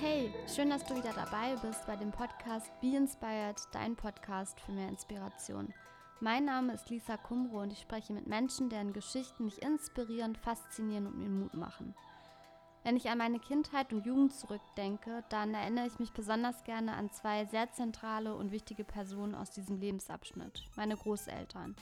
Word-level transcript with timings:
Hey, 0.00 0.32
schön, 0.46 0.70
dass 0.70 0.82
du 0.86 0.96
wieder 0.96 1.12
dabei 1.12 1.56
bist 1.60 1.86
bei 1.86 1.94
dem 1.94 2.10
Podcast 2.10 2.70
Be 2.80 2.96
Inspired, 2.96 3.60
dein 3.70 3.96
Podcast 3.96 4.58
für 4.58 4.72
mehr 4.72 4.88
Inspiration. 4.88 5.74
Mein 6.20 6.46
Name 6.46 6.72
ist 6.72 6.88
Lisa 6.88 7.18
Kumro 7.18 7.60
und 7.60 7.70
ich 7.70 7.80
spreche 7.80 8.14
mit 8.14 8.26
Menschen, 8.26 8.70
deren 8.70 8.94
Geschichten 8.94 9.44
mich 9.44 9.60
inspirieren, 9.60 10.36
faszinieren 10.36 11.06
und 11.06 11.18
mir 11.18 11.28
Mut 11.28 11.52
machen. 11.52 11.94
Wenn 12.82 12.96
ich 12.96 13.10
an 13.10 13.18
meine 13.18 13.40
Kindheit 13.40 13.92
und 13.92 14.06
Jugend 14.06 14.32
zurückdenke, 14.32 15.22
dann 15.28 15.52
erinnere 15.52 15.86
ich 15.88 15.98
mich 15.98 16.12
besonders 16.12 16.64
gerne 16.64 16.94
an 16.94 17.10
zwei 17.10 17.44
sehr 17.44 17.70
zentrale 17.70 18.34
und 18.34 18.52
wichtige 18.52 18.84
Personen 18.84 19.34
aus 19.34 19.50
diesem 19.50 19.76
Lebensabschnitt, 19.80 20.64
meine 20.76 20.96
Großeltern. 20.96 21.76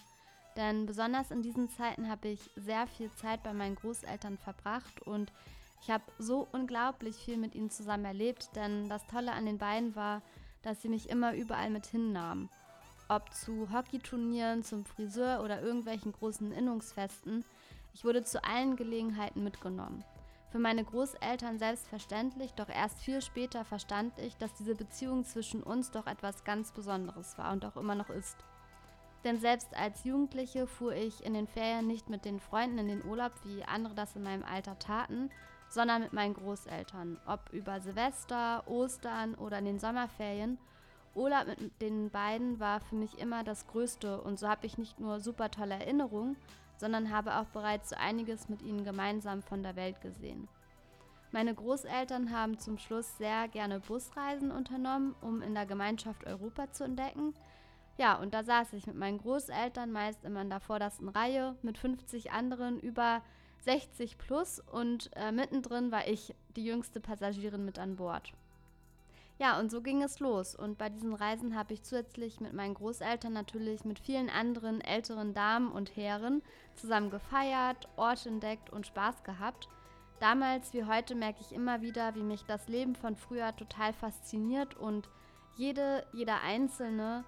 Denn 0.57 0.87
besonders 0.87 1.31
in 1.31 1.43
diesen 1.43 1.69
Zeiten 1.69 2.11
habe 2.11 2.27
ich 2.27 2.51
sehr 2.57 2.89
viel 2.89 3.13
Zeit 3.13 3.45
bei 3.45 3.53
meinen 3.53 3.77
Großeltern 3.77 4.39
verbracht 4.39 5.03
und 5.03 5.33
ich 5.81 5.91
habe 5.91 6.05
so 6.19 6.47
unglaublich 6.53 7.17
viel 7.17 7.37
mit 7.37 7.55
ihnen 7.55 7.71
zusammen 7.71 8.05
erlebt, 8.05 8.51
denn 8.57 8.89
das 8.89 9.07
Tolle 9.07 9.33
an 9.33 9.47
den 9.47 9.59
beiden 9.59 9.95
war, 9.97 10.23
dass 10.63 10.83
sie 10.83 10.89
mich 10.89 11.09
immer 11.09 11.35
überall 11.35 11.71
mit 11.71 11.87
hinnahmen. 11.87 12.49
Ob 13.09 13.33
zu 13.33 13.73
Hockeyturnieren, 13.73 14.63
zum 14.63 14.85
Friseur 14.85 15.43
oder 15.43 15.63
irgendwelchen 15.63 16.13
großen 16.13 16.53
Innungsfesten, 16.53 17.45
ich 17.95 18.05
wurde 18.05 18.23
zu 18.23 18.45
allen 18.45 18.77
Gelegenheiten 18.77 19.43
mitgenommen. 19.43 20.05
Für 20.51 20.59
meine 20.59 20.85
Großeltern 20.85 21.59
selbstverständlich, 21.59 22.55
doch 22.55 22.69
erst 22.69 23.01
viel 23.01 23.21
später 23.21 23.65
verstand 23.65 24.19
ich, 24.19 24.37
dass 24.37 24.55
diese 24.55 24.75
Beziehung 24.75 25.25
zwischen 25.25 25.63
uns 25.63 25.91
doch 25.91 26.07
etwas 26.07 26.45
ganz 26.45 26.73
Besonderes 26.73 27.37
war 27.37 27.53
und 27.53 27.65
auch 27.65 27.77
immer 27.77 27.95
noch 27.95 28.09
ist. 28.09 28.37
Denn 29.25 29.39
selbst 29.39 29.75
als 29.77 30.05
Jugendliche 30.05 30.67
fuhr 30.67 30.95
ich 30.95 31.25
in 31.25 31.35
den 31.35 31.47
Ferien 31.47 31.87
nicht 31.87 32.09
mit 32.09 32.25
den 32.25 32.41
Freunden 32.41 32.79
in 32.79 32.89
den 32.89 33.05
Urlaub, 33.05 33.33
wie 33.45 33.65
andere 33.65 33.95
das 33.95 34.17
in 34.17 34.23
meinem 34.23 34.45
Alter 34.45 34.79
taten, 34.79 35.31
sondern 35.69 36.03
mit 36.03 36.13
meinen 36.13 36.35
Großeltern. 36.35 37.19
Ob 37.27 37.53
über 37.53 37.81
Silvester, 37.81 38.67
Ostern 38.67 39.35
oder 39.35 39.59
in 39.59 39.67
den 39.67 39.79
Sommerferien. 39.79 40.59
Urlaub 41.15 41.47
mit 41.47 41.81
den 41.81 42.11
beiden 42.11 42.61
war 42.61 42.81
für 42.81 42.95
mich 42.95 43.19
immer 43.19 43.43
das 43.45 43.67
Größte 43.67 44.21
und 44.21 44.39
so 44.39 44.49
habe 44.49 44.67
ich 44.67 44.79
nicht 44.79 45.01
nur 45.01 45.21
super 45.21 45.51
tolle 45.51 45.75
Erinnerungen, 45.75 46.37
sondern 46.77 47.11
habe 47.11 47.37
auch 47.37 47.47
bereits 47.47 47.91
so 47.91 47.97
einiges 47.97 48.49
mit 48.49 48.63
ihnen 48.63 48.85
gemeinsam 48.85 49.43
von 49.43 49.63
der 49.63 49.75
Welt 49.75 50.01
gesehen. 50.01 50.49
Meine 51.31 51.55
Großeltern 51.55 52.33
haben 52.33 52.59
zum 52.59 52.79
Schluss 52.79 53.19
sehr 53.19 53.49
gerne 53.49 53.81
Busreisen 53.81 54.51
unternommen, 54.51 55.15
um 55.21 55.43
in 55.43 55.55
der 55.55 55.67
Gemeinschaft 55.67 56.27
Europa 56.27 56.73
zu 56.73 56.85
entdecken. 56.85 57.35
Ja, 57.99 58.15
und 58.15 58.33
da 58.33 58.45
saß 58.45 58.73
ich 58.73 58.87
mit 58.87 58.97
meinen 58.97 59.19
Großeltern 59.19 59.91
meist 59.91 60.25
immer 60.25 60.41
in 60.41 60.51
der 60.51 60.61
vordersten 60.61 61.09
Reihe 61.09 61.57
mit 61.63 61.77
50 61.77 62.33
anderen 62.33 62.79
über 62.79 63.23
60 63.61 64.19
plus 64.19 64.61
und 64.61 65.11
äh, 65.17 65.33
mittendrin 65.33 65.91
war 65.91 66.07
ich 66.07 66.35
die 66.57 66.65
jüngste 66.65 67.01
Passagierin 67.01 67.65
mit 67.65 67.79
an 67.79 67.97
Bord. 67.97 68.33
Ja, 69.39 69.61
und 69.61 69.71
so 69.71 69.81
ging 69.81 70.03
es 70.03 70.19
los. 70.19 70.57
Und 70.57 70.79
bei 70.79 70.89
diesen 70.89 71.15
Reisen 71.15 71.57
habe 71.57 71.73
ich 71.73 71.85
zusätzlich 71.85 72.41
mit 72.41 72.55
meinen 72.55 72.75
Großeltern 72.75 73.33
natürlich 73.33 73.85
mit 73.85 74.01
vielen 74.01 74.31
anderen 74.31 74.81
älteren 74.81 75.33
Damen 75.33 75.71
und 75.71 75.97
Herren 75.97 76.43
zusammen 76.75 77.11
gefeiert, 77.11 77.89
Orte 77.97 78.29
entdeckt 78.29 78.71
und 78.71 78.87
Spaß 78.87 79.23
gehabt. 79.23 79.69
Damals 80.19 80.73
wie 80.73 80.85
heute 80.85 81.15
merke 81.15 81.41
ich 81.41 81.53
immer 81.53 81.83
wieder, 81.83 82.17
wie 82.17 82.25
mich 82.25 82.45
das 82.45 82.67
Leben 82.67 82.97
von 82.97 83.15
früher 83.15 83.55
total 83.55 83.93
fasziniert 83.93 84.77
und 84.77 85.09
jede, 85.57 86.05
jeder 86.13 86.41
Einzelne 86.43 87.25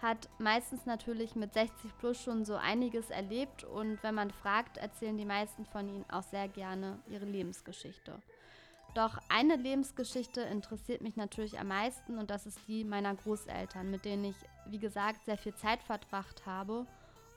hat 0.00 0.28
meistens 0.38 0.86
natürlich 0.86 1.34
mit 1.34 1.52
60 1.52 1.96
plus 1.98 2.22
schon 2.22 2.44
so 2.44 2.54
einiges 2.54 3.10
erlebt 3.10 3.64
und 3.64 4.02
wenn 4.02 4.14
man 4.14 4.30
fragt, 4.30 4.76
erzählen 4.76 5.16
die 5.16 5.24
meisten 5.24 5.64
von 5.66 5.88
ihnen 5.88 6.08
auch 6.10 6.22
sehr 6.22 6.48
gerne 6.48 6.98
ihre 7.08 7.24
Lebensgeschichte. 7.24 8.20
Doch 8.94 9.18
eine 9.28 9.56
Lebensgeschichte 9.56 10.40
interessiert 10.40 11.02
mich 11.02 11.16
natürlich 11.16 11.58
am 11.58 11.68
meisten 11.68 12.18
und 12.18 12.30
das 12.30 12.46
ist 12.46 12.58
die 12.68 12.84
meiner 12.84 13.14
Großeltern, 13.14 13.90
mit 13.90 14.04
denen 14.04 14.24
ich, 14.24 14.36
wie 14.66 14.78
gesagt, 14.78 15.24
sehr 15.24 15.36
viel 15.36 15.54
Zeit 15.54 15.82
verbracht 15.82 16.46
habe. 16.46 16.86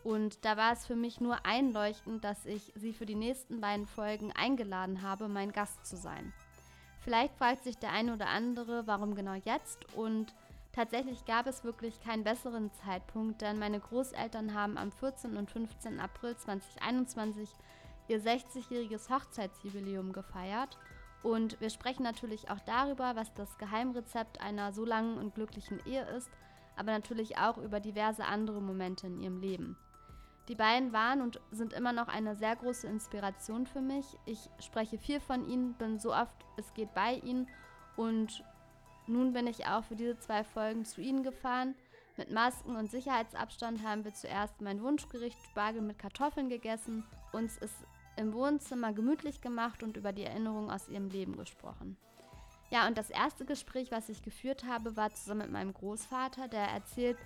Und 0.03 0.43
da 0.45 0.57
war 0.57 0.73
es 0.73 0.87
für 0.87 0.95
mich 0.95 1.21
nur 1.21 1.45
einleuchtend, 1.45 2.23
dass 2.23 2.45
ich 2.45 2.71
sie 2.75 2.93
für 2.93 3.05
die 3.05 3.15
nächsten 3.15 3.61
beiden 3.61 3.85
Folgen 3.85 4.31
eingeladen 4.31 5.01
habe, 5.03 5.27
mein 5.27 5.51
Gast 5.51 5.85
zu 5.85 5.97
sein. 5.97 6.33
Vielleicht 7.01 7.35
fragt 7.35 7.63
sich 7.63 7.77
der 7.77 7.91
eine 7.91 8.13
oder 8.13 8.27
andere, 8.27 8.87
warum 8.87 9.15
genau 9.15 9.33
jetzt 9.33 9.93
und 9.95 10.33
Tatsächlich 10.73 11.25
gab 11.25 11.47
es 11.47 11.65
wirklich 11.65 12.01
keinen 12.01 12.23
besseren 12.23 12.71
Zeitpunkt, 12.71 13.41
denn 13.41 13.59
meine 13.59 13.79
Großeltern 13.79 14.53
haben 14.53 14.77
am 14.77 14.91
14. 14.91 15.35
und 15.35 15.51
15. 15.51 15.99
April 15.99 16.37
2021 16.37 17.49
ihr 18.07 18.21
60-jähriges 18.21 19.09
Hochzeitsjubiläum 19.09 20.13
gefeiert. 20.13 20.77
Und 21.23 21.59
wir 21.59 21.69
sprechen 21.69 22.03
natürlich 22.03 22.49
auch 22.49 22.59
darüber, 22.61 23.15
was 23.15 23.33
das 23.33 23.57
Geheimrezept 23.57 24.41
einer 24.41 24.71
so 24.71 24.85
langen 24.85 25.17
und 25.17 25.35
glücklichen 25.35 25.79
Ehe 25.85 26.05
ist, 26.15 26.29
aber 26.77 26.91
natürlich 26.91 27.37
auch 27.37 27.57
über 27.57 27.79
diverse 27.79 28.23
andere 28.25 28.61
Momente 28.61 29.07
in 29.07 29.19
ihrem 29.19 29.39
Leben. 29.39 29.77
Die 30.47 30.55
beiden 30.55 30.91
waren 30.93 31.21
und 31.21 31.39
sind 31.51 31.73
immer 31.73 31.93
noch 31.93 32.07
eine 32.07 32.35
sehr 32.35 32.55
große 32.55 32.87
Inspiration 32.87 33.67
für 33.67 33.81
mich. 33.81 34.05
Ich 34.25 34.49
spreche 34.59 34.97
viel 34.97 35.19
von 35.19 35.47
ihnen, 35.47 35.73
bin 35.73 35.99
so 35.99 36.13
oft 36.13 36.35
es 36.57 36.73
geht 36.73 36.93
bei 36.93 37.15
ihnen 37.15 37.47
und 37.95 38.43
nun 39.07 39.33
bin 39.33 39.47
ich 39.47 39.65
auch 39.65 39.83
für 39.83 39.95
diese 39.95 40.17
zwei 40.19 40.43
Folgen 40.43 40.85
zu 40.85 41.01
Ihnen 41.01 41.23
gefahren. 41.23 41.75
Mit 42.17 42.31
Masken 42.31 42.75
und 42.75 42.91
Sicherheitsabstand 42.91 43.83
haben 43.83 44.03
wir 44.03 44.13
zuerst 44.13 44.61
mein 44.61 44.81
Wunschgericht 44.81 45.37
Spargel 45.43 45.81
mit 45.81 45.97
Kartoffeln 45.97 46.49
gegessen, 46.49 47.03
uns 47.31 47.57
ist 47.57 47.75
im 48.17 48.33
Wohnzimmer 48.33 48.93
gemütlich 48.93 49.41
gemacht 49.41 49.83
und 49.83 49.97
über 49.97 50.11
die 50.11 50.25
Erinnerungen 50.25 50.69
aus 50.69 50.89
ihrem 50.89 51.09
Leben 51.09 51.37
gesprochen. 51.37 51.97
Ja, 52.69 52.87
und 52.87 52.97
das 52.97 53.09
erste 53.09 53.45
Gespräch, 53.45 53.91
was 53.91 54.09
ich 54.09 54.21
geführt 54.21 54.65
habe, 54.65 54.95
war 54.95 55.13
zusammen 55.13 55.41
mit 55.41 55.51
meinem 55.51 55.73
Großvater, 55.73 56.47
der 56.47 56.67
erzählt, 56.67 57.17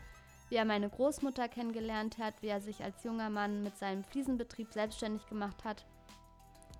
wie 0.49 0.55
er 0.55 0.65
meine 0.65 0.89
Großmutter 0.89 1.47
kennengelernt 1.47 2.17
hat, 2.17 2.41
wie 2.41 2.47
er 2.47 2.61
sich 2.61 2.83
als 2.83 3.03
junger 3.03 3.29
Mann 3.29 3.63
mit 3.63 3.77
seinem 3.77 4.03
Fliesenbetrieb 4.03 4.73
selbstständig 4.73 5.27
gemacht 5.27 5.63
hat, 5.63 5.85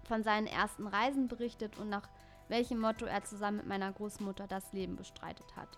von 0.08 0.24
seinen 0.24 0.48
ersten 0.48 0.88
Reisen 0.88 1.28
berichtet 1.28 1.78
und 1.78 1.90
nach 1.90 2.08
welchem 2.48 2.80
Motto 2.80 3.06
er 3.06 3.24
zusammen 3.24 3.58
mit 3.58 3.68
meiner 3.68 3.92
Großmutter 3.92 4.48
das 4.48 4.72
Leben 4.74 4.96
bestreitet 4.96 5.56
hat. 5.56 5.78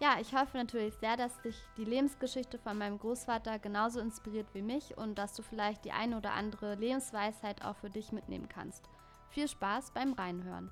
Ja, 0.00 0.18
ich 0.20 0.32
hoffe 0.32 0.56
natürlich 0.56 0.94
sehr, 0.94 1.16
dass 1.16 1.40
dich 1.42 1.56
die 1.76 1.84
Lebensgeschichte 1.84 2.58
von 2.58 2.78
meinem 2.78 2.98
Großvater 2.98 3.58
genauso 3.58 3.98
inspiriert 3.98 4.46
wie 4.54 4.62
mich 4.62 4.96
und 4.96 5.16
dass 5.16 5.34
du 5.34 5.42
vielleicht 5.42 5.84
die 5.84 5.92
eine 5.92 6.16
oder 6.16 6.32
andere 6.34 6.76
Lebensweisheit 6.76 7.64
auch 7.64 7.76
für 7.76 7.90
dich 7.90 8.12
mitnehmen 8.12 8.48
kannst. 8.48 8.84
Viel 9.30 9.48
Spaß 9.48 9.90
beim 9.90 10.12
Reinhören. 10.12 10.70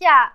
Ja, 0.00 0.32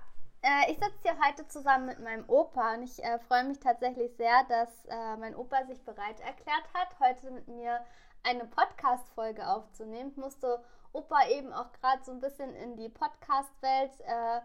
äh, 0.47 0.71
ich 0.71 0.77
sitze 0.79 0.97
hier 1.03 1.17
heute 1.25 1.47
zusammen 1.47 1.87
mit 1.87 1.99
meinem 1.99 2.23
Opa 2.27 2.75
und 2.75 2.83
ich 2.83 3.03
äh, 3.03 3.19
freue 3.19 3.43
mich 3.43 3.59
tatsächlich 3.59 4.15
sehr, 4.15 4.45
dass 4.47 4.69
äh, 4.85 5.17
mein 5.17 5.35
Opa 5.35 5.65
sich 5.65 5.83
bereit 5.83 6.19
erklärt 6.21 6.63
hat, 6.73 6.99
heute 6.99 7.31
mit 7.31 7.47
mir 7.49 7.81
eine 8.23 8.45
Podcast-Folge 8.45 9.45
aufzunehmen. 9.45 10.09
Ich 10.11 10.17
musste 10.17 10.63
Opa 10.93 11.27
eben 11.29 11.51
auch 11.51 11.71
gerade 11.73 12.03
so 12.03 12.11
ein 12.11 12.21
bisschen 12.21 12.55
in 12.55 12.77
die 12.77 12.87
Podcast-Welt 12.87 13.91
äh, 14.05 14.39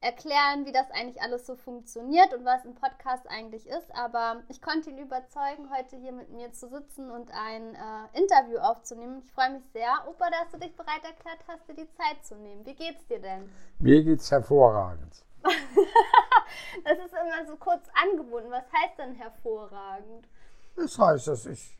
erklären, 0.00 0.66
wie 0.66 0.72
das 0.72 0.90
eigentlich 0.90 1.20
alles 1.22 1.46
so 1.46 1.56
funktioniert 1.56 2.32
und 2.34 2.44
was 2.44 2.64
ein 2.64 2.74
Podcast 2.74 3.26
eigentlich 3.28 3.66
ist. 3.66 3.92
Aber 3.96 4.42
ich 4.48 4.60
konnte 4.60 4.90
ihn 4.90 4.98
überzeugen, 4.98 5.70
heute 5.74 5.96
hier 5.96 6.12
mit 6.12 6.28
mir 6.28 6.52
zu 6.52 6.68
sitzen 6.68 7.10
und 7.10 7.30
ein 7.32 7.74
äh, 7.74 8.18
Interview 8.18 8.58
aufzunehmen. 8.58 9.22
Ich 9.24 9.32
freue 9.32 9.54
mich 9.54 9.64
sehr, 9.72 10.06
Opa, 10.06 10.28
dass 10.30 10.52
du 10.52 10.58
dich 10.58 10.76
bereit 10.76 11.04
erklärt 11.04 11.40
hast, 11.48 11.66
dir 11.68 11.74
die 11.74 11.90
Zeit 11.94 12.24
zu 12.24 12.36
nehmen. 12.36 12.66
Wie 12.66 12.74
geht's 12.74 13.06
dir 13.06 13.18
denn? 13.18 13.50
Mir 13.78 14.04
geht's 14.04 14.30
hervorragend. 14.30 15.24
das 16.84 16.98
ist 16.98 17.12
immer 17.12 17.46
so 17.46 17.56
kurz 17.56 17.88
angebunden. 17.94 18.50
Was 18.50 18.64
heißt 18.72 18.98
denn 18.98 19.14
hervorragend? 19.14 20.28
Das 20.76 20.98
heißt, 20.98 21.28
dass 21.28 21.46
ich, 21.46 21.78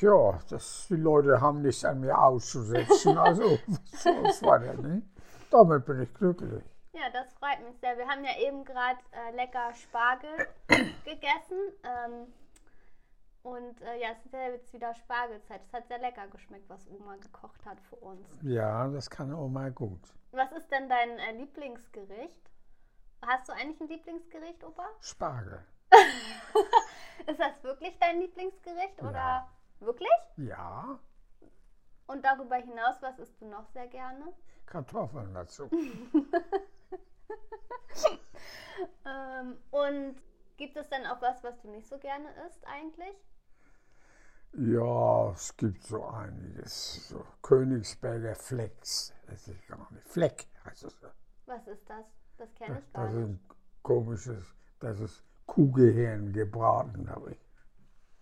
ja, 0.00 0.38
dass 0.48 0.86
die 0.88 0.96
Leute 0.96 1.40
haben 1.40 1.62
nichts 1.62 1.84
an 1.84 2.00
mir 2.00 2.18
auszusetzen. 2.18 3.18
Also, 3.26 3.58
was 4.22 4.42
war 4.42 4.58
denn, 4.58 4.80
ne? 4.80 5.02
Damit 5.50 5.86
bin 5.86 6.02
ich 6.02 6.14
glücklich. 6.14 6.64
Ja, 6.92 7.10
das 7.12 7.32
freut 7.34 7.62
mich 7.64 7.78
sehr. 7.78 7.96
Wir 7.98 8.06
haben 8.06 8.24
ja 8.24 8.38
eben 8.38 8.64
gerade 8.64 8.98
äh, 9.12 9.34
lecker 9.34 9.72
Spargel 9.74 10.30
gegessen. 11.04 11.58
Ähm, 11.84 12.32
und 13.42 13.80
äh, 13.82 14.00
ja, 14.00 14.08
es 14.12 14.24
ist 14.24 14.32
ja 14.32 14.48
jetzt 14.48 14.72
wieder 14.72 14.92
Spargelzeit. 14.94 15.60
Es 15.66 15.72
hat 15.72 15.86
sehr 15.86 15.98
lecker 15.98 16.26
geschmeckt, 16.28 16.68
was 16.68 16.88
Oma 16.88 17.16
gekocht 17.16 17.64
hat 17.64 17.80
für 17.82 17.96
uns. 17.96 18.26
Ja, 18.42 18.88
das 18.88 19.08
kann 19.08 19.32
Oma 19.32 19.68
gut. 19.68 20.00
Was 20.32 20.50
ist 20.52 20.70
denn 20.72 20.88
dein 20.88 21.18
äh, 21.18 21.32
Lieblingsgericht? 21.32 22.50
Hast 23.22 23.48
du 23.48 23.52
eigentlich 23.52 23.80
ein 23.80 23.88
Lieblingsgericht, 23.88 24.62
Opa? 24.64 24.86
Spargel. 25.00 25.64
ist 27.26 27.40
das 27.40 27.62
wirklich 27.62 27.98
dein 27.98 28.20
Lieblingsgericht 28.20 29.00
oder 29.00 29.12
Ja. 29.12 29.48
wirklich? 29.80 30.08
Ja, 30.36 30.98
Und 32.06 32.24
darüber 32.24 32.56
hinaus, 32.56 33.00
was 33.02 33.18
isst 33.18 33.40
du 33.40 33.46
noch 33.46 33.66
sehr 33.68 33.88
gerne? 33.88 34.32
Kartoffeln 34.66 35.34
dazu. 35.34 35.68
Ähm, 39.06 39.56
und 39.70 40.20
Gibt 40.56 40.76
es 40.76 40.88
denn 40.88 41.06
auch 41.06 41.20
was, 41.20 41.42
was 41.44 41.60
du 41.60 41.68
nicht 41.68 41.86
so 41.86 41.98
gerne 41.98 42.28
isst 42.46 42.66
eigentlich? 42.66 43.14
Ja, 44.54 45.30
es 45.32 45.54
gibt 45.56 45.82
so 45.82 46.02
einiges. 46.06 47.08
So 47.08 47.24
Königsberger 47.42 48.34
Flecks. 48.34 49.12
Das 49.26 49.48
ist 49.48 49.66
gar 49.66 49.86
nicht. 49.92 50.06
Fleck 50.08 50.46
heißt 50.64 50.84
es. 50.84 50.96
Was 51.44 51.66
ist 51.66 51.88
das? 51.90 52.06
Das 52.38 52.54
kenne 52.54 52.78
ich 52.78 52.92
gar 52.92 53.04
Das 53.04 53.14
ist 53.14 53.18
nicht. 53.20 53.28
ein 53.28 53.40
komisches, 53.82 54.54
das 54.80 55.00
ist 55.00 55.22
Kuhgehirn 55.46 56.32
gebraten, 56.32 57.08
habe 57.10 57.32
ich. 57.32 57.40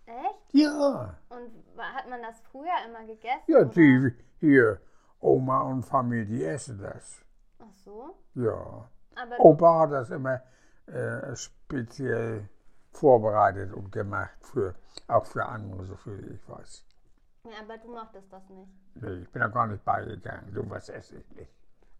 Echt? 0.05 0.53
Ja, 0.53 1.17
Und 1.29 1.51
hat 1.77 2.07
man 2.09 2.21
das 2.21 2.39
früher 2.51 2.71
immer 2.87 3.03
gegessen? 3.05 3.43
ja, 3.47 3.63
die 3.65 4.13
hier, 4.39 4.79
Oma 5.19 5.61
und 5.61 5.83
Familie, 5.83 6.25
die 6.25 6.43
essen 6.45 6.79
das. 6.79 7.25
Ach 7.59 7.73
so. 7.83 8.15
Ja. 8.35 8.87
Aber 9.15 9.39
Opa 9.39 9.79
hat 9.81 9.91
das 9.93 10.09
immer 10.11 10.41
äh, 10.85 11.35
speziell 11.35 12.47
vorbereitet 12.91 13.73
und 13.73 13.91
gemacht, 13.91 14.37
für, 14.41 14.75
auch 15.07 15.25
für 15.25 15.45
andere, 15.45 15.83
so 15.85 15.95
viel 15.95 16.33
ich 16.35 16.47
weiß. 16.49 16.85
Ja, 17.45 17.51
aber 17.61 17.77
du 17.77 17.91
mochtest 17.91 18.31
das 18.31 18.47
nicht. 18.49 18.69
Nee, 18.95 19.21
ich 19.23 19.29
bin 19.31 19.41
da 19.41 19.47
gar 19.47 19.67
nicht 19.67 19.83
beigegangen, 19.83 20.51
so 20.53 20.69
was 20.69 20.89
esse 20.89 21.17
ich 21.17 21.31
nicht. 21.35 21.51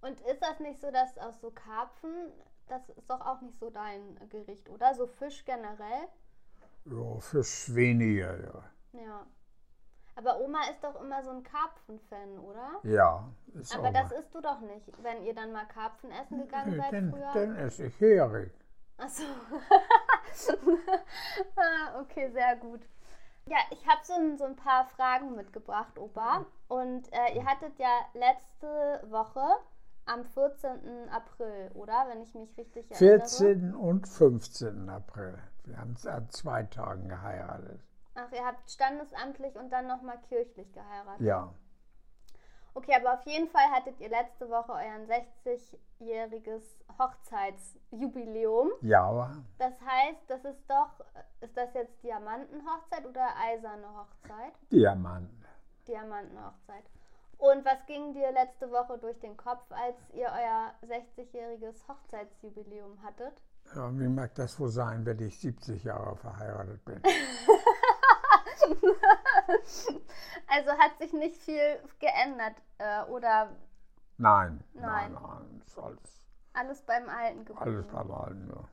Und 0.06 0.19
ist 0.22 0.42
das 0.42 0.60
nicht 0.60 0.80
so, 0.80 0.92
dass 0.92 1.18
aus 1.18 1.40
so 1.42 1.50
Karpfen, 1.50 2.31
das 2.68 2.88
ist 2.90 3.10
doch 3.10 3.22
auch 3.25 3.42
nicht 3.42 3.57
so 3.60 3.69
dein 3.72 4.19
Gericht, 4.30 4.69
oder? 4.69 4.94
So 4.94 5.07
Fisch 5.07 5.44
generell? 5.46 6.07
Ja, 6.86 7.19
Fisch 7.19 7.74
weniger, 7.74 8.40
ja. 8.40 8.63
Ja. 9.02 9.25
Aber 10.16 10.40
Oma 10.40 10.60
ist 10.69 10.84
doch 10.84 11.02
immer 11.02 11.24
so 11.24 11.31
ein 11.31 11.44
Karpfen-Fan, 11.44 12.38
oder? 12.40 12.80
Ja, 12.84 13.28
ist 13.56 13.75
Aber 13.75 13.90
auch 13.90 13.94
das 13.94 14.12
isst 14.12 14.34
du 14.34 14.42
doch 14.42 14.60
nicht, 14.62 15.04
wenn 15.04 15.24
ihr 15.25 15.34
dann 15.34 15.52
mal 15.52 15.66
Karpfen 15.66 16.12
essen 16.12 16.40
gegangen 16.42 16.72
Nee, 16.72 16.78
seid 16.78 16.94
dann, 16.94 17.12
früher. 17.12 17.31
dann 17.34 17.56
esse 17.56 17.86
ich 17.88 18.00
Hering. 18.00 18.52
Achso. 18.98 19.24
ah, 21.57 22.00
okay, 22.00 22.30
sehr 22.31 22.56
gut. 22.57 22.81
Ja, 23.48 23.57
ich 23.72 23.86
habe 23.88 24.00
so, 24.04 24.13
ein- 24.13 24.38
so 24.38 24.46
ein 24.46 24.56
paar 24.56 24.86
Fragen 24.86 25.36
mitgebracht, 25.36 25.98
Opa. 25.98 26.46
Und 26.68 27.12
äh, 27.12 27.36
ihr 27.36 27.46
hattet 27.46 27.78
ja 27.78 27.90
letzte 28.13 29.04
Woche 29.12 29.44
am 30.06 30.24
14. 30.25 31.10
April, 31.10 31.72
oder? 31.74 32.06
Wenn 32.10 32.22
ich 32.22 32.34
mich 32.36 32.56
richtig 32.57 32.92
erinnere. 32.92 33.19
14. 33.19 33.75
und 33.75 34.07
15. 34.07 34.90
April. 34.90 35.38
Wir 35.63 35.78
haben 35.80 35.94
es 35.94 36.06
an 36.06 36.30
zwei 36.30 36.63
Tagen 36.63 37.07
geheiratet. 37.10 37.81
Ach, 38.16 38.31
ihr 38.31 38.46
habt 38.46 38.69
standesamtlich 38.69 39.56
und 39.56 39.72
dann 39.72 39.88
nochmal 39.88 40.19
kirchlich 40.30 40.72
geheiratet. 40.72 41.25
Ja, 41.25 41.54
Okay, 42.78 42.94
aber 43.00 43.13
auf 43.13 43.25
jeden 43.25 43.48
Fall 43.48 43.63
hattet 43.72 43.98
ihr 44.02 44.10
letzte 44.10 44.50
Woche 44.50 44.74
euren 44.74 45.07
60-jähriges 45.07 46.62
Hochzeitsjubiläum. 47.00 48.69
ja, 48.81 49.31
Das 49.57 49.80
heißt, 49.80 50.19
das 50.28 50.44
ist 50.44 50.69
doch, 50.69 50.90
ist 51.40 51.56
das 51.56 51.74
jetzt 51.74 52.04
Diamantenhochzeit 52.04 53.06
oder 53.06 53.30
eiserne 53.42 53.88
Hochzeit? 53.98 54.54
Diamanten. 54.74 55.46
Diamantenhochzeit. 55.88 56.84
Und 57.38 57.66
was 57.66 57.86
ging 57.86 58.14
dir 58.14 58.32
letzte 58.32 58.72
Woche 58.72 58.98
durch 58.98 59.20
den 59.20 59.36
Kopf, 59.38 59.70
als 59.72 59.96
ihr 60.14 60.28
euer 60.28 60.74
60-jähriges 60.88 61.88
Hochzeitsjubiläum 61.88 63.02
hattet? 63.04 63.42
Ja, 63.76 63.92
wie 64.00 64.08
mag 64.08 64.34
das 64.36 64.60
wohl 64.60 64.70
sein, 64.70 65.06
wenn 65.06 65.20
ich 65.20 65.40
70 65.40 65.84
Jahre 65.84 66.16
verheiratet 66.16 66.84
bin? 66.86 67.02
Also 70.48 70.72
hat 70.72 70.98
sich 71.00 71.14
nicht 71.14 71.38
viel 71.42 71.80
geändert 72.00 72.56
äh, 72.78 73.04
oder 73.04 73.50
Nein, 74.18 74.64
Nein. 74.74 75.12
nein, 75.12 75.22
nein, 75.22 75.62
ist 75.66 75.78
alles, 75.78 76.22
alles 76.54 76.81
beim 76.84 77.10
Alten 77.10 77.44
geblieben? 77.44 77.60
alles 77.60 77.88
beim 77.88 78.12
Alten. 78.12 78.50
Ja. 78.50 78.64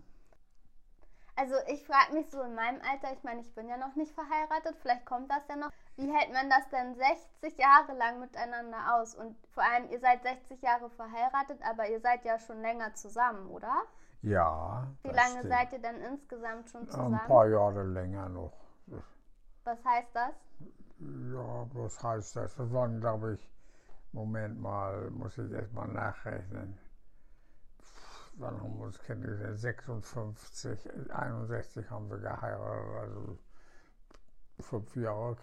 Also 1.35 1.55
ich 1.67 1.85
frage 1.85 2.13
mich 2.15 2.31
so 2.31 2.41
in 2.43 2.55
meinem 2.55 2.81
Alter, 2.89 3.13
ich 3.13 3.23
meine, 3.25 3.41
ich 3.41 3.53
bin 3.55 3.69
ja 3.69 3.77
noch 3.77 3.97
nicht 3.97 4.13
verheiratet, 4.15 4.77
vielleicht 4.81 5.05
kommt 5.05 5.31
das 5.31 5.47
ja 5.49 5.57
noch. 5.57 5.71
Wie 5.97 6.11
hält 6.11 6.33
man 6.33 6.49
das 6.49 6.69
denn 6.71 6.95
60 6.95 7.59
Jahre 7.59 7.93
lang 7.99 8.19
miteinander 8.21 8.97
aus? 8.97 9.15
Und 9.15 9.37
vor 9.49 9.63
allem, 9.63 9.91
ihr 9.91 10.01
seid 10.01 10.23
60 10.23 10.63
Jahre 10.63 10.89
verheiratet, 10.91 11.61
aber 11.63 11.89
ihr 11.89 12.01
seid 12.01 12.25
ja 12.25 12.39
schon 12.39 12.61
länger 12.63 12.95
zusammen, 12.95 13.47
oder? 13.49 13.83
Ja. 14.23 14.87
Wie 15.03 15.09
lange 15.09 15.39
stimmt. 15.39 15.49
seid 15.49 15.73
ihr 15.73 15.81
denn 15.81 16.01
insgesamt 16.01 16.71
schon 16.71 16.83
Ein 16.83 16.89
zusammen? 16.89 17.21
paar 17.27 17.47
Jahre 17.49 17.83
länger 17.85 18.29
noch. 18.29 18.53
Was 19.65 19.85
heißt 19.85 20.15
das? 20.15 20.35
Ja, 20.99 21.67
was 21.73 22.03
heißt 22.03 22.37
das? 22.37 22.55
Das 22.57 22.73
waren, 22.73 23.01
glaube 23.01 23.35
ich, 23.35 23.51
Moment 24.13 24.61
mal, 24.61 25.11
muss 25.11 25.37
ich 25.39 25.51
erst 25.53 25.73
mal 25.73 25.89
nachrechnen. 25.89 26.79
Wann 28.35 28.61
haben 28.61 28.79
wir 28.79 28.87
uns 28.87 28.99
kennengelernt? 29.01 29.59
56, 29.59 30.91
61 31.13 31.91
haben 31.91 32.11
wir 32.11 32.19
geheiratet, 32.19 32.97
also 33.01 33.39
fünf 34.61 34.97
Jahre 34.97 35.37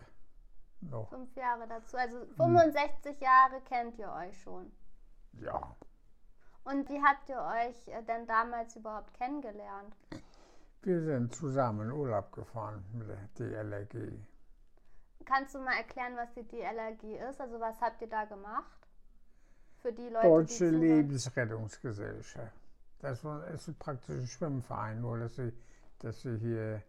noch. 0.81 1.09
Fünf 1.09 1.35
Jahre 1.35 1.67
dazu. 1.67 1.97
Also 1.97 2.25
65 2.37 3.19
Jahre 3.19 3.61
kennt 3.61 3.97
ihr 3.99 4.11
euch 4.11 4.41
schon. 4.41 4.71
Ja, 5.33 5.75
Und 6.63 6.89
wie 6.89 7.01
habt 7.01 7.29
ihr 7.29 7.39
euch 7.39 7.87
äh, 7.87 8.03
denn 8.03 8.25
damals 8.27 8.75
überhaupt 8.75 9.13
kennengelernt? 9.13 9.95
wir 10.81 11.01
sind 11.01 11.35
zusammen 11.35 11.89
in 11.89 11.91
Urlaub 11.91 12.31
gefahren 12.31 12.83
mit 12.93 13.07
der 13.09 13.27
DLRG. 13.37 14.13
Kannst 15.25 15.53
du 15.53 15.59
mal 15.59 15.75
erklären, 15.75 16.15
was 16.15 16.33
die 16.33 16.47
DLRG 16.47 17.29
ist? 17.29 17.39
Also 17.41 17.59
was 17.59 17.79
habt 17.81 18.01
ihr 18.01 18.09
da 18.09 18.25
gemacht? 18.25 18.87
Für 19.81 19.91
die 19.93 20.09
Leute, 20.09 20.27
Deutsche 20.27 20.71
die. 20.71 20.77
Lebensrettungsgesellschaft. 20.77 22.53
Das 22.99 23.23
ist 23.23 23.79
praktisch 23.79 24.15
ein 24.15 24.27
Schwimmverein, 24.27 25.01
nur 25.01 25.19
dass 25.19 25.35
sie, 25.35 25.53
dass 25.99 26.21
sie 26.21 26.37
hier 26.37 26.81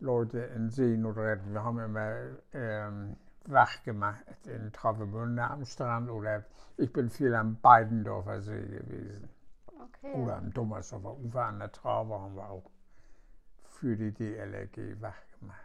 Leute 0.00 0.38
in 0.38 0.70
Seenot 0.70 1.16
retten. 1.16 1.52
Wir 1.52 1.62
haben 1.64 1.78
immer 1.78 2.14
ähm, 2.52 3.16
wach 3.46 3.82
gemacht 3.84 4.24
in 4.46 4.72
Travemünde 4.72 5.42
am 5.42 5.64
Strand 5.64 6.10
oder 6.10 6.44
ich 6.76 6.92
bin 6.92 7.10
viel 7.10 7.34
am 7.34 7.60
Beidendorfer 7.60 8.40
See 8.40 8.66
gewesen. 8.66 9.28
Okay. 9.66 10.12
Oder 10.14 10.36
am 10.36 10.52
Dummersdorfer 10.52 11.16
Ufer 11.18 11.44
an 11.44 11.58
der 11.58 11.72
Trave 11.72 12.14
haben 12.20 12.34
wir 12.36 12.48
auch 12.48 12.70
für 13.64 13.96
die 13.96 14.12
DLRG 14.12 15.00
wach 15.00 15.16
gemacht. 15.38 15.60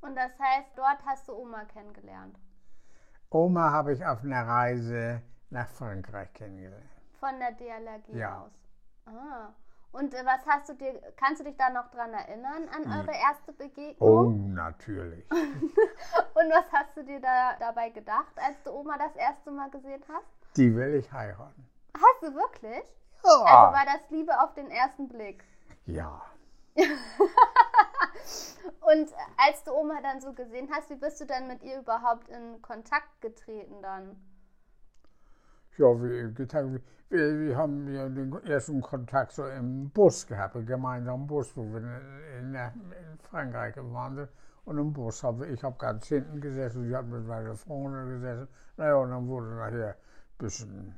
Und 0.00 0.14
das 0.16 0.30
heißt, 0.38 0.70
dort 0.76 1.04
hast 1.06 1.28
du 1.28 1.32
Oma 1.34 1.64
kennengelernt. 1.64 2.38
Oma 3.30 3.70
habe 3.72 3.92
ich 3.92 4.04
auf 4.04 4.22
einer 4.22 4.46
Reise 4.46 5.22
nach 5.50 5.68
Frankreich 5.68 6.32
kennengelernt. 6.32 6.84
Von 7.18 7.38
der 7.38 7.52
DLRG 7.52 8.14
Ja. 8.14 8.42
aus. 8.42 8.52
Ah. 9.06 9.52
Und 9.92 10.14
äh, 10.14 10.24
was 10.24 10.46
hast 10.46 10.68
du 10.68 10.74
dir, 10.74 11.00
kannst 11.16 11.40
du 11.40 11.44
dich 11.44 11.56
da 11.56 11.70
noch 11.70 11.90
dran 11.90 12.12
erinnern 12.12 12.68
an 12.68 12.92
eure 12.92 13.16
erste 13.16 13.52
Begegnung? 13.52 13.96
Oh, 13.98 14.30
natürlich. 14.30 15.24
Und 15.30 16.50
was 16.50 16.70
hast 16.72 16.96
du 16.96 17.04
dir 17.04 17.20
da 17.20 17.56
dabei 17.58 17.90
gedacht, 17.90 18.32
als 18.36 18.62
du 18.64 18.70
Oma 18.70 18.98
das 18.98 19.14
erste 19.16 19.50
Mal 19.50 19.70
gesehen 19.70 20.02
hast? 20.08 20.26
Die 20.56 20.74
will 20.74 20.94
ich 20.94 21.10
heiraten. 21.12 21.68
Hast 21.94 22.22
du 22.22 22.34
wirklich? 22.34 22.84
Ja. 23.24 23.30
Also 23.30 23.76
war 23.76 23.84
das 23.84 24.10
Liebe 24.10 24.40
auf 24.40 24.54
den 24.54 24.70
ersten 24.70 25.08
Blick. 25.08 25.44
Ja, 25.86 26.22
Und 28.80 29.10
äh, 29.10 29.14
als 29.36 29.64
du 29.64 29.72
Oma 29.72 30.00
dann 30.00 30.20
so 30.20 30.32
gesehen 30.32 30.68
hast, 30.72 30.90
wie 30.90 30.96
bist 30.96 31.20
du 31.20 31.26
dann 31.26 31.48
mit 31.48 31.62
ihr 31.62 31.78
überhaupt 31.78 32.28
in 32.28 32.62
Kontakt 32.62 33.20
getreten 33.20 33.82
dann? 33.82 34.16
Ja 35.78 35.86
wir, 35.86 36.28
getan- 36.34 36.80
wir, 37.10 37.40
wir 37.40 37.56
haben 37.56 37.92
ja 37.92 38.08
den 38.08 38.32
ersten 38.44 38.80
Kontakt 38.80 39.32
so 39.32 39.46
im 39.46 39.90
Bus 39.90 40.26
gehabt, 40.26 40.56
im 40.56 40.66
gemeinsamen 40.66 41.26
Bus, 41.26 41.56
wo 41.56 41.62
wir 41.62 41.78
in, 41.78 42.54
in, 42.54 43.18
Frankreich 43.30 43.76
waren. 43.76 44.28
Und 44.64 44.78
im 44.78 44.92
Bus 44.92 45.22
habe 45.22 45.46
ich 45.46 45.62
hab 45.64 45.78
ganz 45.78 46.06
hinten 46.08 46.40
gesessen, 46.40 46.86
sie 46.86 46.94
hat 46.94 47.06
mit 47.06 47.26
meiner 47.26 47.54
Freundin 47.54 48.08
gesessen. 48.10 48.48
Naja, 48.76 48.96
und 48.96 49.10
dann 49.10 49.26
wurde 49.26 49.46
nachher 49.54 49.88
ein 49.88 49.94
bisschen 50.38 50.94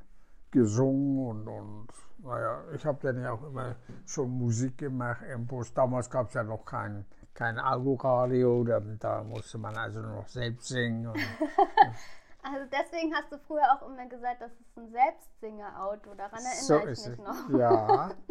gesungen 0.51 1.27
und, 1.27 1.47
und 1.47 1.87
naja, 2.23 2.61
ich 2.75 2.85
habe 2.85 2.99
dann 3.01 3.21
ja 3.21 3.31
auch 3.31 3.43
immer 3.43 3.75
schon 4.05 4.29
Musik 4.29 4.77
gemacht 4.77 5.21
im 5.33 5.47
Bus. 5.47 5.73
Damals 5.73 6.09
gab 6.09 6.27
es 6.27 6.33
ja 6.33 6.43
noch 6.43 6.65
kein, 6.65 7.05
kein 7.33 7.57
Autoradio, 7.57 8.63
da, 8.63 8.79
da 8.99 9.23
musste 9.23 9.57
man 9.57 9.75
also 9.77 10.01
noch 10.01 10.27
selbst 10.27 10.67
singen. 10.67 11.07
Und, 11.07 11.17
Also 12.43 12.65
deswegen 12.71 13.13
hast 13.13 13.31
du 13.31 13.37
früher 13.37 13.63
auch 13.73 13.87
immer 13.87 14.05
gesagt, 14.07 14.41
das 14.41 14.51
ist 14.51 14.77
ein 14.77 14.89
Selbstsinger-Auto. 14.89 16.13
Daran 16.15 16.39
erinnere 16.39 16.53
so 16.63 16.77
ich 16.79 16.85
ist 16.91 17.07
mich 17.09 17.19
es. 17.19 17.25
noch. 17.25 17.49
Ja. 17.59 18.11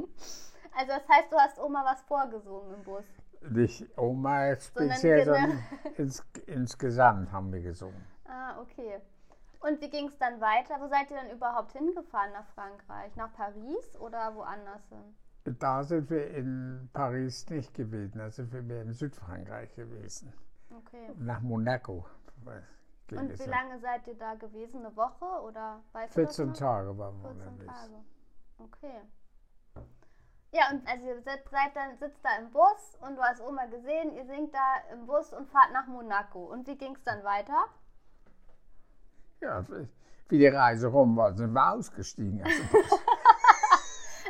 Also 0.73 0.93
das 0.93 1.09
heißt, 1.09 1.33
du 1.33 1.37
hast 1.37 1.59
Oma 1.59 1.85
was 1.85 2.00
vorgesungen 2.02 2.75
im 2.75 2.85
Bus. 2.85 3.05
Nicht 3.50 3.88
Oma 3.99 4.55
Sondern 4.55 4.93
speziell, 4.93 5.25
genau- 5.25 5.35
sondern 5.35 5.59
ins, 5.97 6.25
insgesamt 6.47 7.33
haben 7.33 7.52
wir 7.52 7.61
gesungen. 7.61 8.07
Ah, 8.25 8.57
okay. 8.61 9.00
Und 9.59 9.81
wie 9.81 9.90
ging 9.90 10.07
es 10.07 10.17
dann 10.19 10.40
weiter? 10.40 10.76
Wo 10.81 10.87
seid 10.87 11.11
ihr 11.11 11.17
dann 11.17 11.31
überhaupt 11.31 11.73
hingefahren 11.73 12.33
nach 12.33 12.47
Frankreich? 12.55 13.17
Nach 13.17 13.33
Paris 13.35 13.97
oder 13.99 14.33
woanders 14.37 14.81
hin? 14.90 15.57
Da 15.59 15.83
sind 15.83 16.09
wir 16.09 16.31
in 16.31 16.88
Paris 16.93 17.50
nicht 17.50 17.75
gewesen, 17.75 18.19
da 18.19 18.31
sind 18.31 18.52
wir 18.52 18.62
mehr 18.62 18.83
in 18.83 18.93
Südfrankreich 18.93 19.75
gewesen. 19.75 20.33
Okay. 20.71 21.11
Nach 21.19 21.40
Monaco. 21.40 22.07
Ging 23.11 23.19
Und 23.19 23.38
wie 23.38 23.43
ja. 23.45 23.50
lange 23.50 23.79
seid 23.81 24.07
ihr 24.07 24.14
da 24.17 24.35
gewesen? 24.35 24.85
Eine 24.85 24.97
Woche 24.97 25.25
oder 25.45 25.81
weißt 25.93 26.17
du 26.17 26.21
14 26.21 26.49
das 26.49 26.61
noch? 26.61 26.67
Tage 26.67 26.99
waren 26.99 27.23
wir 27.23 27.29
14 27.31 27.49
unterwegs. 27.49 27.81
Tage. 27.83 27.95
Okay. 28.59 29.00
Ja, 30.52 30.62
und 30.73 30.88
also 30.88 31.07
ihr 31.07 31.23
seid, 31.23 31.45
seid 31.50 31.76
dann, 31.76 31.97
sitzt 31.99 32.25
da 32.25 32.31
im 32.38 32.50
Bus 32.50 32.97
und 33.00 33.17
du 33.17 33.23
hast 33.23 33.40
Oma 33.40 33.67
gesehen, 33.67 34.12
ihr 34.17 34.25
singt 34.26 34.52
da 34.55 34.93
im 34.93 35.07
Bus 35.07 35.33
und 35.33 35.49
fahrt 35.49 35.73
nach 35.73 35.87
Monaco. 35.87 36.45
Und 36.45 36.67
wie 36.67 36.76
ging 36.76 36.95
es 36.95 37.02
dann 37.05 37.23
weiter? 37.23 37.67
Ja, 39.40 39.64
wie 40.29 40.38
die 40.38 40.47
Reise 40.49 40.88
rum 40.88 41.17
war, 41.17 41.33
sind 41.35 41.52
wir 41.52 41.73
ausgestiegen. 41.73 42.43
aus 42.45 42.50
dem 42.57 42.69
Bus. 42.69 43.00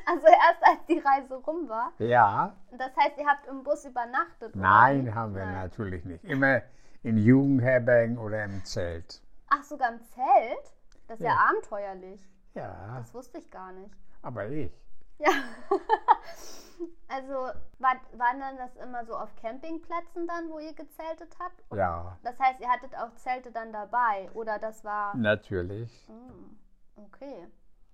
Also 0.06 0.26
erst 0.26 0.62
als 0.62 0.86
die 0.88 0.98
Reise 0.98 1.34
rum 1.36 1.68
war. 1.68 1.92
ja, 1.98 2.56
Das 2.72 2.96
heißt, 2.96 3.16
ihr 3.18 3.26
habt 3.26 3.46
im 3.46 3.62
Bus 3.62 3.84
übernachtet? 3.84 4.56
nein, 4.56 5.06
wie? 5.06 5.12
haben 5.12 5.34
wir 5.34 5.44
Nein. 5.44 5.54
natürlich 5.54 6.04
nicht. 6.04 6.24
Immer 6.24 6.62
in 7.02 7.16
Jugendherbergen 7.18 8.18
oder 8.18 8.44
im 8.44 8.64
Zelt. 8.64 9.22
Ach, 9.48 9.62
sogar 9.62 9.92
im 9.92 10.00
Zelt? 10.02 10.74
Das 11.08 11.18
ist 11.18 11.24
ja, 11.24 11.30
Ja. 11.34 11.48
abenteuerlich. 11.50 12.28
Ja, 12.54 12.96
Das 12.98 13.14
wusste 13.14 13.38
ich 13.38 13.50
gar 13.50 13.72
nicht. 13.72 13.94
aber 14.22 14.48
ich. 14.48 14.72
Ja. 15.18 15.28
also 17.08 17.32
war, 17.78 17.94
waren 18.16 18.40
dann 18.40 18.56
das 18.56 18.74
immer 18.76 19.04
so 19.04 19.14
auf 19.16 19.34
Campingplätzen 19.36 20.26
dann, 20.26 20.48
wo 20.50 20.58
ihr 20.58 20.72
gezeltet 20.74 21.36
habt? 21.38 21.62
Ja, 21.76 22.16
Das 22.22 22.38
heißt, 22.38 22.60
ihr 22.60 22.68
hattet 22.68 22.94
auch 22.96 23.14
Zelte 23.16 23.50
dann 23.52 23.72
dabei 23.72 24.30
oder 24.34 24.58
das 24.58 24.84
war. 24.84 25.14
natürlich. 25.16 26.06
Hm, 26.08 26.58
okay, 26.96 27.46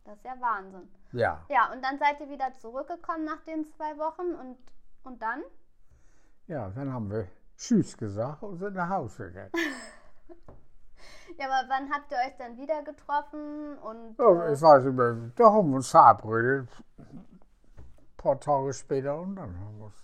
das 0.04 0.16
ist 0.18 0.24
ja 0.24 0.34
Wahnsinn. 0.40 0.88
Ja, 1.12 1.44
Ja, 1.48 1.72
und 1.72 1.82
dann 1.82 1.98
seid 1.98 2.20
ihr 2.20 2.28
wieder 2.28 2.52
zurückgekommen 2.54 3.24
nach 3.24 3.40
den 3.42 3.64
zwei 3.66 3.96
Wochen 3.98 4.34
und, 4.34 4.58
und 5.04 5.20
dann? 5.22 5.42
ja, 6.48 6.68
dann 6.70 6.92
haben 6.92 7.10
wir 7.10 7.26
Tschüss 7.56 7.96
gesagt 7.96 8.42
und 8.42 8.58
sind 8.58 8.74
nach 8.74 8.88
Hause 8.90 9.28
gegangen. 9.28 9.52
Ja, 11.38 11.46
aber 11.46 11.68
wann 11.68 11.92
habt 11.92 12.10
ihr 12.10 12.16
euch 12.16 12.34
dann 12.38 12.56
wieder 12.56 12.82
getroffen 12.82 13.76
und. 13.78 14.16
Ja, 14.18 14.46
äh, 14.46 14.54
ich 14.54 14.62
weiß 14.62 14.84
nicht 14.84 14.94
mehr, 14.94 15.30
da 15.36 15.52
haben 15.52 15.68
wir 15.68 15.76
uns 15.76 15.90
verabredet. 15.90 16.68
Ein 16.98 17.26
paar 18.16 18.40
Tage 18.40 18.72
später 18.72 19.20
und 19.20 19.36
dann 19.36 19.58
haben 19.60 19.78
wir 19.78 19.84
uns 19.86 20.02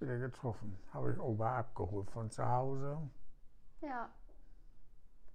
wieder 0.00 0.18
getroffen. 0.18 0.76
Habe 0.92 1.12
ich 1.12 1.20
Opa 1.20 1.58
abgeholt 1.58 2.10
von 2.10 2.28
zu 2.30 2.44
Hause. 2.44 2.98
ja. 3.82 4.08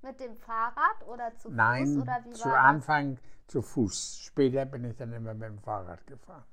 Mit 0.01 0.19
dem 0.19 0.35
Fahrrad 0.35 1.07
oder 1.07 1.31
zu 1.37 1.49
Fuß 1.49 1.55
Nein, 1.55 2.01
oder 2.01 2.19
wie 2.25 2.31
zu 2.31 2.45
war 2.49 2.55
das? 2.55 2.65
Anfang 2.65 3.19
zu 3.45 3.61
Fuß. 3.61 4.17
Später 4.23 4.65
bin 4.65 4.83
ich 4.83 4.97
dann 4.97 5.13
immer 5.13 5.35
mit 5.35 5.47
dem 5.47 5.59
Fahrrad 5.59 6.05
gefahren. 6.07 6.43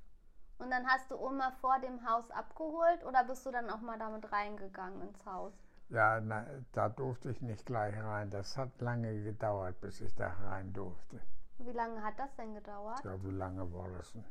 Und 0.59 0.71
dann 0.71 0.87
hast 0.89 1.11
du 1.11 1.17
Oma 1.17 1.53
vor 1.61 1.79
dem 1.79 2.05
Haus 2.09 2.31
abgeholt 2.31 3.05
oder 3.07 3.25
bist 3.25 3.47
du 3.47 3.51
dann 3.51 3.71
auch 3.71 3.81
mal 3.81 3.99
damit 3.99 4.31
reingegangen 4.33 5.01
ins 5.03 5.25
Haus? 5.25 5.53
Ja, 5.89 6.21
na, 6.21 6.45
da 6.73 6.89
durfte 6.89 7.31
ich 7.31 7.41
nicht 7.41 7.65
gleich 7.65 7.97
rein. 7.97 8.31
Das 8.31 8.57
hat 8.57 8.69
lange 8.81 9.23
gedauert, 9.23 9.81
bis 9.81 10.01
ich 10.01 10.15
da 10.15 10.29
rein 10.45 10.73
durfte. 10.73 11.21
Wie 11.59 11.73
lange 11.73 12.03
hat 12.03 12.19
das 12.19 12.35
denn 12.37 12.55
gedauert? 12.55 13.03
Ja, 13.05 13.23
wie 13.25 13.31
lange 13.31 13.73
war 13.73 13.89
das? 13.97 14.15
Ein 14.15 14.25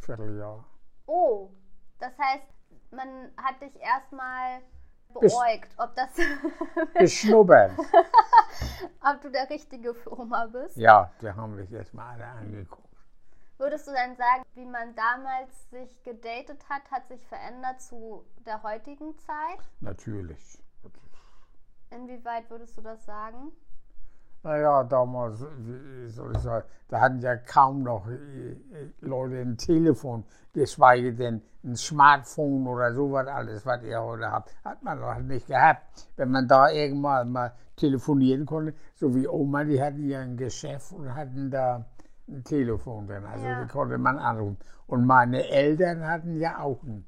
Vierteljahr. 0.00 0.64
Oh, 1.06 1.50
das 1.98 2.16
heißt, 2.18 2.46
man 2.90 3.32
hat 3.36 3.60
dich 3.60 3.74
erstmal 3.80 4.60
beäugt, 5.12 5.74
ob 5.78 5.94
das, 5.96 6.10
Geschnuppert. 6.94 7.72
ob 9.00 9.20
du 9.22 9.30
der 9.30 9.50
Richtige 9.50 9.94
für 9.94 10.18
Oma 10.18 10.46
bist. 10.46 10.76
ja, 10.76 11.10
die 11.20 11.30
haben 11.30 11.56
mich 11.56 11.72
erstmal 11.72 12.14
alle 12.14 12.26
angeguckt. 12.26 12.91
Würdest 13.58 13.86
du 13.86 13.92
dann 13.92 14.16
sagen, 14.16 14.42
wie 14.54 14.64
man 14.64 14.94
damals 14.94 15.70
sich 15.70 16.02
gedatet 16.02 16.58
hat, 16.68 16.90
hat 16.90 17.06
sich 17.08 17.24
verändert 17.26 17.80
zu 17.80 18.24
der 18.44 18.62
heutigen 18.62 19.16
Zeit? 19.18 19.58
Natürlich. 19.80 20.62
Inwieweit 21.90 22.48
würdest 22.50 22.76
du 22.76 22.80
das 22.80 23.04
sagen? 23.04 23.52
Naja, 24.44 24.82
damals, 24.82 25.40
wie 25.58 26.08
soll 26.08 26.32
ich 26.34 26.42
sagen, 26.42 26.66
da 26.88 27.00
hatten 27.00 27.20
ja 27.20 27.36
kaum 27.36 27.84
noch 27.84 28.08
äh, 28.08 28.56
Leute 29.00 29.36
ein 29.36 29.56
Telefon, 29.56 30.24
geschweige 30.52 31.14
denn 31.14 31.42
ein 31.62 31.76
Smartphone 31.76 32.66
oder 32.66 32.92
sowas 32.92 33.28
alles, 33.28 33.64
was 33.64 33.84
ihr 33.84 34.02
heute 34.02 34.28
habt, 34.32 34.52
hat 34.64 34.82
man 34.82 34.98
doch 34.98 35.16
nicht 35.18 35.46
gehabt. 35.46 36.08
Wenn 36.16 36.32
man 36.32 36.48
da 36.48 36.70
irgendwann 36.70 37.30
mal 37.30 37.52
telefonieren 37.76 38.44
konnte, 38.44 38.74
so 38.96 39.14
wie 39.14 39.28
Oma, 39.28 39.62
die 39.62 39.80
hatten 39.80 40.08
ja 40.08 40.20
ein 40.20 40.36
Geschäft 40.36 40.92
und 40.92 41.14
hatten 41.14 41.50
da 41.50 41.84
ein 42.28 42.44
Telefon 42.44 43.06
drin, 43.06 43.24
also 43.24 43.44
Ja. 43.46 43.62
die 43.64 43.68
konnte 43.68 43.98
man 43.98 44.18
anrufen. 44.18 44.58
Und 44.86 45.06
meine 45.06 45.48
Eltern 45.48 46.06
hatten 46.06 46.36
ja 46.38 46.58
auch 46.60 46.82
ein, 46.82 47.04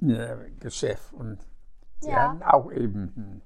ein 0.00 0.56
Geschäft 0.60 1.12
und 1.12 1.38
die 2.02 2.08
Ja. 2.08 2.30
hatten 2.30 2.42
auch 2.42 2.70
eben 2.72 3.12
ein, 3.16 3.42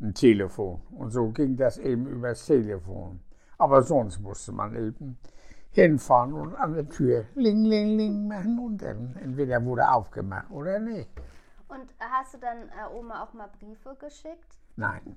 ein 0.00 0.14
Telefon. 0.14 0.80
Und 0.90 1.10
so 1.10 1.30
ging 1.30 1.56
das 1.56 1.78
eben 1.78 2.06
übers 2.06 2.44
Telefon. 2.46 3.20
Aber 3.58 3.82
sonst 3.82 4.20
musste 4.20 4.52
man 4.52 4.74
eben 4.74 5.16
hinfahren 5.70 6.32
und 6.34 6.54
an 6.56 6.74
der 6.74 6.88
Tür 6.88 7.24
ling, 7.34 7.64
ling, 7.64 7.96
ling 7.96 8.28
machen 8.28 8.58
und 8.58 8.82
dann 8.82 9.16
entweder 9.22 9.62
wurde 9.64 9.90
aufgemacht 9.90 10.50
oder 10.50 10.78
nicht. 10.78 11.08
Und 11.68 11.94
hast 11.98 12.34
du 12.34 12.38
dann 12.38 12.68
äh, 12.68 12.94
Oma 12.94 13.22
auch 13.24 13.32
mal 13.34 13.48
Briefe 13.58 13.96
geschickt? 13.98 14.58
Nein. 14.76 15.16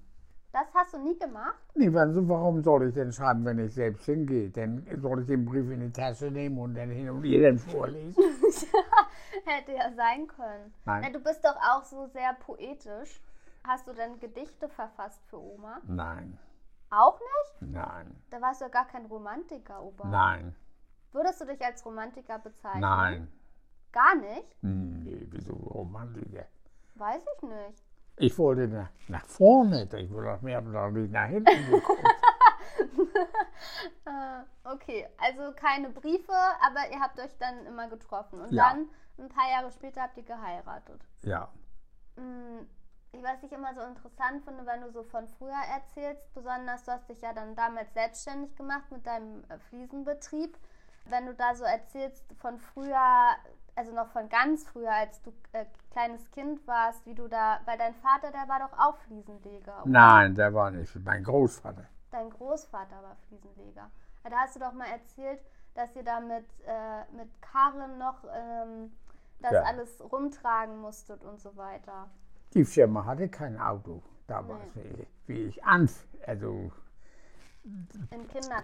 Das 0.51 0.65
hast 0.73 0.93
du 0.95 0.97
nie 0.99 1.17
gemacht? 1.17 1.59
Nee, 1.75 1.95
also 1.95 2.27
warum 2.27 2.63
soll 2.63 2.87
ich 2.87 2.93
denn 2.95 3.11
schreiben, 3.11 3.45
wenn 3.45 3.59
ich 3.59 3.73
selbst 3.73 4.05
hingehe? 4.05 4.49
Dann 4.49 4.83
soll 4.99 5.21
ich 5.21 5.27
den 5.27 5.45
Brief 5.45 5.69
in 5.69 5.79
die 5.81 5.91
Tasche 5.91 6.31
nehmen 6.31 6.57
und 6.57 6.73
dann 6.73 6.89
hin 6.89 7.07
und 7.09 7.23
ihr 7.23 7.43
dann 7.43 7.59
vorlesen. 7.59 8.23
Hätte 9.45 9.73
ja 9.73 9.91
sein 9.93 10.25
können. 10.27 10.73
Nein. 10.85 11.01
Na, 11.05 11.09
du 11.11 11.19
bist 11.19 11.45
doch 11.45 11.55
auch 11.55 11.83
so 11.83 12.07
sehr 12.07 12.33
poetisch. 12.33 13.21
Hast 13.63 13.87
du 13.87 13.93
denn 13.93 14.19
Gedichte 14.19 14.67
verfasst 14.69 15.21
für 15.27 15.37
Oma? 15.39 15.81
Nein, 15.85 16.39
Auch 16.89 17.19
nicht? 17.19 17.71
nein, 17.73 18.15
Da 18.31 18.41
warst 18.41 18.61
du 18.61 18.65
ja 18.65 18.69
gar 18.71 18.87
kein 18.87 19.05
Romantiker, 19.05 19.83
Opa. 19.83 20.07
nein, 20.07 20.55
Würdest 21.11 21.41
du 21.41 21.45
dich 21.45 21.63
als 21.63 21.85
Romantiker 21.85 22.39
bezeichnen? 22.39 22.81
nein. 22.81 23.27
Gar 23.91 24.15
nicht? 24.15 24.63
Nee, 24.63 25.27
wieso 25.29 25.53
Romantiker? 25.53 26.45
Weiß 26.95 27.23
ich 27.37 27.43
nicht. 27.43 27.83
Ich 28.19 28.37
wollte 28.37 28.67
nach, 28.67 28.89
nach 29.07 29.25
vorne, 29.25 29.83
ich 29.97 30.11
wollte 30.11 30.29
doch 30.33 30.41
mehr 30.41 30.61
noch 30.61 30.91
nicht 30.91 31.11
nach 31.11 31.27
hinten 31.27 31.65
geguckt. 31.67 32.03
Äh, 34.05 34.43
okay, 34.65 35.07
also 35.17 35.53
keine 35.55 35.89
Briefe, 35.89 36.33
aber 36.61 36.91
ihr 36.91 36.99
habt 36.99 37.19
euch 37.19 37.35
dann 37.39 37.65
immer 37.65 37.87
getroffen. 37.89 38.41
Und 38.41 38.51
Ja. 38.53 38.71
dann, 38.71 38.89
ein 39.17 39.29
paar 39.29 39.49
Jahre 39.49 39.71
später, 39.71 40.01
habt 40.03 40.17
ihr 40.17 40.23
geheiratet. 40.23 41.01
Ja, 41.23 41.49
Mm, 42.17 42.65
Ich 43.13 43.23
was 43.23 43.41
ich 43.43 43.51
immer 43.53 43.73
so 43.73 43.81
interessant 43.81 44.43
finde, 44.43 44.65
wenn 44.65 44.81
du 44.81 44.91
so 44.91 45.03
von 45.03 45.25
früher 45.27 45.61
erzählst, 45.73 46.31
besonders 46.33 46.83
du 46.83 46.91
hast 46.91 47.07
dich 47.09 47.21
ja 47.21 47.31
dann 47.33 47.55
damals 47.55 47.93
selbstständig 47.93 48.53
gemacht 48.57 48.91
mit 48.91 49.07
deinem 49.07 49.43
äh, 49.49 49.57
Fliesenbetrieb. 49.69 50.57
Wenn 51.05 51.25
du 51.25 51.33
da 51.33 51.55
so 51.55 51.63
erzählst 51.63 52.25
von 52.39 52.59
früher, 52.59 53.31
also 53.79 53.93
noch 53.93 54.09
von 54.09 54.27
ganz 54.27 54.67
früher, 54.67 54.91
als 54.91 55.21
du 55.21 55.31
äh, 55.53 55.63
kleines 55.91 56.29
Kind 56.31 56.67
warst, 56.67 57.05
wie 57.05 57.15
du 57.15 57.29
da, 57.29 57.61
weil 57.63 57.77
dein 57.77 57.93
Vater, 57.95 58.29
der 58.29 58.45
war 58.49 58.59
doch 58.59 58.77
auch 58.77 58.97
Fliesenleger. 59.07 59.83
oder? 59.83 59.89
nein, 59.89 60.35
der 60.35 60.53
war 60.53 60.69
nicht 60.69 60.93
mein 61.05 61.23
Großvater. 61.23 61.85
Dein 62.11 62.29
Großvater 62.29 63.01
war 63.01 63.15
Fliesenleger. 63.29 63.89
Da 64.23 64.37
hast 64.37 64.57
du 64.57 64.59
doch 64.59 64.73
mal 64.73 64.87
erzählt, 64.87 65.39
dass 65.75 65.95
ihr 65.95 66.03
da 66.03 66.19
mit, 66.19 66.45
äh, 66.67 67.15
mit 67.15 67.29
Karren 67.41 67.97
noch 67.97 68.25
ähm, 68.35 68.91
das 69.39 69.53
Ja. 69.53 69.63
alles 69.63 70.01
rumtragen 70.11 70.77
musstet 70.81 71.23
und 71.23 71.39
so 71.39 71.55
weiter. 71.55 72.09
Die 72.53 72.65
Firma 72.65 73.05
hatte 73.05 73.29
kein 73.29 73.57
Auto 73.57 74.03
damals, 74.27 74.75
wie, 74.75 75.07
wie 75.27 75.45
ich 75.45 75.63
anf, 75.63 76.05
also 76.27 76.69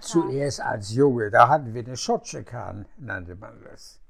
zuerst 0.02 0.60
als 0.60 0.94
Junge, 0.94 1.32
da 1.32 1.48
hatten 1.48 1.74
wir 1.74 1.86
eine 1.86 1.96
Schotschekahn, 1.96 2.86
nannte 2.98 3.36
man 3.36 3.64
das. 3.64 4.02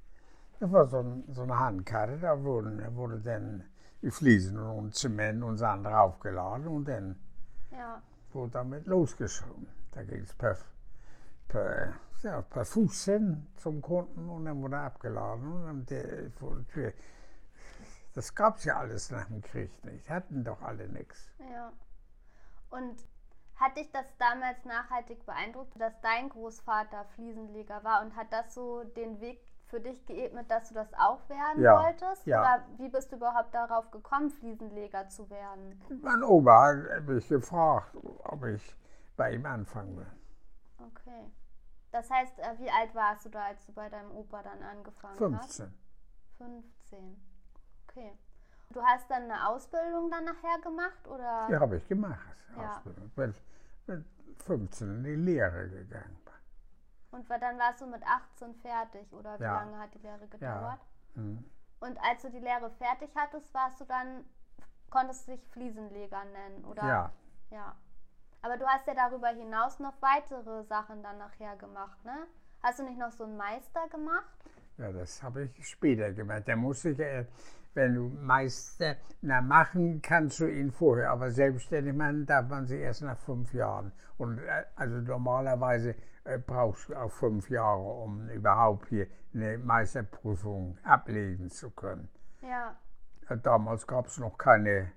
Das 0.59 0.71
war 0.71 0.88
so, 0.88 1.00
ein, 1.00 1.24
so 1.33 1.43
eine 1.43 1.59
Handkarte, 1.59 2.17
da 2.17 2.41
wurden, 2.43 2.95
wurde 2.95 3.19
dann 3.19 3.63
die 4.01 4.12
Fliesen 4.12 4.57
und 4.59 4.95
Zement 4.95 5.43
und 5.43 5.57
Sand 5.57 5.85
draufgeladen 5.85 6.67
und 6.67 6.85
dann 6.88 7.19
Ja. 7.71 8.01
wurde 8.31 8.51
damit 8.51 8.85
losgeschoben. 8.88 9.67
Da 9.91 10.03
ging 10.03 10.21
es 10.24 10.33
per, 10.33 10.57
per, 11.47 11.93
ja, 12.21 12.41
per 12.41 12.65
Fuß 12.65 13.05
hin 13.05 13.47
zum 13.57 13.81
Kunden 13.81 14.29
und 14.29 14.45
dann 14.45 14.62
wurde 14.62 14.77
abgeladen 14.77 15.51
und 15.51 15.65
dann 15.65 15.85
der, 15.88 16.31
vor 16.31 16.55
der 16.55 16.67
Tür. 16.67 16.93
Das 18.13 18.33
gab 18.33 18.57
es 18.57 18.63
ja 18.63 18.77
alles 18.77 19.12
nach 19.12 19.25
dem 19.27 19.41
Krieg 19.41 19.71
nicht, 19.83 20.09
hatten 20.09 20.43
doch 20.45 20.62
alle 20.62 20.88
nichts. 20.88 21.29
Ja. 21.51 21.74
Und 22.69 22.95
hat 23.57 23.75
dich 23.77 23.91
das 23.91 24.05
damals 24.17 24.63
nachhaltig 24.65 25.25
beeindruckt, 25.25 25.79
dass 25.79 26.00
dein 26.01 26.29
Großvater 26.29 27.05
Fliesenleger 27.15 27.83
war 27.83 28.01
und 28.03 28.15
hat 28.15 28.31
das 28.31 28.53
so 28.53 28.83
den 28.83 29.19
Weg 29.19 29.39
für 29.67 29.79
dich 29.79 30.05
geebnet, 30.05 30.50
dass 30.50 30.69
du 30.69 30.75
das 30.75 30.93
auch 30.93 31.27
werden 31.29 31.62
Ja, 31.62 31.84
wolltest? 31.84 32.25
ja. 32.25 32.39
Oder 32.41 32.65
wie 32.77 32.89
bist 32.89 33.12
du 33.12 33.15
überhaupt 33.17 33.53
darauf 33.53 33.89
gekommen, 33.91 34.29
Fliesenleger 34.29 35.10
zu 35.10 35.29
werden? 35.29 35.81
Mein 36.01 36.24
Opa 36.24 36.74
hat 36.95 37.05
mich 37.05 37.27
gefragt, 37.27 37.95
ob 38.24 38.45
ich 38.45 38.75
bei 39.17 39.31
ihm 39.34 39.45
anfangen 39.45 39.98
will. 39.98 40.12
Okay. 40.77 41.31
Das 41.91 42.10
heißt, 42.12 42.38
äh, 42.39 42.60
wie 42.60 42.69
alt 42.69 42.93
warst 42.93 43.25
du 43.25 43.29
da, 43.29 43.45
als 43.45 43.65
du 43.65 43.74
bei 43.74 43.89
deinem 43.89 44.12
Opa 44.12 44.43
dann 44.43 44.62
angefangen 44.62 45.38
hast? 45.38 45.57
15. 45.57 45.74
15. 46.38 47.15
Okay. 47.88 48.12
Du 48.72 48.81
hast 48.81 49.10
dann 49.10 49.24
eine 49.24 49.48
Ausbildung 49.48 50.12
dann 50.12 50.25
nachher 50.25 50.60
gemacht 50.62 51.07
oder? 51.07 51.48
Die 51.50 51.55
habe 51.55 51.77
ich 51.77 51.88
gemacht. 51.88 52.36
Ja. 52.57 52.72
Ausbildung. 52.72 53.10
Bin 53.15 53.34
mit 53.88 54.05
15 54.43 54.88
in 54.98 55.03
die 55.03 55.15
Lehre 55.15 55.69
gegangen. 55.69 56.17
Und 57.15 57.29
dann 57.29 57.57
warst 57.57 57.79
du 57.79 57.88
mit 57.88 58.03
18 58.05 58.53
fertig, 58.55 59.12
oder 59.13 59.39
wie 59.39 59.43
Ja. 59.43 59.53
lange 59.62 59.79
hat 59.79 59.93
die 59.93 60.00
Lehre 60.00 60.27
gedauert? 60.27 60.81
Hm. 61.13 61.45
Und 61.79 61.98
als 62.03 62.22
du 62.24 62.29
die 62.29 62.39
Lehre 62.39 62.69
fertig 62.72 63.10
hattest, 63.15 63.53
warst 63.53 63.79
du 63.79 63.86
dann, 63.86 64.25
konntest 64.89 65.25
du 65.27 65.31
dich 65.31 65.48
Fliesenleger 65.48 66.25
nennen, 66.25 66.65
oder? 66.65 66.84
Ja, 66.86 67.12
Ja. 67.51 67.75
Aber 68.41 68.57
du 68.57 68.65
hast 68.67 68.86
ja 68.86 68.93
darüber 68.93 69.29
hinaus 69.29 69.79
noch 69.79 69.93
weitere 70.01 70.63
Sachen 70.65 71.01
dann 71.01 71.17
nachher 71.17 71.55
gemacht, 71.55 72.03
ne? 72.03 72.27
Hast 72.62 72.79
du 72.79 72.84
nicht 72.84 72.98
noch 73.00 73.12
so 73.12 73.24
einen 73.24 73.38
Meister 73.38 73.88
gemacht? 73.89 74.36
ja, 74.77 74.91
das 74.91 75.24
habe 75.24 75.43
ich 75.45 75.67
später 75.69 76.12
gemacht. 76.12 76.45
Der 76.48 76.57
muss 76.57 76.84
ich, 76.84 76.98
wenn 77.74 77.95
du 77.95 78.10
Meister, 78.10 78.98
na 79.22 79.39
machen 79.41 80.01
kannst 80.01 80.41
du 80.41 80.48
ihn 80.48 80.69
vorher, 80.72 81.12
aber 81.12 81.31
selbstständig 81.31 81.93
machen 81.95 82.25
darf 82.25 82.48
man 82.50 82.65
sie 82.67 82.77
erst 82.77 83.01
nach 83.03 83.17
fünf 83.17 83.53
Jahren. 83.53 83.93
Und 84.17 84.38
äh, 84.39 84.65
also 84.75 84.98
normalerweise 84.98 85.95
brauchst 86.46 86.89
du 86.89 86.96
auch 86.96 87.12
fünf 87.12 87.50
Jahre, 87.50 87.82
um 87.82 88.29
überhaupt 88.29 88.88
hier 88.89 89.08
eine 89.34 89.58
Meisterprüfung 89.58 90.77
ablegen 90.84 91.50
zu 91.50 91.70
können. 91.72 92.10
Ja. 92.41 92.75
Äh, 93.29 93.38
Damals 93.38 93.86
gab 93.88 94.08
es 94.08 94.17
noch 94.17 94.38
keine 94.38 94.91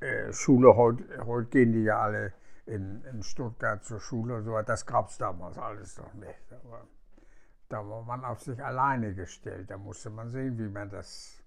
äh, 0.00 0.32
Schule, 0.32 0.76
heute, 0.76 1.24
heute 1.26 1.48
gehen 1.50 1.72
die 1.72 1.84
ja 1.84 2.00
alle 2.00 2.32
in, 2.66 3.02
in 3.04 3.22
Stuttgart 3.22 3.84
zur 3.84 4.00
Schule 4.00 4.36
und 4.36 4.44
so, 4.44 4.52
weiter. 4.52 4.68
das 4.68 4.86
gab 4.86 5.08
es 5.08 5.18
damals 5.18 5.58
alles 5.58 5.98
noch 5.98 6.14
nicht. 6.14 6.52
Aber 6.52 6.86
da 7.68 7.88
war 7.88 8.02
man 8.02 8.24
auf 8.24 8.40
sich 8.40 8.62
alleine 8.62 9.14
gestellt, 9.14 9.70
da 9.70 9.78
musste 9.78 10.10
man 10.10 10.30
sehen, 10.30 10.58
wie 10.58 10.68
man 10.68 10.90
das 10.90 11.42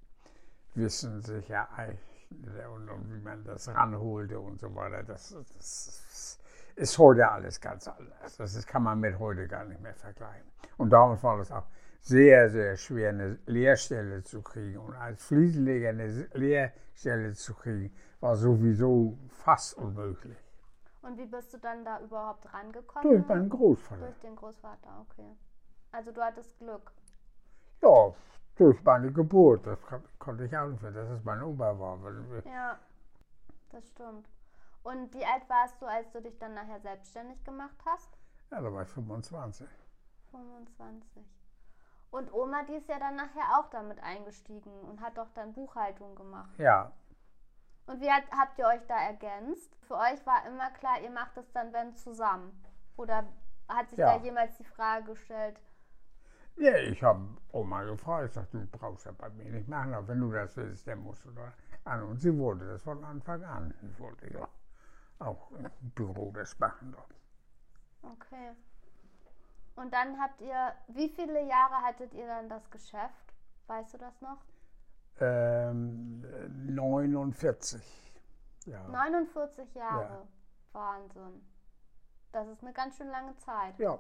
Wissen 0.74 1.22
sich 1.22 1.50
ereignete 1.50 2.70
und, 2.74 2.90
und 2.90 3.14
wie 3.14 3.20
man 3.20 3.44
das 3.46 3.68
ranholte 3.70 4.40
und 4.40 4.60
so 4.60 4.76
weiter. 4.76 5.04
Das, 5.04 5.30
das 5.56 6.40
ist 6.76 6.98
heute 6.98 7.30
alles 7.30 7.60
ganz 7.62 7.88
anders. 7.88 8.38
Das 8.38 8.56
ist, 8.56 8.68
kann 8.68 8.84
man 8.84 9.00
mit 9.00 9.18
heute 9.20 9.48
gar 9.48 9.64
nicht 9.66 9.82
mehr 9.82 9.96
vergleichen. 9.96 10.48
Und 10.78 10.90
damals 10.92 11.24
war 11.24 11.40
es 11.40 11.52
auch 11.52 11.66
sehr, 12.00 12.50
sehr 12.50 12.76
schwer, 12.76 13.10
eine 13.10 13.40
Lehrstelle 13.46 14.24
zu 14.24 14.42
kriegen. 14.42 14.78
Und 14.78 14.94
als 14.96 15.24
Fliesenleger 15.24 15.90
eine 15.90 16.08
Lehrstelle 16.34 17.34
zu 17.34 17.54
kriegen, 17.54 17.96
war 18.20 18.36
sowieso 18.36 19.18
fast 19.30 19.78
unmöglich. 19.78 20.38
Und 21.02 21.18
wie 21.18 21.26
bist 21.26 21.54
du 21.54 21.58
dann 21.60 21.86
da 21.86 22.00
überhaupt 22.02 22.52
rangekommen? 22.54 23.10
Durch 23.10 23.28
meinen 23.28 23.50
Großvater. 23.50 24.02
Durch 24.06 24.20
den 24.20 24.36
Großvater, 24.36 25.06
okay. 25.10 25.36
Also 25.92 26.12
du 26.12 26.22
hattest 26.22 26.58
Glück. 26.60 26.92
Ja, 27.82 28.14
durch 28.58 28.84
meine 28.84 29.12
Geburt. 29.12 29.66
Das 29.68 29.80
kon- 29.82 30.04
konnte 30.20 30.46
ich 30.46 30.58
auch 30.58 30.68
nicht, 30.68 30.84
dass 30.84 31.10
es 31.10 31.24
mein 31.24 31.42
Opa 31.44 31.78
war. 31.80 32.00
Ja, 32.46 32.80
das 33.72 33.88
stimmt. 33.90 34.28
Und 34.86 35.12
wie 35.16 35.26
alt 35.26 35.50
warst 35.50 35.82
du, 35.82 35.88
als 35.88 36.12
du 36.12 36.22
dich 36.22 36.38
dann 36.38 36.54
nachher 36.54 36.80
selbstständig 36.80 37.44
gemacht 37.44 37.76
hast? 37.88 38.08
Ja, 38.52 38.62
da 38.62 38.72
war 38.72 38.84
ich 38.84 38.90
25. 38.90 39.68
25. 40.30 41.26
Und 42.12 42.32
Oma, 42.32 42.62
die 42.64 42.76
ist 42.76 42.88
ja 42.88 43.00
dann 43.00 43.16
nachher 43.16 43.58
auch 43.60 43.68
damit 43.72 44.00
eingestiegen 44.04 44.72
und 44.82 45.02
hat 45.02 45.18
doch 45.18 45.30
dann 45.34 45.54
Buchhaltung 45.54 46.16
gemacht. 46.16 46.54
Ja, 46.60 46.92
Und 47.88 48.00
wie 48.00 48.12
hat, 48.12 48.26
habt 48.32 48.60
ihr 48.60 48.68
euch 48.68 48.86
da 48.88 48.96
ergänzt? 48.98 49.76
Für 49.88 49.96
euch 49.98 50.24
war 50.28 50.46
immer 50.46 50.70
klar, 50.72 51.00
ihr 51.02 51.10
macht 51.10 51.36
es 51.38 51.52
dann, 51.52 51.74
wenn 51.74 51.96
zusammen. 51.96 52.64
Oder 52.96 53.26
hat 53.68 53.90
sich 53.90 53.98
Ja. 53.98 54.18
da 54.18 54.24
jemals 54.24 54.56
die 54.58 54.64
Frage 54.66 55.06
gestellt? 55.14 55.60
Ja, 56.58 56.76
ich 56.78 57.02
habe 57.04 57.28
Oma 57.52 57.84
gefragt, 57.86 58.28
ich 58.28 58.34
sagte, 58.34 58.60
du 58.60 58.68
brauchst 58.78 59.06
ja 59.08 59.12
bei 59.14 59.30
mir 59.32 59.52
nicht 59.52 59.68
machen, 59.68 59.96
aber 59.96 60.08
wenn 60.10 60.20
du 60.22 60.32
das 60.32 60.56
willst, 60.58 60.88
dann 60.88 61.00
musst 61.00 61.26
du 61.26 61.32
da 61.32 61.52
an. 61.86 62.04
Und 62.04 62.18
sie 62.20 62.38
wollte 62.38 62.66
das 62.68 62.84
von 62.84 63.04
Anfang 63.04 63.44
an. 63.44 63.74
Sie 63.82 64.00
wollte 64.00 64.32
ja 64.32 64.48
auch 65.20 65.52
im 65.52 65.70
Büro 65.96 66.32
das 66.32 66.58
machen 66.60 66.92
dort. 66.92 67.16
Okay. 68.14 68.52
Und 69.76 69.94
dann 69.94 70.20
habt 70.22 70.42
ihr, 70.42 70.74
wie 70.88 71.10
viele 71.10 71.42
Jahre 71.48 71.76
hattet 71.84 72.14
ihr 72.14 72.28
dann 72.28 72.50
das 72.50 72.70
Geschäft? 72.70 73.34
Weißt 73.68 73.94
du 73.94 73.98
das 73.98 74.22
noch? 74.22 74.38
Ähm, 75.20 76.22
49. 76.76 78.14
Ja. 78.66 78.84
49 78.88 79.74
Jahre. 79.76 80.28
Wahnsinn. 80.74 81.46
Das 82.32 82.48
ist 82.48 82.62
eine 82.64 82.74
ganz 82.74 82.98
schön 82.98 83.08
lange 83.10 83.36
Zeit. 83.38 83.78
ja, 83.80 83.98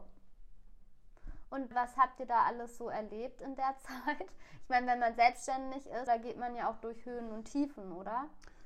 Und 1.49 1.73
was 1.73 1.95
habt 1.97 2.19
ihr 2.19 2.25
da 2.25 2.43
alles 2.43 2.78
so 2.78 2.89
erlebt 2.89 3.41
in 3.41 3.56
der 3.56 3.75
Zeit? 3.80 4.30
Ich 4.63 4.69
meine, 4.69 4.88
wenn 4.88 4.99
man 4.99 5.15
selbstständig 5.15 5.88
ist, 5.88 6.08
da 6.08 6.17
geht 6.17 6.38
man 6.38 6.56
ja 6.56 6.69
auch 6.69 6.78
durch 6.78 7.06
Höhen 7.06 7.32
und 7.32 7.45
Tiefen, 7.45 7.91
oder? 7.93 8.25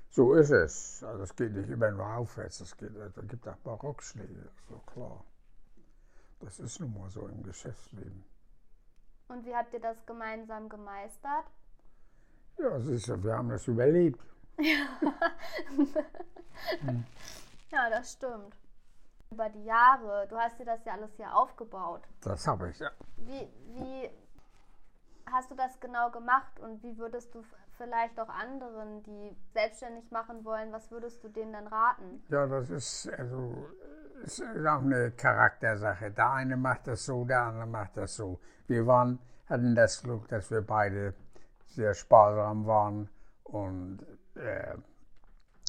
So 0.10 0.34
ist 0.34 0.52
es. 0.52 1.04
Also 1.04 1.24
es 1.24 1.36
geht 1.36 1.54
nicht 1.54 1.70
immer 1.70 1.92
nur 1.92 2.06
aufwärts, 2.06 2.62
es 2.62 2.76
geht, 2.78 2.92
da 2.96 3.22
gibt 3.24 3.48
auch 3.48 3.58
Barockschläge, 3.58 4.50
so 4.68 4.78
klar. 4.80 5.24
Das 6.40 6.60
ist 6.60 6.80
nun 6.80 6.94
mal 6.94 7.10
so 7.10 7.28
im 7.28 7.44
Geschäftsleben. 7.44 8.24
Und 9.28 9.46
wie 9.46 9.56
habt 9.56 9.74
ihr 9.74 9.82
das 9.82 10.06
gemeinsam 10.06 10.70
gemeistert? 10.70 11.46
Ja, 12.58 12.80
siehst 12.80 13.10
du, 13.10 13.24
wir 13.24 13.34
haben 13.34 13.50
das 13.50 13.68
überlebt. 13.68 14.22
Ja, 17.72 17.90
das 17.90 18.14
stimmt. 18.14 18.56
Über 19.32 19.50
die 19.50 19.64
Jahre, 19.64 20.28
du 20.28 20.38
hast 20.38 20.60
dir 20.60 20.66
das 20.66 20.84
ja 20.86 20.94
alles 20.94 21.14
hier 21.16 21.36
aufgebaut. 21.36 22.02
Das 22.22 22.48
habe 22.48 22.70
ich, 22.70 22.80
ja. 22.80 22.90
Wie, 23.18 23.48
wie 23.68 24.10
hast 25.32 25.52
du 25.52 25.56
das 25.56 25.80
genau 25.80 26.10
gemacht 26.10 26.60
und 26.60 26.82
wie 26.82 26.98
würdest 26.98 27.34
du 27.36 27.44
vielleicht 27.80 28.20
auch 28.20 28.30
anderen, 28.30 29.02
die 29.04 29.36
selbstständig 29.54 30.12
machen 30.12 30.44
wollen, 30.46 30.72
was 30.72 30.92
würdest 30.92 31.24
du 31.24 31.30
denen 31.30 31.54
dann 31.54 31.68
raten? 31.68 32.22
Ja, 32.30 32.46
das 32.46 32.70
ist 32.70 33.10
also 33.18 33.66
ist 34.22 34.42
auch 34.42 34.82
eine 34.82 35.12
Charaktersache. 35.12 36.12
Der 36.12 36.30
eine 36.32 36.58
macht 36.58 36.88
das 36.88 37.06
so, 37.06 37.24
der 37.24 37.42
andere 37.42 37.66
macht 37.66 37.96
das 37.96 38.16
so. 38.16 38.40
Wir 38.68 38.86
waren, 38.86 39.18
hatten 39.48 39.76
das 39.76 40.04
Glück, 40.04 40.28
dass 40.28 40.52
wir 40.52 40.62
beide 40.62 41.14
sehr 41.68 41.94
sparsam 41.94 42.66
waren 42.68 43.10
und 43.46 44.06
äh, 44.36 44.76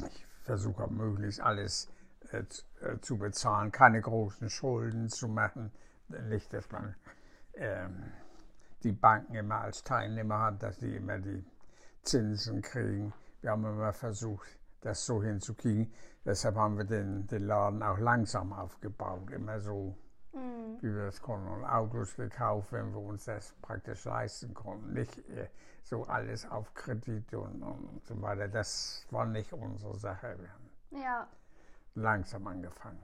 ich 0.05 0.27
versuche 0.43 0.89
möglichst 0.89 1.41
alles 1.41 1.93
äh, 2.33 2.43
zu- 2.49 2.65
äh, 2.81 2.99
zu 3.01 3.19
bezahlen, 3.19 3.71
keine 3.71 4.01
großen 4.01 4.51
Schulden 4.51 5.09
zu 5.09 5.29
machen. 5.29 5.71
Nicht, 6.29 6.53
dass 6.53 6.69
man 6.73 6.97
ähm, 7.55 8.13
die 8.83 8.93
Banken 8.93 9.35
immer 9.37 9.61
als 9.61 9.85
Teilnehmer 9.85 10.41
hat, 10.41 10.63
dass 10.63 10.79
die 10.79 10.97
immer 10.97 11.19
die 11.19 11.45
Zinsen 12.03 12.63
kriegen. 12.63 13.13
Wir 13.41 13.51
haben 13.51 13.65
immer 13.65 13.93
versucht, 13.93 14.49
das 14.81 15.05
so 15.07 15.23
hinzukriegen. 15.23 15.93
Deshalb 16.25 16.57
haben 16.57 16.77
wir 16.77 16.85
den, 16.85 17.27
den 17.27 17.47
Laden 17.47 17.83
auch 17.83 17.99
langsam 17.99 18.53
aufgebaut, 18.53 19.31
immer 19.31 19.61
so, 19.61 19.97
Mhm. 20.33 20.79
wie 20.81 20.95
wir 20.95 21.07
das 21.07 21.21
konnten. 21.21 21.49
Und 21.49 21.65
Autos 21.65 22.15
gekauft, 22.15 22.71
wenn 22.73 22.93
wir 22.93 23.01
uns 23.01 23.25
das 23.25 23.53
praktisch 23.63 24.05
leisten 24.05 24.55
konnten. 24.55 24.93
Nicht 24.93 25.19
äh, 25.31 25.49
so 25.83 26.05
alles 26.05 26.49
auf 26.49 26.73
Kredit 26.75 27.35
und, 27.35 27.63
und 27.63 28.07
so 28.07 28.21
weiter. 28.23 28.47
Das 28.47 29.05
war 29.11 29.27
nicht 29.27 29.53
unsere 29.53 29.99
Sache. 29.99 30.37
Wir 30.39 30.49
haben 30.53 30.71
Ja. 31.03 31.27
langsam 31.97 32.47
angefangen. 32.47 33.03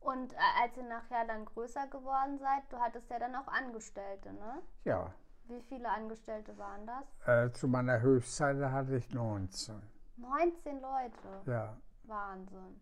Und 0.00 0.32
äh, 0.34 0.36
als 0.62 0.76
ihr 0.76 0.84
nachher 0.86 1.26
dann 1.26 1.44
größer 1.46 1.86
geworden 1.86 2.38
seid, 2.38 2.62
du 2.70 2.78
hattest 2.78 3.08
ja 3.10 3.18
dann 3.18 3.34
auch 3.34 3.48
Angestellte, 3.48 4.32
ne? 4.32 4.60
Ja, 4.84 5.12
Wie 5.48 5.60
viele 5.68 5.88
Angestellte 5.88 6.56
waren 6.58 6.86
das? 6.86 7.26
äh, 7.26 7.50
zu 7.52 7.68
meiner 7.68 8.00
Höchstzeit 8.00 8.56
hatte 8.60 8.96
ich 8.96 9.12
19. 9.12 9.80
19 10.16 10.80
Leute. 10.80 11.28
Ja, 11.50 11.76
Wahnsinn. 12.04 12.80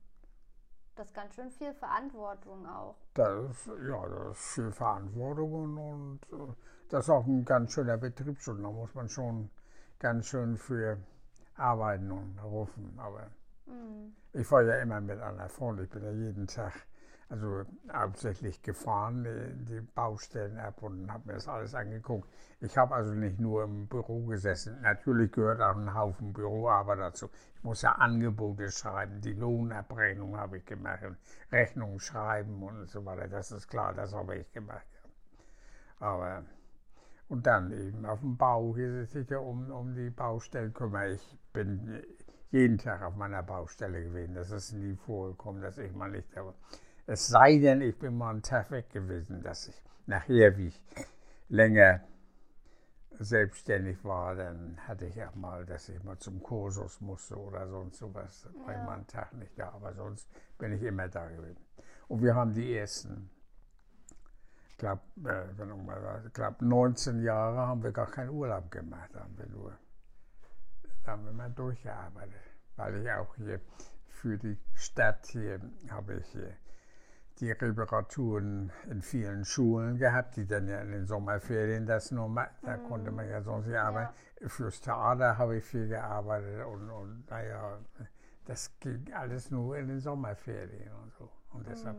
Das 0.96 1.08
ist 1.08 1.14
ganz 1.14 1.34
schön 1.34 1.50
viel 1.50 1.74
Verantwortung 1.74 2.66
auch. 2.66 2.96
das 3.14 3.50
ist, 3.50 3.70
ja, 3.86 4.08
das 4.08 4.38
ist 4.38 4.54
viel 4.54 4.72
Verantwortung 4.72 5.52
und, 5.52 5.78
und 6.32 6.50
äh, 6.50 6.54
das 6.88 7.04
ist 7.04 7.10
auch 7.10 7.26
ein 7.26 7.44
ganz 7.44 7.72
schöner 7.72 7.98
Betriebsschutz. 7.98 8.60
Da 8.62 8.70
muss 8.70 8.94
man 8.94 9.08
schon 9.08 9.50
ganz 9.98 10.26
schön 10.26 10.56
für 10.56 10.96
arbeiten 11.56 12.10
und 12.10 12.38
rufen. 12.42 12.98
Aber 12.98 13.28
Mhm. 13.66 14.14
ich 14.32 14.48
war 14.50 14.62
ja 14.62 14.76
immer 14.80 15.00
mit 15.00 15.20
einer 15.20 15.48
Freundin. 15.48 15.84
Ich 15.86 15.90
bin 15.90 16.02
ja 16.04 16.12
jeden 16.12 16.46
Tag, 16.46 16.72
also 17.28 17.64
hauptsächlich 17.92 18.62
gefahren, 18.62 19.24
die, 19.68 19.80
Baustellen 19.80 20.58
ab 20.58 20.82
und 20.82 21.12
habe 21.12 21.26
mir 21.26 21.34
das 21.34 21.48
alles 21.48 21.74
angeguckt. 21.74 22.28
Ich 22.60 22.76
habe 22.76 22.94
also 22.94 23.12
nicht 23.12 23.40
nur 23.40 23.64
im 23.64 23.88
Büro 23.88 24.24
gesessen. 24.26 24.80
Natürlich 24.82 25.32
gehört 25.32 25.60
auch 25.60 25.76
ein 25.76 25.92
Haufen 25.92 26.32
Büroarbeit 26.32 27.00
dazu. 27.00 27.28
Ich 27.56 27.64
muss 27.64 27.82
ja 27.82 27.92
Angebote 27.92 28.70
schreiben, 28.70 29.20
die 29.20 29.32
Lohnabrechnung 29.32 30.36
habe 30.36 30.58
ich 30.58 30.64
gemacht, 30.64 31.00
Rechnungen 31.50 31.98
schreiben 31.98 32.62
und 32.62 32.88
so 32.88 33.04
weiter. 33.04 33.28
Das 33.28 33.50
ist 33.50 33.68
klar, 33.68 33.92
das 33.92 34.14
habe 34.14 34.36
ich 34.36 34.52
gemacht. 34.52 34.86
Aber 35.98 36.44
und 37.28 37.46
dann 37.46 37.72
eben 37.72 38.06
auf 38.06 38.20
dem 38.20 38.36
Bau, 38.36 38.74
hier 38.76 38.92
sitze 38.92 39.20
ich 39.20 39.30
ja 39.30 39.38
um, 39.38 39.70
um 39.70 39.94
die 39.94 40.10
Baustellen 40.10 40.72
kümmere. 40.72 41.14
Ich 41.14 41.38
bin 41.52 42.02
jeden 42.50 42.78
Tag 42.78 43.02
auf 43.02 43.16
meiner 43.16 43.42
Baustelle 43.42 44.04
gewesen. 44.04 44.34
Das 44.34 44.50
ist 44.52 44.72
nie 44.72 44.94
vorgekommen, 44.94 45.60
dass 45.60 45.78
ich 45.78 45.92
mal 45.92 46.10
nicht 46.10 46.28
da 46.36 46.46
war. 46.46 46.54
Es 47.06 47.28
sei 47.28 47.58
denn, 47.58 47.80
ich 47.82 47.98
bin 47.98 48.16
mal 48.16 48.30
einen 48.30 48.42
Tag 48.42 48.70
weg 48.70 48.90
gewesen, 48.90 49.42
dass 49.42 49.68
ich 49.68 49.82
nachher, 50.06 50.56
wie 50.56 50.68
ich 50.68 50.82
länger 51.48 52.00
selbstständig 53.18 54.04
war, 54.04 54.34
dann 54.34 54.76
hatte 54.86 55.06
ich 55.06 55.22
auch 55.22 55.34
mal, 55.36 55.64
dass 55.64 55.88
ich 55.88 56.02
mal 56.02 56.18
zum 56.18 56.42
Kursus 56.42 57.00
musste 57.00 57.36
oder 57.36 57.68
sonst 57.68 57.98
sowas. 57.98 58.42
Da 58.42 58.50
war 58.60 58.72
ich 58.72 58.78
Ja. 58.78 58.84
mal 58.84 58.94
einen 58.94 59.06
Tag 59.06 59.32
nicht 59.34 59.58
da, 59.58 59.70
aber 59.70 59.94
sonst 59.94 60.28
bin 60.58 60.72
ich 60.72 60.82
immer 60.82 61.08
da 61.08 61.28
gewesen. 61.28 61.64
Und 62.08 62.22
wir 62.22 62.34
haben 62.34 62.52
die 62.52 62.76
ersten 62.76 63.30
ich 64.68 64.78
glaube, 64.78 65.00
äh, 65.24 66.28
glaub 66.34 66.60
19 66.60 67.22
Jahre 67.22 67.66
haben 67.66 67.82
wir 67.82 67.92
gar 67.92 68.10
keinen 68.10 68.28
Urlaub 68.28 68.70
gemacht, 68.70 69.08
haben 69.14 69.38
wir 69.38 69.46
nur, 69.46 69.72
da 71.02 71.12
haben 71.12 71.24
wir 71.24 71.32
mal 71.32 71.50
durchgearbeitet, 71.50 72.34
weil 72.76 73.00
ich 73.00 73.10
auch 73.10 73.34
hier 73.36 73.58
für 74.08 74.36
die 74.36 74.58
Stadt 74.74 75.24
hier 75.28 75.62
habe 75.88 76.16
ich 76.18 76.26
hier 76.26 76.52
die 77.40 77.50
Reparaturen 77.50 78.72
in 78.90 79.02
vielen 79.02 79.44
Schulen 79.44 79.98
gehabt, 79.98 80.36
die 80.36 80.46
dann 80.46 80.68
ja 80.68 80.80
in 80.80 80.92
den 80.92 81.06
Sommerferien 81.06 81.86
das 81.86 82.10
nur 82.10 82.28
machen. 82.28 82.56
Da 82.62 82.76
mhm. 82.76 82.84
konnte 82.84 83.10
man 83.10 83.28
ja 83.28 83.42
sonst 83.42 83.66
nicht 83.66 83.78
arbeiten. 83.78 84.14
Ja. 84.40 84.48
Fürs 84.48 84.80
Theater 84.80 85.38
habe 85.38 85.56
ich 85.56 85.64
viel 85.64 85.88
gearbeitet 85.88 86.64
und, 86.66 86.90
und 86.90 87.30
naja, 87.30 87.78
das 88.46 88.78
ging 88.80 89.12
alles 89.12 89.50
nur 89.50 89.76
in 89.76 89.88
den 89.88 90.00
Sommerferien 90.00 90.92
und 91.02 91.12
so. 91.14 91.30
Und 91.50 91.66
deshalb, 91.68 91.96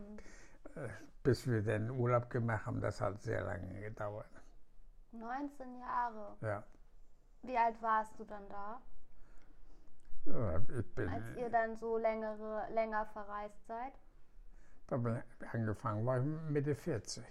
äh, 0.76 0.88
bis 1.22 1.46
wir 1.46 1.62
den 1.62 1.90
Urlaub 1.90 2.30
gemacht 2.30 2.66
haben, 2.66 2.80
das 2.80 3.00
hat 3.00 3.22
sehr 3.22 3.42
lange 3.42 3.80
gedauert. 3.80 4.30
19 5.12 5.78
Jahre? 5.78 6.36
Ja. 6.40 6.64
Wie 7.42 7.56
alt 7.56 7.80
warst 7.80 8.18
du 8.18 8.24
dann 8.24 8.48
da? 8.48 8.80
Ja, 10.26 10.60
ich 10.78 10.94
bin, 10.94 11.08
Als 11.08 11.36
ihr 11.36 11.48
dann 11.48 11.76
so 11.76 11.96
längere, 11.96 12.66
länger 12.72 13.06
verreist 13.06 13.66
seid? 13.66 13.92
Da 14.88 14.96
angefangen, 15.52 16.06
war 16.06 16.18
ich 16.18 16.24
Mitte 16.50 16.74
40. 16.74 17.22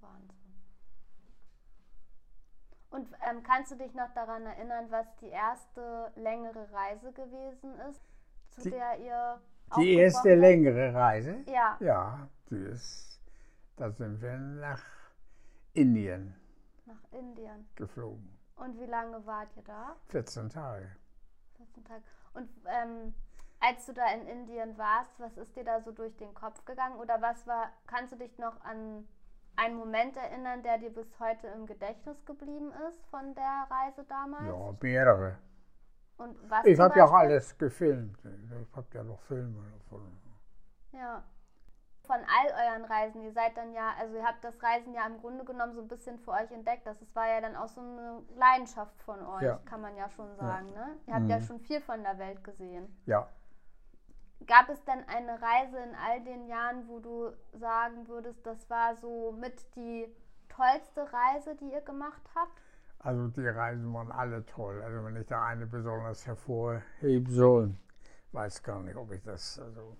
Wahnsinn. 0.00 0.36
Und 2.90 3.08
ähm, 3.28 3.42
kannst 3.42 3.72
du 3.72 3.76
dich 3.76 3.92
noch 3.94 4.12
daran 4.14 4.46
erinnern, 4.46 4.86
was 4.90 5.06
die 5.16 5.28
erste 5.28 6.12
längere 6.16 6.70
Reise 6.72 7.12
gewesen 7.12 7.74
ist, 7.90 8.00
zu 8.50 8.62
die, 8.62 8.70
der 8.70 8.98
ihr 9.00 9.40
Die 9.76 9.94
erste 9.94 10.30
habt? 10.30 10.40
längere 10.40 10.94
Reise? 10.94 11.44
Ja. 11.46 11.76
Ja, 11.80 12.28
die 12.48 12.56
ist, 12.62 13.20
da 13.76 13.90
sind 13.90 14.20
wir 14.22 14.38
nach 14.38 14.82
Indien. 15.74 16.34
Nach 16.86 17.02
Indien. 17.10 17.68
Geflogen. 17.74 18.38
Und 18.56 18.78
wie 18.78 18.86
lange 18.86 19.24
wart 19.26 19.48
ihr 19.56 19.62
da? 19.64 19.96
14 20.06 20.48
Tage. 20.48 20.88
14 21.56 21.84
Tage. 21.84 22.02
Und 22.34 22.48
ähm, 22.66 23.14
als 23.60 23.86
du 23.86 23.92
da 23.92 24.06
in 24.12 24.26
Indien 24.26 24.78
warst, 24.78 25.18
was 25.18 25.36
ist 25.36 25.56
dir 25.56 25.64
da 25.64 25.80
so 25.80 25.92
durch 25.92 26.16
den 26.16 26.34
Kopf 26.34 26.64
gegangen? 26.64 26.96
Oder 26.96 27.20
was 27.20 27.46
war, 27.46 27.70
kannst 27.86 28.12
du 28.12 28.16
dich 28.16 28.38
noch 28.38 28.60
an 28.62 29.06
einen 29.56 29.76
Moment 29.76 30.16
erinnern, 30.16 30.62
der 30.62 30.78
dir 30.78 30.90
bis 30.90 31.18
heute 31.18 31.48
im 31.48 31.66
Gedächtnis 31.66 32.24
geblieben 32.24 32.72
ist 32.88 33.04
von 33.06 33.34
der 33.34 33.66
Reise 33.68 34.04
damals? 34.04 34.46
Ja, 34.46 34.74
mehrere. 34.80 35.38
Und 36.16 36.36
was 36.50 36.64
ich 36.64 36.78
habe 36.78 36.98
ja 36.98 37.04
auch 37.04 37.12
alles 37.12 37.56
gefilmt. 37.58 38.18
Ich 38.24 38.76
habe 38.76 38.86
ja 38.92 39.02
noch 39.04 39.20
Filme 39.22 39.62
davon. 39.78 40.18
Ja. 40.92 41.22
Von 42.04 42.16
all 42.16 42.72
euren 42.72 42.84
Reisen, 42.86 43.20
ihr 43.20 43.32
seid 43.32 43.56
dann 43.56 43.72
ja, 43.72 43.92
also 43.98 44.16
ihr 44.16 44.24
habt 44.24 44.42
das 44.42 44.60
Reisen 44.62 44.94
ja 44.94 45.06
im 45.06 45.18
Grunde 45.20 45.44
genommen 45.44 45.74
so 45.74 45.80
ein 45.80 45.88
bisschen 45.88 46.18
für 46.18 46.30
euch 46.30 46.50
entdeckt. 46.50 46.86
Das 46.86 46.96
war 47.14 47.28
ja 47.28 47.40
dann 47.40 47.54
auch 47.54 47.68
so 47.68 47.80
eine 47.80 48.22
Leidenschaft 48.34 49.00
von 49.02 49.24
euch, 49.26 49.42
ja. 49.42 49.60
kann 49.66 49.80
man 49.80 49.94
ja 49.96 50.08
schon 50.08 50.34
sagen. 50.36 50.68
Ja. 50.74 50.86
Ne? 50.86 50.96
Ihr 51.06 51.14
habt 51.14 51.24
mhm. 51.24 51.30
ja 51.30 51.40
schon 51.40 51.60
viel 51.60 51.80
von 51.80 52.02
der 52.02 52.18
Welt 52.18 52.42
gesehen. 52.42 52.96
Ja. 53.04 53.28
Gab 54.46 54.68
es 54.70 54.82
denn 54.84 55.04
eine 55.08 55.40
Reise 55.42 55.78
in 55.78 55.94
all 55.94 56.22
den 56.24 56.46
Jahren, 56.46 56.88
wo 56.88 57.00
du 57.00 57.32
sagen 57.58 58.06
würdest, 58.08 58.46
das 58.46 58.70
war 58.70 58.96
so 58.96 59.32
mit 59.32 59.74
die 59.76 60.06
tollste 60.48 61.12
Reise, 61.12 61.56
die 61.56 61.72
ihr 61.72 61.80
gemacht 61.80 62.22
habt? 62.34 62.60
Also 63.00 63.28
die 63.28 63.46
Reisen 63.46 63.92
waren 63.92 64.10
alle 64.10 64.44
toll. 64.46 64.82
Also 64.82 65.04
wenn 65.04 65.16
ich 65.16 65.26
da 65.26 65.44
eine 65.44 65.66
besonders 65.66 66.26
hervorheben 66.26 67.30
soll, 67.30 67.74
weiß 68.32 68.62
gar 68.62 68.80
nicht, 68.82 68.96
ob 68.96 69.12
ich 69.12 69.22
das. 69.22 69.58
Also 69.58 69.96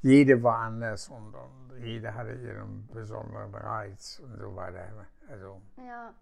jede 0.00 0.42
war 0.42 0.58
anders 0.58 1.08
und, 1.08 1.34
und 1.34 1.80
jede 1.80 2.12
hatte 2.14 2.32
ihren 2.34 2.86
besonderen 2.88 3.54
Reiz 3.54 4.20
und 4.24 4.36
so 4.38 4.54
weiter. 4.54 5.06
Also 5.28 5.60
ja. 5.76 6.12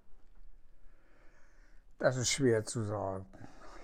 das 1.98 2.16
ist 2.16 2.30
schwer 2.30 2.64
zu 2.64 2.82
sagen. 2.82 3.26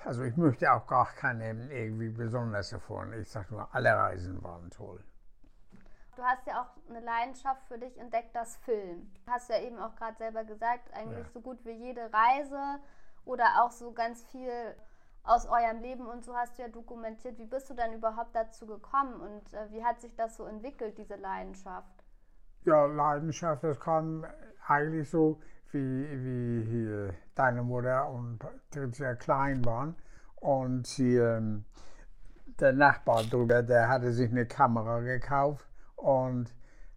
Also 0.04 0.24
ich 0.24 0.36
möchte 0.36 0.72
auch 0.72 0.86
gar 0.86 1.06
keine 1.14 1.50
irgendwie 1.72 2.08
besonders 2.08 2.70
davon. 2.70 3.12
Ich 3.12 3.30
sage 3.30 3.54
nur, 3.54 3.68
alle 3.72 3.94
Reisen 3.94 4.42
waren 4.42 4.70
toll. 4.70 5.02
Du 6.16 6.22
hast 6.22 6.46
ja 6.46 6.62
auch 6.62 6.90
eine 6.90 7.00
Leidenschaft 7.00 7.62
für 7.68 7.78
dich 7.78 7.96
entdeckt, 7.98 8.34
das 8.34 8.56
Film. 8.56 9.10
Du 9.24 9.32
hast 9.32 9.48
ja 9.48 9.60
eben 9.60 9.78
auch 9.78 9.94
gerade 9.96 10.16
selber 10.18 10.44
gesagt, 10.44 10.92
eigentlich 10.92 11.26
ja. 11.26 11.32
so 11.32 11.40
gut 11.40 11.64
wie 11.64 11.72
jede 11.72 12.12
Reise 12.12 12.80
oder 13.24 13.44
auch 13.62 13.70
so 13.70 13.92
ganz 13.92 14.22
viel 14.24 14.74
aus 15.24 15.46
eurem 15.46 15.80
Leben 15.80 16.06
und 16.06 16.24
so 16.24 16.36
hast 16.36 16.58
du 16.58 16.62
ja 16.62 16.68
dokumentiert. 16.68 17.38
Wie 17.38 17.46
bist 17.46 17.70
du 17.70 17.74
dann 17.74 17.92
überhaupt 17.92 18.34
dazu 18.34 18.66
gekommen 18.66 19.14
und 19.14 19.54
äh, 19.54 19.70
wie 19.70 19.84
hat 19.84 20.00
sich 20.00 20.14
das 20.16 20.36
so 20.36 20.44
entwickelt, 20.44 20.98
diese 20.98 21.16
Leidenschaft? 21.16 22.04
Ja, 22.64 22.86
Leidenschaft, 22.86 23.64
das 23.64 23.78
kam 23.80 24.26
eigentlich 24.66 25.08
so, 25.08 25.40
wie, 25.72 26.06
wie 26.24 26.70
hier 26.70 27.14
deine 27.34 27.62
Mutter 27.62 28.08
und 28.08 28.38
sehr 28.92 29.16
klein 29.16 29.64
waren. 29.64 29.96
Und 30.36 30.86
sie, 30.86 31.16
ähm, 31.16 31.64
der 32.60 32.72
Nachbar 32.72 33.24
drüber, 33.24 33.62
der 33.62 33.88
hatte 33.88 34.12
sich 34.12 34.30
eine 34.30 34.46
Kamera 34.46 35.00
gekauft 35.00 35.66
und 35.96 36.52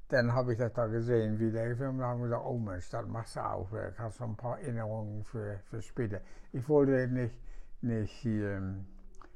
dann 0.09 0.33
habe 0.33 0.53
ich 0.53 0.59
das 0.59 0.73
da 0.73 0.87
gesehen, 0.87 1.39
wie 1.39 1.51
der 1.51 1.69
gefilmt 1.69 2.01
hat 2.01 2.15
und 2.15 2.23
gesagt, 2.23 2.45
oh 2.45 2.57
Mensch, 2.57 2.89
das 2.89 3.07
machst 3.07 3.35
du 3.35 3.39
auch, 3.39 3.69
du 3.69 3.97
hast 3.97 4.17
so 4.17 4.23
ein 4.23 4.35
paar 4.35 4.59
Erinnerungen 4.59 5.23
für, 5.23 5.59
für 5.69 5.81
später. 5.81 6.21
Ich 6.51 6.67
wollte 6.69 7.07
nicht, 7.07 7.35
nicht 7.81 8.11
hier 8.11 8.57
ähm, 8.57 8.85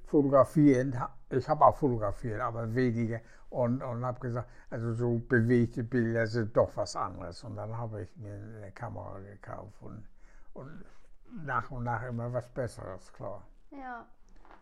fotografieren, 0.09 0.95
ich 1.29 1.47
habe 1.47 1.65
auch 1.65 1.75
fotografiert, 1.75 2.41
aber 2.41 2.73
weniger 2.73 3.21
und, 3.49 3.81
und 3.81 4.05
habe 4.05 4.19
gesagt, 4.19 4.49
also 4.69 4.93
so 4.93 5.19
bewegte 5.27 5.83
Bilder 5.83 6.27
sind 6.27 6.55
doch 6.55 6.75
was 6.75 6.95
anderes. 6.95 7.43
Und 7.43 7.55
dann 7.55 7.75
habe 7.75 8.01
ich 8.03 8.15
mir 8.17 8.33
eine 8.33 8.71
Kamera 8.71 9.19
gekauft 9.19 9.81
und, 9.81 10.05
und 10.53 10.83
nach 11.43 11.69
und 11.71 11.83
nach 11.83 12.03
immer 12.03 12.31
was 12.33 12.47
Besseres, 12.49 13.11
klar. 13.13 13.43
Ja. 13.71 14.05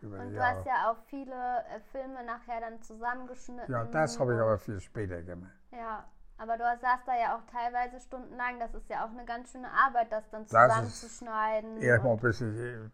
Über 0.00 0.20
und 0.20 0.30
du 0.30 0.36
Jahre. 0.36 0.56
hast 0.56 0.66
ja 0.66 0.90
auch 0.90 0.98
viele 1.06 1.32
äh, 1.32 1.80
Filme 1.90 2.24
nachher 2.24 2.60
dann 2.60 2.80
zusammengeschnitten. 2.82 3.72
Ja, 3.72 3.84
das 3.84 4.20
habe 4.20 4.34
ich 4.34 4.40
aber 4.40 4.58
viel 4.58 4.80
später 4.80 5.22
gemacht. 5.22 5.50
Ja, 5.72 6.04
aber 6.38 6.56
du 6.56 6.62
saßt 6.62 7.06
da 7.06 7.16
ja 7.16 7.36
auch 7.36 7.42
teilweise 7.50 8.00
stundenlang. 8.00 8.60
Das 8.60 8.72
ist 8.72 8.88
ja 8.88 9.04
auch 9.04 9.10
eine 9.10 9.24
ganz 9.24 9.50
schöne 9.50 9.68
Arbeit, 9.70 10.12
das 10.12 10.30
dann 10.30 10.46
zusammenzuschneiden. 10.46 11.78
Erstmal, 11.78 12.16
bis, 12.16 12.42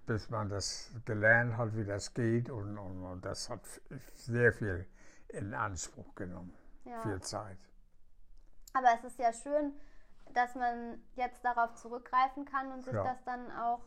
bis 0.07 0.31
man 0.31 0.49
das 0.49 0.91
gelernt 1.05 1.57
hat, 1.59 1.77
wie 1.77 1.85
das 1.85 2.15
geht. 2.15 2.49
Und, 2.49 2.79
und, 2.79 3.05
und 3.05 3.25
das 3.25 3.51
hat 3.51 3.61
sehr 4.15 4.53
viel 4.53 4.87
in 5.29 5.53
Anspruch 5.53 6.15
genommen. 6.15 6.55
Ja. 6.85 7.03
Viel 7.03 7.21
Zeit. 7.21 7.59
Aber 8.73 8.89
es 8.97 9.05
ist 9.05 9.19
ja 9.19 9.33
schön, 9.33 9.75
dass 10.33 10.55
man 10.55 11.03
jetzt 11.15 11.45
darauf 11.45 11.75
zurückgreifen 11.75 12.47
kann 12.47 12.73
und 12.73 12.83
sich 12.83 12.95
ja. 12.95 13.05
das 13.05 13.23
dann 13.25 13.53
auch. 13.53 13.81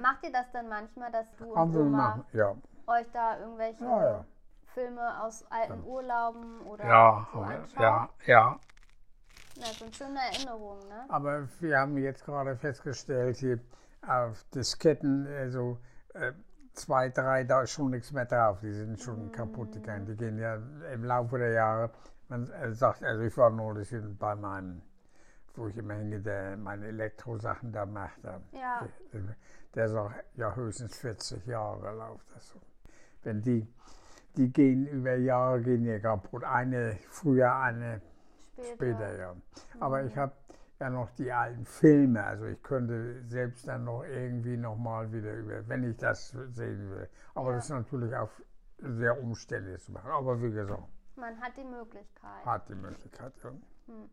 Macht 0.00 0.22
ihr 0.22 0.30
das 0.30 0.52
dann 0.52 0.68
manchmal, 0.68 1.10
dass 1.10 1.34
du 1.34 1.52
und 1.52 1.74
Oma 1.74 2.24
ja. 2.32 2.54
euch 2.86 3.10
da 3.12 3.40
irgendwelche 3.40 3.84
ja, 3.84 4.24
Filme 4.74 5.22
aus 5.22 5.44
alten 5.50 5.84
Urlauben 5.84 6.60
oder 6.62 6.86
ja, 6.86 7.28
so 7.32 7.40
anschaut? 7.40 7.80
Ja, 7.80 8.08
ja. 8.26 8.60
Das 9.56 9.78
sind 9.78 9.94
schöne 9.94 10.18
Erinnerungen, 10.18 10.88
ne? 10.88 11.04
Aber 11.08 11.48
wir 11.60 11.78
haben 11.78 11.98
jetzt 11.98 12.24
gerade 12.24 12.56
festgestellt, 12.56 13.36
hier 13.36 13.58
auf 14.06 14.44
Disketten, 14.54 15.26
also 15.26 15.78
äh, 16.14 16.32
zwei, 16.74 17.08
drei, 17.08 17.44
da 17.44 17.62
ist 17.62 17.72
schon 17.72 17.90
nichts 17.90 18.12
mehr 18.12 18.24
drauf. 18.24 18.60
Die 18.60 18.72
sind 18.72 19.00
schon 19.00 19.28
mm. 19.28 19.32
kaputt 19.32 19.72
gegangen. 19.72 20.06
Die 20.06 20.16
gehen 20.16 20.38
ja 20.38 20.56
im 20.92 21.04
Laufe 21.04 21.38
der 21.38 21.52
Jahre. 21.52 21.90
Man 22.28 22.50
äh, 22.50 22.72
sagt, 22.72 23.02
also 23.02 23.22
ich 23.22 23.36
war 23.36 23.50
neulich 23.50 23.94
bei 24.18 24.34
meinem, 24.34 24.82
wo 25.54 25.68
ich 25.68 25.76
immer 25.76 25.94
hinge, 25.94 26.20
der 26.20 26.56
meine 26.56 26.86
Elektrosachen 26.86 27.72
da 27.72 27.84
macht. 27.86 28.18
Ja. 28.52 28.88
Der 29.74 29.88
sagt, 29.88 30.24
ja 30.36 30.54
höchstens 30.54 30.96
40 30.98 31.46
Jahre 31.46 31.94
läuft 31.94 32.26
das. 32.34 32.54
Wenn 33.22 33.42
die, 33.42 33.66
die 34.36 34.52
gehen 34.52 34.86
über 34.86 35.16
Jahre, 35.16 35.60
gehen 35.62 35.84
die 35.84 35.98
kaputt. 36.00 36.44
Eine 36.44 36.98
früher, 37.10 37.54
eine 37.54 38.00
später, 38.52 38.74
später 38.74 39.18
ja. 39.18 39.36
Aber 39.80 40.02
ich 40.04 40.14
mhm. 40.14 40.20
habe 40.20 40.32
ja 40.80 40.90
noch 40.90 41.10
die 41.10 41.30
alten 41.30 41.64
Filme. 41.64 42.24
Also 42.24 42.46
ich 42.46 42.62
könnte 42.62 43.22
selbst 43.28 43.68
dann 43.68 43.84
noch 43.84 44.04
irgendwie 44.04 44.56
nochmal 44.56 45.12
wieder 45.12 45.32
über, 45.34 45.66
wenn 45.68 45.88
ich 45.88 45.96
das 45.96 46.30
sehen 46.30 46.90
will. 46.90 47.08
Aber 47.34 47.50
ja. 47.50 47.56
das 47.56 47.66
ist 47.66 47.70
natürlich 47.70 48.14
auch 48.14 48.30
sehr 48.78 49.20
umständlich 49.20 49.80
zu 49.82 49.92
machen. 49.92 50.10
Aber 50.10 50.40
wie 50.42 50.50
gesagt. 50.50 50.82
Man 51.16 51.40
hat 51.40 51.56
die 51.56 51.64
Möglichkeit. 51.64 52.44
Hat 52.44 52.68
die 52.68 52.74
Möglichkeit, 52.74 53.32
ja. 53.44 53.50
Hm. 53.50 54.10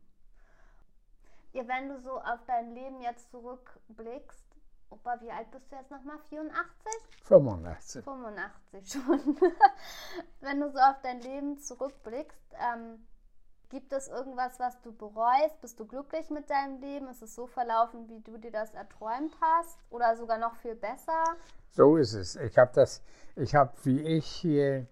ja 1.53 1.67
wenn 1.67 1.89
du 1.89 1.99
so 2.01 2.19
auf 2.19 2.39
dein 2.45 2.73
Leben 2.73 3.01
jetzt 3.01 3.31
zurückblickst, 3.31 4.48
Opa, 4.89 5.19
wie 5.21 5.31
alt 5.31 5.51
bist 5.51 5.71
du 5.71 5.75
jetzt 5.75 5.91
nochmal? 5.91 6.17
84? 6.29 6.93
85. 7.23 8.03
85 8.03 8.91
schon. 8.91 9.37
wenn 10.41 10.59
du 10.59 10.71
so 10.71 10.79
auf 10.79 11.01
dein 11.03 11.21
Leben 11.21 11.59
zurückblickst, 11.59 12.55
ähm, 12.73 13.05
Gibt 13.69 13.93
es 13.93 14.07
irgendwas, 14.07 14.59
was 14.59 14.81
du 14.81 14.91
bereust? 14.91 15.61
Bist 15.61 15.79
du 15.79 15.85
glücklich 15.85 16.31
mit 16.31 16.49
deinem 16.49 16.81
Leben? 16.81 17.07
Ist 17.07 17.21
es 17.21 17.35
so 17.35 17.45
verlaufen, 17.45 18.09
wie 18.09 18.19
du 18.19 18.39
dir 18.39 18.49
das 18.49 18.73
erträumt 18.73 19.35
hast? 19.39 19.77
Oder 19.91 20.15
sogar 20.17 20.39
noch 20.39 20.55
viel 20.55 20.73
besser? 20.73 21.23
So 21.69 21.95
ist 21.97 22.13
es. 22.13 22.35
Ich 22.35 22.57
habe 22.57 22.71
das, 22.73 23.03
ich 23.35 23.53
habe, 23.53 23.71
wie 23.83 24.01
ich 24.01 24.25
hier 24.25 24.87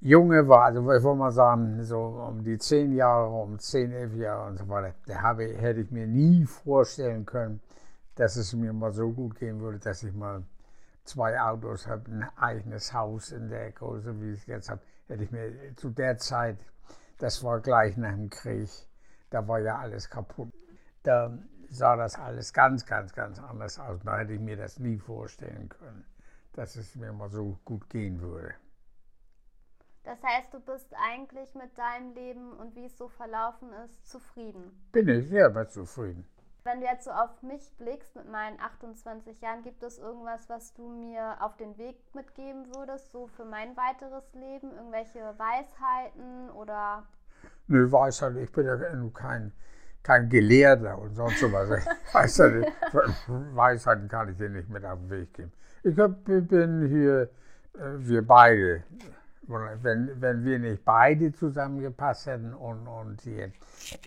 Junge 0.00 0.48
war, 0.48 0.64
also 0.64 0.80
ich 0.80 1.04
würde 1.04 1.16
mal 1.16 1.30
sagen, 1.30 1.84
so 1.84 2.00
um 2.00 2.42
die 2.42 2.58
zehn 2.58 2.92
Jahre, 2.92 3.30
um 3.30 3.60
zehn, 3.60 3.92
elf 3.92 4.12
Jahre 4.16 4.48
und 4.48 4.58
so 4.58 4.68
weiter, 4.68 4.92
da 5.06 5.22
habe, 5.22 5.44
hätte 5.44 5.80
ich 5.80 5.92
mir 5.92 6.08
nie 6.08 6.44
vorstellen 6.46 7.24
können, 7.24 7.60
dass 8.14 8.36
es 8.36 8.52
mir 8.52 8.72
mal 8.72 8.92
so 8.92 9.12
gut 9.12 9.36
gehen 9.36 9.60
würde, 9.60 9.78
dass 9.78 10.02
ich 10.02 10.12
mal 10.14 10.44
zwei 11.04 11.40
Autos 11.40 11.86
habe, 11.86 12.10
ein 12.10 12.28
eigenes 12.36 12.92
Haus 12.92 13.32
in 13.32 13.48
der 13.48 13.72
Größe, 13.72 14.20
wie 14.20 14.32
ich 14.32 14.40
es 14.40 14.46
jetzt 14.46 14.70
habe, 14.70 14.80
hätte 15.08 15.24
ich 15.24 15.30
mir 15.30 15.74
zu 15.76 15.90
der 15.90 16.16
Zeit, 16.18 16.58
das 17.18 17.42
war 17.42 17.60
gleich 17.60 17.96
nach 17.96 18.12
dem 18.12 18.30
Krieg, 18.30 18.70
da 19.30 19.46
war 19.46 19.60
ja 19.60 19.78
alles 19.78 20.08
kaputt. 20.08 20.52
Da 21.02 21.36
sah 21.68 21.96
das 21.96 22.18
alles 22.18 22.52
ganz, 22.52 22.86
ganz, 22.86 23.12
ganz 23.12 23.38
anders 23.38 23.78
aus. 23.78 24.00
Da 24.04 24.18
hätte 24.18 24.32
ich 24.32 24.40
mir 24.40 24.56
das 24.56 24.78
nie 24.78 24.98
vorstellen 24.98 25.68
können, 25.68 26.04
dass 26.52 26.76
es 26.76 26.94
mir 26.94 27.12
mal 27.12 27.28
so 27.28 27.58
gut 27.64 27.90
gehen 27.90 28.20
würde. 28.20 28.54
Das 30.04 30.22
heißt, 30.22 30.52
du 30.52 30.60
bist 30.60 30.94
eigentlich 31.10 31.54
mit 31.54 31.76
deinem 31.78 32.14
Leben 32.14 32.52
und 32.52 32.76
wie 32.76 32.84
es 32.84 32.96
so 32.96 33.08
verlaufen 33.08 33.72
ist, 33.84 34.06
zufrieden? 34.06 34.88
Bin 34.92 35.08
ich 35.08 35.28
sehr 35.28 35.68
zufrieden. 35.68 36.26
Wenn 36.66 36.80
du 36.80 36.86
jetzt 36.86 37.04
so 37.04 37.10
auf 37.10 37.42
mich 37.42 37.76
blickst 37.76 38.16
mit 38.16 38.26
meinen 38.30 38.58
28 38.58 39.38
Jahren, 39.42 39.62
gibt 39.62 39.82
es 39.82 39.98
irgendwas, 39.98 40.48
was 40.48 40.72
du 40.72 40.88
mir 40.88 41.36
auf 41.40 41.58
den 41.58 41.76
Weg 41.76 41.98
mitgeben 42.14 42.74
würdest, 42.74 43.10
so 43.10 43.26
für 43.26 43.44
mein 43.44 43.76
weiteres 43.76 44.32
Leben? 44.32 44.72
Irgendwelche 44.72 45.20
Weisheiten 45.36 46.48
oder? 46.48 47.02
Nö, 47.66 47.92
Weisheit, 47.92 48.36
ich 48.36 48.50
bin 48.50 48.64
ja 48.64 48.78
kein, 49.12 49.52
kein 50.02 50.30
Gelehrter 50.30 50.96
und 50.96 51.14
sonst 51.14 51.38
sowas. 51.38 51.68
Weisheiten, 52.12 52.64
Weisheiten 53.54 54.08
kann 54.08 54.30
ich 54.30 54.38
dir 54.38 54.48
nicht 54.48 54.70
mit 54.70 54.86
auf 54.86 54.98
den 55.00 55.10
Weg 55.10 55.34
geben. 55.34 55.52
Ich 55.82 55.98
hab, 55.98 56.24
bin 56.24 56.88
hier, 56.88 57.28
äh, 57.74 57.98
wir 57.98 58.26
beide 58.26 58.84
wenn, 59.46 60.20
wenn 60.20 60.44
wir 60.44 60.58
nicht 60.58 60.84
beide 60.84 61.32
zusammengepasst 61.32 62.26
hätten 62.26 62.54
und, 62.54 62.86
und 62.86 63.20
hier 63.22 63.52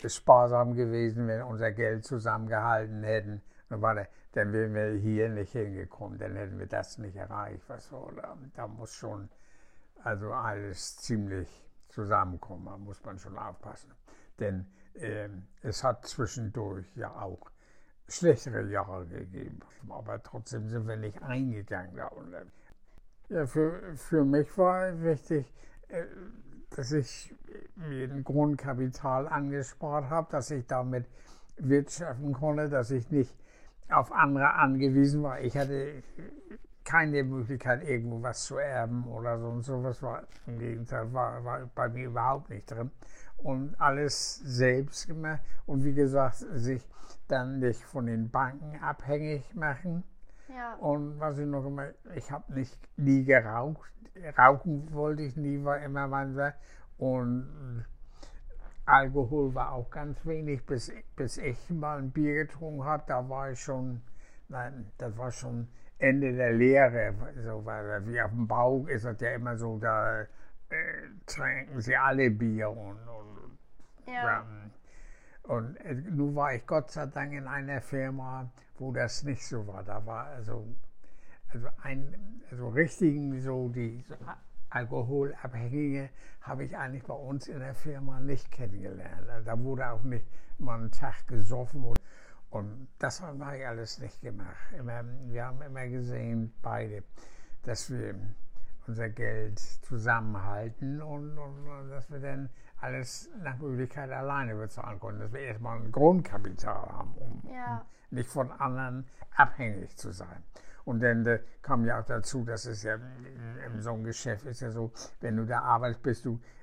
sparsam 0.07 0.75
gewesen, 0.75 1.27
wenn 1.27 1.41
unser 1.43 1.71
Geld 1.71 2.05
zusammengehalten 2.05 3.03
hätten, 3.03 3.41
dann, 3.69 3.81
dann 4.33 4.53
wären 4.53 4.73
wir 4.73 4.99
hier 4.99 5.29
nicht 5.29 5.51
hingekommen, 5.51 6.17
dann 6.17 6.35
hätten 6.35 6.59
wir 6.59 6.67
das 6.67 6.97
nicht 6.97 7.15
erreicht. 7.15 7.63
Was 7.67 7.89
so, 7.89 8.11
da, 8.15 8.37
da 8.55 8.67
muss 8.67 8.93
schon 8.93 9.29
also 10.03 10.31
alles 10.31 10.97
ziemlich 10.97 11.49
zusammenkommen, 11.89 12.65
da 12.65 12.77
muss 12.77 13.03
man 13.03 13.19
schon 13.19 13.37
aufpassen. 13.37 13.91
Denn 14.39 14.67
äh, 14.93 15.29
es 15.61 15.83
hat 15.83 16.05
zwischendurch 16.05 16.85
ja 16.95 17.11
auch 17.13 17.51
schlechtere 18.07 18.69
Jahre 18.69 19.05
gegeben, 19.05 19.59
aber 19.89 20.21
trotzdem 20.23 20.69
sind 20.69 20.87
wir 20.87 20.95
nicht 20.95 21.21
eingegangen 21.21 21.95
da 21.95 22.07
unten. 22.07 22.51
Ja, 23.29 23.45
für, 23.45 23.81
für 23.95 24.23
mich 24.23 24.57
war 24.57 25.01
wichtig, 25.01 25.53
äh, 25.89 26.03
dass 26.69 26.93
ich 26.93 27.35
mir 27.75 28.05
ein 28.05 28.23
Grundkapital 28.23 29.27
angespart 29.27 30.09
habe, 30.09 30.31
dass 30.31 30.49
ich 30.49 30.65
damit 30.65 31.05
wirtschaften 31.57 32.31
konnte, 32.31 32.69
dass 32.69 32.89
ich 32.91 33.11
nicht 33.11 33.35
auf 33.89 34.13
andere 34.13 34.53
angewiesen 34.53 35.23
war. 35.23 35.41
Ich 35.41 35.57
hatte 35.57 36.03
keine 36.85 37.25
Möglichkeit, 37.25 37.83
irgendwo 37.83 38.21
was 38.21 38.45
zu 38.45 38.57
erben 38.57 39.05
oder 39.07 39.37
so 39.39 39.47
und 39.47 39.63
sowas 39.63 40.01
war 40.01 40.23
im 40.45 40.57
Gegenteil, 40.59 41.11
war, 41.11 41.43
war 41.43 41.69
bei 41.75 41.89
mir 41.89 42.07
überhaupt 42.07 42.49
nicht 42.49 42.71
drin. 42.71 42.91
Und 43.35 43.75
alles 43.77 44.37
selbst 44.37 45.05
gemacht 45.07 45.41
und 45.65 45.83
wie 45.83 45.93
gesagt, 45.93 46.37
sich 46.37 46.81
dann 47.27 47.59
nicht 47.59 47.83
von 47.83 48.05
den 48.05 48.29
Banken 48.29 48.79
abhängig 48.81 49.53
machen 49.53 50.05
ja. 50.57 50.73
Und 50.75 51.19
was 51.19 51.37
ich 51.37 51.45
noch 51.45 51.65
immer, 51.65 51.89
ich 52.15 52.31
habe 52.31 52.53
nicht 52.53 52.77
nie 52.97 53.23
geraucht. 53.23 53.91
Rauchen 54.37 54.91
wollte 54.93 55.21
ich 55.21 55.35
nie, 55.37 55.63
war 55.63 55.79
immer 55.79 56.07
mein 56.07 56.35
Und 56.97 57.85
Alkohol 58.85 59.53
war 59.53 59.73
auch 59.73 59.89
ganz 59.91 60.25
wenig, 60.25 60.65
bis, 60.65 60.91
bis 61.15 61.37
ich 61.37 61.69
mal 61.69 61.99
ein 61.99 62.11
Bier 62.11 62.45
getrunken 62.45 62.83
habe. 62.83 63.03
Da 63.07 63.29
war 63.29 63.51
ich 63.51 63.61
schon, 63.61 64.01
nein, 64.49 64.91
das 64.97 65.15
war 65.17 65.31
schon 65.31 65.67
Ende 65.99 66.33
der 66.33 66.53
Lehre. 66.53 67.13
So, 67.43 67.63
weil 67.65 68.07
wie 68.07 68.21
auf 68.21 68.31
dem 68.31 68.47
Bau 68.47 68.87
ist 68.87 69.05
das 69.05 69.19
ja 69.21 69.31
immer 69.31 69.55
so, 69.57 69.77
da 69.77 70.21
äh, 70.21 70.25
trinken 71.25 71.79
sie 71.81 71.95
alle 71.95 72.31
Bier 72.31 72.69
und, 72.69 72.97
und 73.07 73.57
ja. 74.07 74.45
Und 75.43 75.77
äh, 75.77 75.93
nun 75.93 76.35
war 76.35 76.53
ich 76.53 76.65
Gott 76.65 76.91
sei 76.91 77.05
Dank 77.05 77.33
in 77.33 77.47
einer 77.47 77.81
Firma, 77.81 78.49
wo 78.79 78.91
das 78.91 79.23
nicht 79.23 79.45
so 79.45 79.65
war. 79.67 79.83
Da 79.83 80.05
war 80.05 80.27
also, 80.27 80.67
also 81.49 81.67
ein 81.83 82.15
also 82.51 82.69
richtigen, 82.69 83.39
so 83.41 83.69
die 83.69 84.03
so 84.07 84.15
Alkoholabhängige 84.69 86.09
habe 86.41 86.65
ich 86.65 86.77
eigentlich 86.77 87.03
bei 87.03 87.13
uns 87.13 87.47
in 87.47 87.59
der 87.59 87.73
Firma 87.73 88.19
nicht 88.19 88.51
kennengelernt. 88.51 89.29
Also 89.29 89.45
da 89.45 89.59
wurde 89.59 89.89
auch 89.89 90.03
nicht 90.03 90.25
mal 90.59 90.79
einen 90.79 90.91
Tag 90.91 91.27
gesoffen. 91.27 91.83
Und, 91.83 91.99
und 92.49 92.87
das 92.99 93.21
haben 93.21 93.39
wir 93.39 93.67
alles 93.67 93.99
nicht 93.99 94.21
gemacht. 94.21 94.73
Immer, 94.77 95.03
wir 95.27 95.45
haben 95.45 95.61
immer 95.61 95.87
gesehen, 95.87 96.53
beide, 96.61 97.03
dass 97.63 97.89
wir 97.89 98.15
unser 98.87 99.09
Geld 99.09 99.59
zusammenhalten 99.59 101.01
und, 101.01 101.37
und, 101.37 101.67
und 101.67 101.89
dass 101.89 102.09
wir 102.09 102.19
dann 102.19 102.49
alles 102.79 103.29
nach 103.43 103.57
Möglichkeit 103.57 104.11
alleine 104.11 104.55
bezahlen 104.55 104.99
konnten. 104.99 105.21
Dass 105.21 105.33
wir 105.33 105.41
erstmal 105.41 105.79
ein 105.79 105.91
Grundkapital 105.91 106.89
haben, 106.89 107.13
um, 107.15 107.43
ja. 107.51 107.79
um 107.79 107.96
nicht 108.11 108.29
von 108.29 108.51
anderen 108.51 109.05
abhängig 109.35 109.95
zu 109.97 110.11
sein. 110.11 110.43
Und 110.85 111.01
dann 111.01 111.25
äh, 111.25 111.39
kam 111.61 111.85
ja 111.85 111.99
auch 111.99 112.05
dazu, 112.05 112.45
dass 112.45 112.65
es 112.65 112.83
ja 112.83 112.95
in 112.95 113.81
so 113.81 113.91
einem 113.91 114.05
Geschäft 114.05 114.45
ist 114.45 114.61
ja 114.61 114.71
so, 114.71 114.91
wenn 115.19 115.35
du 115.35 115.45
da 115.45 115.59
arbeitest, 115.59 116.01
bist 116.01 116.25
du 116.25 116.35
äh, 116.35 116.56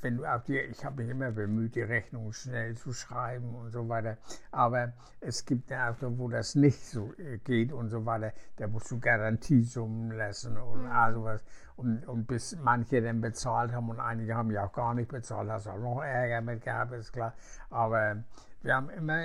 wenn 0.00 0.16
du 0.16 0.24
auf 0.24 0.44
die, 0.44 0.58
ich 0.58 0.84
habe 0.84 1.02
mich 1.02 1.10
immer 1.10 1.30
bemüht, 1.30 1.74
die 1.74 1.82
Rechnung 1.82 2.32
schnell 2.32 2.76
zu 2.76 2.92
schreiben 2.92 3.54
und 3.54 3.70
so 3.70 3.88
weiter, 3.88 4.18
aber 4.50 4.92
es 5.20 5.44
gibt 5.44 5.70
ja 5.70 5.90
auch, 5.90 5.96
wo 6.00 6.28
das 6.28 6.54
nicht 6.54 6.84
so 6.84 7.12
äh, 7.18 7.38
geht 7.38 7.72
und 7.72 7.88
so 7.88 8.04
weiter, 8.04 8.32
da 8.56 8.68
musst 8.68 8.90
du 8.90 8.98
Garantiesummen 9.00 10.16
lassen 10.16 10.56
und 10.56 10.84
mhm. 10.84 10.90
all 10.90 11.14
sowas. 11.14 11.44
Und, 11.76 12.08
und 12.08 12.26
bis 12.26 12.56
manche 12.56 13.00
dann 13.00 13.20
bezahlt 13.20 13.72
haben 13.72 13.88
und 13.88 14.00
einige 14.00 14.34
haben 14.34 14.50
ja 14.50 14.66
auch 14.66 14.72
gar 14.72 14.94
nicht 14.94 15.10
bezahlt, 15.10 15.48
hast 15.48 15.66
du 15.66 15.70
auch 15.70 15.78
noch 15.78 16.02
Ärger 16.02 16.40
mit 16.40 16.62
gehabt, 16.62 16.92
ist 16.92 17.12
klar. 17.12 17.34
Aber 17.70 18.24
wir 18.62 18.74
haben 18.74 18.90
immer 18.90 19.22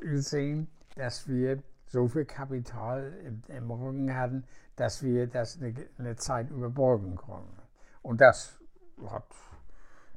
gesehen, 0.00 0.68
dass 0.94 1.26
wir 1.26 1.60
so 1.86 2.06
viel 2.06 2.24
Kapital 2.24 3.12
im, 3.24 3.42
im 3.48 3.70
Rücken 3.72 4.14
hatten, 4.14 4.44
dass 4.76 5.02
wir 5.02 5.26
das 5.26 5.60
eine, 5.60 5.74
eine 5.98 6.14
Zeit 6.14 6.50
überborgen 6.50 7.16
konnten. 7.16 7.60
Und 8.02 8.20
das 8.20 8.59
hat 9.08 9.24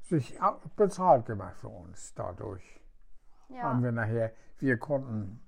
sich 0.02 0.38
bezahlt 0.76 1.26
gemacht 1.26 1.58
für 1.58 1.70
uns 1.70 2.14
dadurch. 2.14 2.82
Ja. 3.50 3.64
Haben 3.64 3.84
wir 3.84 3.92
nachher, 3.92 4.34
wir 4.60 4.78
konnten, 4.78 5.40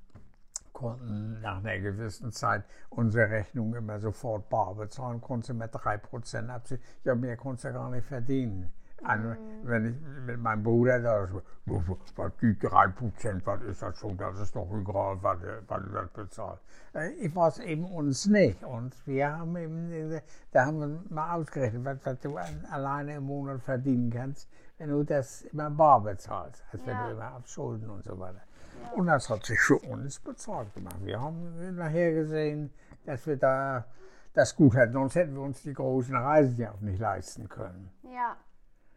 konnten 0.74 1.42
nach 1.42 1.58
einer 1.58 1.80
gewissen 1.80 2.32
Zeit 2.32 2.64
unsere 2.90 3.30
Rechnung 3.30 3.74
immer 3.76 4.00
sofort 4.00 4.50
bar 4.50 4.76
bezahlen, 4.76 5.22
konnten 5.22 5.58
mit 5.58 5.74
3% 5.74 6.50
abziehen. 6.50 6.82
Ja, 7.04 7.16
mehr 7.16 7.38
konntest 7.38 7.66
du 7.66 7.74
gar 7.74 7.90
nicht 7.90 8.06
verdienen. 8.06 8.72
Also, 9.04 9.30
mhm. 9.30 9.36
wenn 9.64 9.86
ich 9.86 10.26
mit 10.26 10.40
meinem 10.40 10.64
Bruder 10.64 11.00
da, 11.00 11.28
was 11.66 12.32
die 12.42 12.58
drei 12.58 12.88
Prozent, 12.88 13.46
was 13.46 13.62
ist 13.64 13.82
das 13.82 13.98
schon, 13.98 14.18
das 14.18 14.40
ist 14.40 14.56
doch 14.56 14.70
egal, 14.72 15.18
was, 15.22 15.38
was 15.68 15.84
du 15.84 15.90
das 15.90 16.10
bezahlst. 16.12 16.64
Äh, 16.94 17.10
ich 17.12 17.36
war 17.36 17.50
es 17.50 17.60
eben 17.60 17.86
uns 17.86 18.26
nicht. 18.26 18.64
Und 18.64 18.96
wir 19.06 19.38
haben 19.38 19.56
eben, 19.58 20.22
da 20.52 20.66
haben 20.66 20.80
wir 20.80 21.04
mal 21.10 21.36
ausgerechnet, 21.36 21.84
was, 21.84 21.98
was 22.06 22.20
du 22.20 22.38
alleine 22.72 23.16
im 23.16 23.24
Monat 23.24 23.62
verdienen 23.62 24.10
kannst, 24.10 24.50
wenn 24.78 24.90
du 24.90 25.04
das 25.04 25.42
immer 25.44 25.70
bar 25.70 26.02
bezahlst, 26.02 26.64
als 26.72 26.82
ja. 26.86 26.88
wenn 26.88 26.98
du 26.98 27.12
immer 27.16 27.36
auf 27.36 27.48
Schulden 27.48 27.90
und 27.90 28.04
so 28.04 28.18
weiter. 28.18 28.42
Ja. 28.84 28.92
Und 28.94 29.08
das 29.08 29.30
hat 29.30 29.46
sich 29.46 29.60
für 29.60 29.78
uns 29.78 30.20
bezahlt 30.20 30.74
gemacht. 30.74 30.98
Wir 31.02 31.20
haben 31.20 31.76
nachher 31.76 32.14
gesehen, 32.14 32.72
dass 33.06 33.26
wir 33.28 33.38
da 33.38 33.86
das 34.34 34.56
gut 34.56 34.76
hatten, 34.76 34.94
sonst 34.94 35.16
hätten 35.16 35.34
wir 35.34 35.42
uns 35.42 35.62
die 35.64 35.74
großen 35.74 36.16
Reisen 36.16 36.58
ja 36.58 36.72
auch 36.72 36.82
nicht 36.82 37.00
leisten 37.00 37.48
können. 37.48 37.90
Ja. 38.04 38.36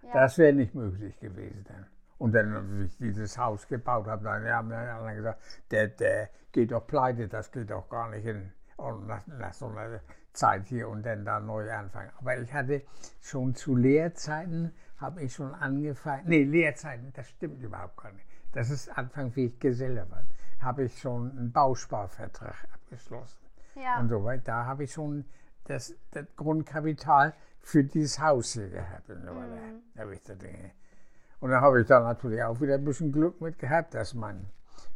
Ja. 0.08 0.14
Das 0.14 0.38
wäre 0.38 0.52
nicht 0.52 0.74
möglich 0.74 1.18
gewesen. 1.20 1.66
Und 2.18 2.32
dann, 2.32 2.54
als 2.54 2.72
ich 2.72 2.98
dieses 2.98 3.38
Haus 3.38 3.68
gebaut 3.68 4.06
habe, 4.06 4.24
dann 4.24 4.44
haben 4.48 4.70
dann 4.70 5.16
gesagt, 5.16 5.40
der, 5.70 5.88
der 5.88 6.30
geht 6.52 6.72
doch 6.72 6.86
pleite, 6.86 7.28
das 7.28 7.52
geht 7.52 7.70
doch 7.70 7.88
gar 7.88 8.10
nicht 8.10 8.26
in, 8.26 8.52
nach, 9.06 9.26
nach 9.26 9.52
so 9.52 9.66
einer 9.66 10.00
Zeit 10.32 10.66
hier 10.66 10.88
und 10.88 11.04
dann 11.04 11.24
da 11.24 11.38
neu 11.40 11.70
anfangen. 11.70 12.10
Aber 12.18 12.36
ich 12.38 12.52
hatte 12.52 12.82
schon 13.20 13.54
zu 13.54 13.76
Lehrzeiten, 13.76 14.72
habe 14.96 15.22
ich 15.22 15.34
schon 15.34 15.54
angefangen, 15.54 16.24
nee, 16.26 16.42
Lehrzeiten, 16.42 17.12
das 17.12 17.28
stimmt 17.28 17.62
überhaupt 17.62 17.96
gar 17.96 18.12
nicht. 18.12 18.26
Das 18.52 18.70
ist 18.70 18.88
Anfang, 18.96 19.34
wie 19.36 19.46
ich 19.46 19.60
Geselle 19.60 20.06
war, 20.10 20.24
habe 20.60 20.84
ich 20.84 20.98
schon 20.98 21.30
einen 21.30 21.52
Bausparvertrag 21.52 22.66
abgeschlossen. 22.72 23.38
Ja. 23.76 24.00
Und 24.00 24.08
so 24.08 24.24
weiter. 24.24 24.42
Da 24.44 24.64
habe 24.64 24.84
ich 24.84 24.92
schon 24.92 25.24
das, 25.64 25.94
das 26.10 26.24
Grundkapital 26.34 27.34
für 27.60 27.84
dieses 27.84 28.20
Haus 28.20 28.52
hier 28.52 28.68
gehabt. 28.68 29.10
Und, 29.10 29.24
mhm. 29.24 30.38
Dinge. 30.38 30.70
und 31.40 31.50
dann 31.50 31.60
habe 31.60 31.80
ich 31.80 31.86
da 31.86 32.00
natürlich 32.00 32.42
auch 32.42 32.60
wieder 32.60 32.74
ein 32.74 32.84
bisschen 32.84 33.12
Glück 33.12 33.40
mit 33.40 33.58
gehabt, 33.58 33.94
dass 33.94 34.14
mein 34.14 34.48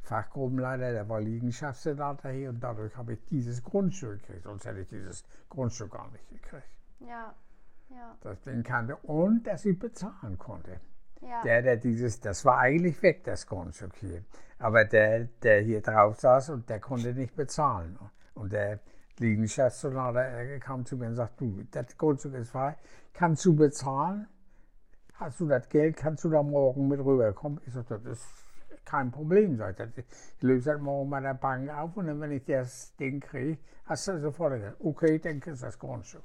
Fachgruppenleiter, 0.03 0.92
der 0.92 1.09
war 1.09 1.20
Liegenschaftsleiter 1.20 2.31
hier 2.31 2.51
und 2.51 2.61
dadurch 2.61 2.96
habe 2.96 3.14
ich 3.14 3.25
dieses 3.27 3.62
Grundstück 3.62 4.20
gekriegt, 4.22 4.44
sonst 4.44 4.64
hätte 4.66 4.81
ich 4.81 4.88
dieses 4.88 5.25
Grundstück 5.48 5.92
gar 5.92 6.11
nicht 6.11 6.29
gekriegt. 6.29 6.68
Ja, 7.01 7.35
Ja. 7.88 8.16
ich 8.33 8.40
den 8.40 8.62
kannte 8.62 8.96
und 8.96 9.46
dass 9.46 9.64
ich 9.64 9.79
bezahlen 9.79 10.38
konnte. 10.38 10.81
Ja. 11.20 11.42
Der, 11.42 11.62
der 11.62 11.77
dieses, 11.77 12.20
das 12.20 12.44
war 12.44 12.59
eigentlich 12.59 13.01
weg, 13.03 13.22
das 13.25 13.46
Grundstück 13.46 13.94
hier. 13.96 14.25
Aber 14.59 14.85
der, 14.85 15.25
der 15.42 15.61
hier 15.61 15.81
drauf 15.81 16.18
saß 16.20 16.51
und 16.51 16.68
der 16.68 16.81
konnte 16.81 17.14
nicht 17.14 17.37
bezahlen. 17.37 17.98
Und 18.35 18.53
der 18.53 18.81
Liegenschaftssoldat, 19.18 20.14
der 20.14 20.59
kam 20.61 20.85
zu 20.85 20.96
mir 20.96 21.09
und 21.09 21.16
sagt, 21.16 21.40
du, 21.40 21.64
das 21.70 21.96
Grundstück 21.96 22.35
ist 22.35 22.51
frei, 22.51 22.77
kannst 23.12 23.44
du 23.44 23.55
bezahlen? 23.55 24.27
Hast 25.14 25.40
du 25.40 25.46
das 25.46 25.68
Geld, 25.68 25.96
kannst 25.96 26.25
du 26.25 26.31
da 26.31 26.42
morgen 26.42 26.88
mit 26.88 26.98
rüberkommen? 26.98 27.61
Ich 27.66 27.72
sagte, 27.72 28.01
das 28.01 28.18
ist 28.18 28.42
kein 28.85 29.11
Problem. 29.11 29.57
Sag 29.57 29.79
ich, 29.79 29.98
ich 29.98 30.42
löse 30.42 30.72
das 30.72 30.81
morgen 30.81 31.11
bei 31.11 31.20
der 31.20 31.35
Bank 31.35 31.70
auf 31.70 31.96
und 31.96 32.07
dann, 32.07 32.20
wenn 32.20 32.33
ich 32.33 32.44
das 32.44 32.94
Ding 32.96 33.20
kriege, 33.20 33.59
hast 33.85 34.09
du 34.09 34.20
sofort 34.20 34.55
gesagt, 34.55 34.77
okay, 34.81 35.18
dann 35.18 35.40
kriegst 35.40 35.62
du 35.62 35.66
das 35.66 35.79
Grundstück. 35.79 36.22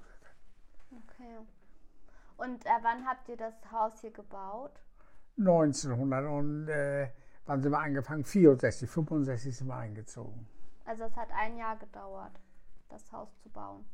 Okay. 0.92 1.38
Und 2.38 2.66
äh, 2.66 2.70
wann 2.82 3.06
habt 3.06 3.28
ihr 3.30 3.38
das 3.38 3.54
Haus 3.72 4.00
hier 4.02 4.12
gebaut? 4.12 4.72
1900 5.38 6.26
und 6.26 6.68
äh, 6.68 7.10
wann 7.46 7.62
sind 7.62 7.72
wir 7.72 7.80
angefangen? 7.80 8.24
64, 8.24 8.90
65 8.90 9.56
sind 9.56 9.68
wir 9.68 9.76
eingezogen. 9.76 10.48
Also 10.86 11.04
es 11.04 11.16
hat 11.16 11.30
ein 11.38 11.58
Jahr 11.58 11.78
gedauert, 11.78 12.32
das 12.90 13.12
Haus 13.12 13.30
zu 13.42 13.50
bauen. 13.50 13.86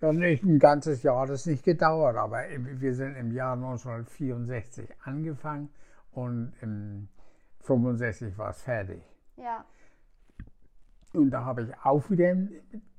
Ja, 0.00 0.12
nicht 0.12 0.44
ein 0.44 0.58
ganzes 0.58 1.02
Jahr 1.02 1.22
hat 1.22 1.30
es 1.30 1.46
nicht 1.46 1.64
gedauert, 1.64 2.16
aber 2.16 2.44
wir 2.48 2.94
sind 2.94 3.16
im 3.16 3.32
Jahr 3.32 3.54
1964 3.54 4.88
angefangen 5.02 5.70
und 6.12 6.52
im 6.60 7.08
65 7.62 8.38
war 8.38 8.50
es 8.50 8.62
fertig. 8.62 9.02
Ja. 9.36 9.64
Und 11.12 11.30
da 11.30 11.44
habe 11.44 11.62
ich 11.62 11.74
auch 11.82 12.08
wieder 12.10 12.36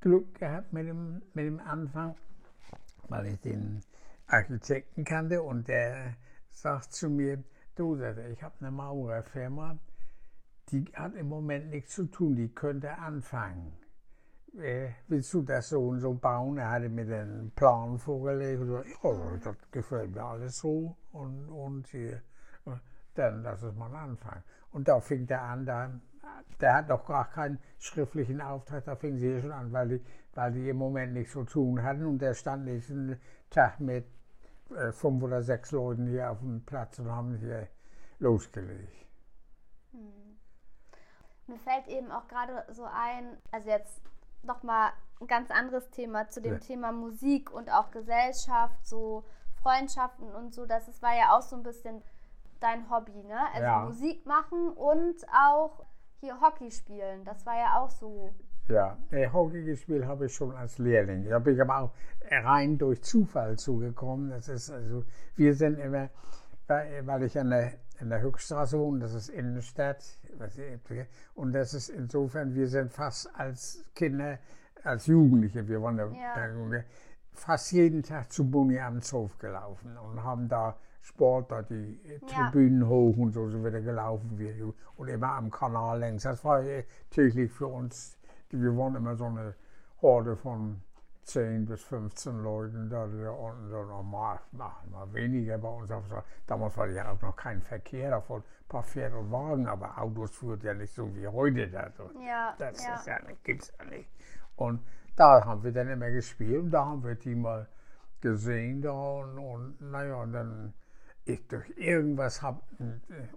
Glück 0.01 0.35
gehabt 0.39 0.73
mit 0.73 0.87
dem, 0.87 1.21
mit 1.33 1.45
dem 1.45 1.59
Anfang, 1.59 2.15
weil 3.07 3.27
ich 3.27 3.39
den 3.39 3.81
Architekten 4.27 5.05
kannte 5.05 5.41
und 5.41 5.67
der 5.67 6.15
sagt 6.49 6.93
zu 6.93 7.09
mir, 7.09 7.43
du, 7.75 7.95
ich 7.95 8.43
habe 8.43 8.55
eine 8.59 8.71
Maurerfirma, 8.71 9.77
die 10.69 10.85
hat 10.93 11.15
im 11.15 11.29
Moment 11.29 11.69
nichts 11.69 11.95
zu 11.95 12.05
tun, 12.05 12.35
die 12.35 12.49
könnte 12.49 12.97
anfangen. 12.97 13.73
Äh, 14.57 14.89
willst 15.07 15.33
du 15.33 15.41
das 15.43 15.69
so 15.69 15.89
und 15.89 15.99
so 15.99 16.13
bauen? 16.13 16.57
Er 16.57 16.71
hatte 16.71 16.89
mir 16.89 17.05
den 17.05 17.51
Plan 17.55 17.99
vorgelegt 17.99 18.61
das 19.43 19.55
gefällt 19.71 20.15
mir 20.15 20.23
alles 20.23 20.57
so 20.57 20.95
und, 21.11 21.49
und 21.49 21.87
dann 23.15 23.43
lass 23.43 23.61
es 23.63 23.75
mal 23.75 23.93
anfangen. 23.95 24.43
Und 24.71 24.87
da 24.87 24.99
fing 24.99 25.27
der 25.27 25.41
an, 25.41 25.65
da, 25.65 25.91
der 26.59 26.75
hat 26.75 26.87
noch 26.89 27.05
gar 27.05 27.29
keinen 27.29 27.59
schriftlichen 27.77 28.41
Auftrag, 28.41 28.85
da 28.85 28.95
fing 28.95 29.17
sie 29.17 29.41
schon 29.41 29.51
an, 29.51 29.71
weil 29.71 29.87
die, 29.89 30.05
weil 30.33 30.51
die 30.53 30.69
im 30.69 30.77
Moment 30.77 31.13
nichts 31.13 31.33
zu 31.33 31.43
tun 31.43 31.83
hatten. 31.83 32.05
Und 32.05 32.19
der 32.19 32.33
stand 32.33 32.65
nächsten 32.65 33.19
Tag 33.49 33.79
mit 33.79 34.05
äh, 34.75 34.91
fünf 34.91 35.23
oder 35.23 35.41
sechs 35.41 35.71
Leuten 35.71 36.07
hier 36.07 36.31
auf 36.31 36.39
dem 36.39 36.63
Platz 36.65 36.99
und 36.99 37.11
haben 37.11 37.35
hier 37.37 37.67
losgelegt. 38.19 38.95
Mir 41.47 41.59
fällt 41.59 41.87
eben 41.87 42.11
auch 42.11 42.27
gerade 42.27 42.63
so 42.71 42.85
ein, 42.85 43.37
also 43.51 43.69
jetzt 43.69 44.03
nochmal 44.43 44.91
ein 45.21 45.27
ganz 45.27 45.51
anderes 45.51 45.89
Thema 45.91 46.27
zu 46.29 46.41
dem 46.41 46.53
Ja. 46.53 46.59
Thema 46.59 46.91
Musik 46.91 47.51
und 47.51 47.69
auch 47.71 47.91
Gesellschaft, 47.91 48.85
so 48.85 49.23
Freundschaften 49.61 50.33
und 50.33 50.53
so. 50.53 50.65
Das 50.65 51.01
war 51.01 51.15
ja 51.15 51.35
auch 51.37 51.41
so 51.41 51.55
ein 51.57 51.63
bisschen 51.63 52.01
dein 52.59 52.89
Hobby, 52.89 53.23
ne? 53.23 53.39
Also 53.53 53.63
Ja. 53.63 53.85
Musik 53.85 54.25
machen 54.25 54.69
und 54.69 55.15
auch 55.33 55.85
hier 56.19 56.39
Hockey 56.41 56.71
spielen. 56.71 57.23
Das 57.25 57.45
war 57.45 57.57
ja 57.57 57.79
auch 57.79 57.89
so. 57.89 58.33
Ja, 58.67 58.97
Hockey 59.33 59.63
gespielt 59.63 60.05
habe 60.05 60.27
ich 60.27 60.35
schon 60.35 60.55
als 60.55 60.77
Lehrling. 60.77 61.27
Da 61.27 61.39
bin 61.39 61.55
ich 61.55 61.61
aber 61.61 61.79
auch 61.79 61.91
rein 62.29 62.77
durch 62.77 63.01
Zufall 63.01 63.57
zugekommen. 63.57 64.29
Das 64.29 64.47
ist 64.47 64.69
also, 64.69 65.03
wir 65.35 65.55
sind 65.55 65.79
immer, 65.79 66.09
weil 66.69 67.05
weil 67.05 67.23
ich 67.23 67.37
an 67.37 67.49
der, 67.49 67.73
an 67.99 68.09
der 68.09 68.21
Höchststraße 68.21 68.79
wohne, 68.79 68.99
das 68.99 69.13
ist 69.13 69.29
Innenstadt. 69.29 70.03
Und 71.35 71.53
das 71.53 71.73
ist 71.73 71.89
insofern, 71.89 72.53
wir 72.55 72.67
sind 72.67 72.91
fast 72.91 73.29
als 73.37 73.83
Kinder, 73.95 74.39
als 74.83 75.07
Jugendliche, 75.07 75.67
wir 75.67 75.81
waren 75.81 75.97
Ja. 76.13 76.83
fast 77.33 77.71
jeden 77.71 78.03
Tag 78.03 78.31
zu 78.31 78.49
Buni 78.49 78.79
am 78.79 79.01
Zof 79.01 79.37
gelaufen 79.37 79.97
und 79.97 80.23
haben 80.23 80.47
da 80.47 80.77
Sport, 81.01 81.51
da 81.51 81.61
die 81.61 81.99
Ja. 82.03 82.27
Tribünen 82.27 82.87
hoch 82.87 83.17
und 83.17 83.33
so 83.33 83.63
wir 83.63 83.71
da 83.71 83.79
gelaufen. 83.79 84.37
Wir, 84.37 84.73
und 84.95 85.07
immer 85.07 85.33
am 85.33 85.49
Kanal 85.49 85.99
längs. 85.99 86.23
Das 86.23 86.43
war 86.43 86.61
äh, 86.63 86.83
täglich 87.09 87.51
für 87.51 87.67
uns 87.67 88.19
wir 88.51 88.75
waren 88.77 88.95
immer 88.95 89.15
so 89.15 89.25
eine 89.25 89.55
Horde 90.01 90.35
von 90.35 90.81
10 91.29 91.65
bis 91.65 91.83
15 91.83 92.43
Leuten 92.43 92.89
da, 92.89 93.05
die 93.05 93.21
da 93.21 93.29
unten 93.29 93.69
so 93.69 93.83
noch 93.83 94.03
mal, 94.03 94.39
mal, 94.51 95.13
weniger 95.13 95.57
bei 95.59 95.69
uns. 95.69 95.91
Auf, 95.91 96.03
damals 96.47 96.75
war 96.75 96.87
ja 96.87 97.11
auch 97.11 97.21
noch 97.21 97.35
kein 97.35 97.61
Verkehr, 97.61 98.09
da 98.09 98.29
waren 98.29 98.41
ein 98.41 98.67
paar 98.67 98.83
Pferde 98.83 99.17
und 99.17 99.31
Wagen, 99.31 99.67
aber 99.67 99.97
Autos 99.97 100.35
führt 100.35 100.63
ja 100.63 100.73
nicht 100.73 100.93
so 100.93 101.15
wie 101.15 101.27
heute 101.27 101.67
da. 101.67 101.91
So. 101.91 102.09
Ja, 102.19 102.55
Das 102.57 102.83
ja. 102.83 102.95
ist 102.95 103.05
ja 103.05 103.19
nicht, 103.27 103.43
gibt's 103.43 103.71
ja 103.77 103.85
nicht. 103.85 104.09
Und 104.55 104.81
da 105.15 105.45
haben 105.45 105.63
wir 105.63 105.71
dann 105.71 105.89
immer 105.89 106.09
gespielt 106.09 106.63
und 106.63 106.71
da 106.71 106.85
haben 106.85 107.03
wir 107.03 107.15
die 107.15 107.35
mal 107.35 107.67
gesehen 108.21 108.81
da 108.81 108.91
und, 108.91 109.37
und 109.37 109.91
naja, 109.91 110.15
und 110.15 110.33
dann 110.33 110.73
ich 111.33 111.47
durch 111.47 111.69
irgendwas 111.77 112.41
hab, 112.41 112.63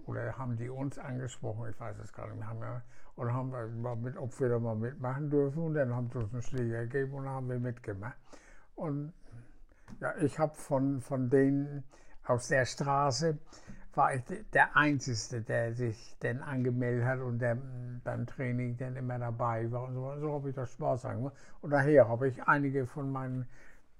oder 0.05 0.37
haben 0.37 0.57
die 0.57 0.69
uns 0.69 0.97
angesprochen, 0.97 1.69
ich 1.69 1.79
weiß 1.79 1.97
es 1.99 2.13
gar 2.13 2.27
nicht 2.27 2.37
mehr, 2.37 2.47
haben 2.47 2.59
wir, 2.59 2.81
und 3.15 3.33
haben 3.33 3.81
mal 3.81 3.95
mit, 3.95 4.17
ob 4.17 4.39
wir 4.39 4.49
da 4.49 4.59
mal 4.59 4.75
mitmachen 4.75 5.29
dürfen 5.29 5.63
und 5.63 5.73
dann 5.75 5.95
haben 5.95 6.09
sie 6.09 6.17
uns 6.17 6.33
einen 6.33 6.41
Schläger 6.41 6.85
gegeben 6.87 7.13
und 7.13 7.29
haben 7.29 7.47
wir 7.49 7.59
mitgemacht. 7.59 8.17
Und 8.75 9.13
ja, 9.99 10.15
ich 10.17 10.39
habe 10.39 10.55
von, 10.55 11.01
von 11.01 11.29
denen 11.29 11.83
aus 12.25 12.47
der 12.47 12.65
Straße, 12.65 13.37
war 13.95 14.15
ich 14.15 14.23
de- 14.23 14.43
der 14.53 14.75
Einzige, 14.75 15.41
der 15.41 15.73
sich 15.73 16.17
dann 16.21 16.41
angemeldet 16.41 17.05
hat 17.05 17.19
und 17.19 17.37
der 17.39 17.57
beim 18.03 18.25
Training 18.25 18.75
dann 18.77 18.95
immer 18.95 19.19
dabei 19.19 19.71
war. 19.71 19.83
Und 19.83 19.93
so, 19.93 20.19
so 20.19 20.33
habe 20.33 20.49
ich 20.49 20.55
das 20.55 20.71
Spaß 20.71 21.05
angemacht. 21.05 21.35
Und 21.61 21.69
daher 21.69 22.09
habe 22.09 22.27
ich 22.27 22.41
einige 22.43 22.87
von 22.87 23.11
meinen 23.11 23.47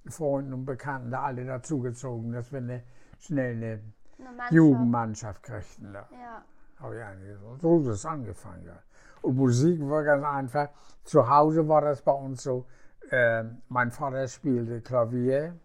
Freunden 0.07 0.53
und 0.53 0.65
Bekannten 0.65 1.11
da 1.11 1.21
alle 1.23 1.45
dazugezogen, 1.45 2.31
dass 2.31 2.51
wir 2.51 2.57
eine, 2.57 2.83
schnell 3.25 3.55
eine 3.55 3.79
Mannschaft. 4.17 4.51
Jugendmannschaft 4.51 5.43
kriegten. 5.43 5.93
Da 5.93 6.07
Ja. 6.11 6.43
habe 6.79 6.97
ich 6.97 7.03
einige. 7.03 7.37
So, 7.61 7.79
ist 7.81 7.87
es 7.87 8.05
angefangen. 8.05 8.65
Ja. 8.65 8.79
Und 9.21 9.35
Musik 9.35 9.79
war 9.89 10.03
ganz 10.03 10.23
einfach. 10.25 10.69
Zu 11.03 11.27
Hause 11.29 11.67
war 11.67 11.81
das 11.81 12.01
bei 12.01 12.11
uns 12.11 12.43
so, 12.43 12.65
äh, 13.09 13.43
mein 13.69 13.91
Vater 13.91 14.27
spielte 14.27 14.81
Klavier 14.81 15.55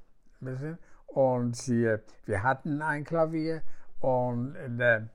ein 0.41 0.45
bisschen 0.45 0.79
und 1.07 1.57
hier, 1.57 2.03
wir 2.27 2.43
hatten 2.43 2.83
ein 2.83 3.05
Klavier 3.05 3.63
und 4.01 4.55
in 4.57 4.79
der, 4.79 5.09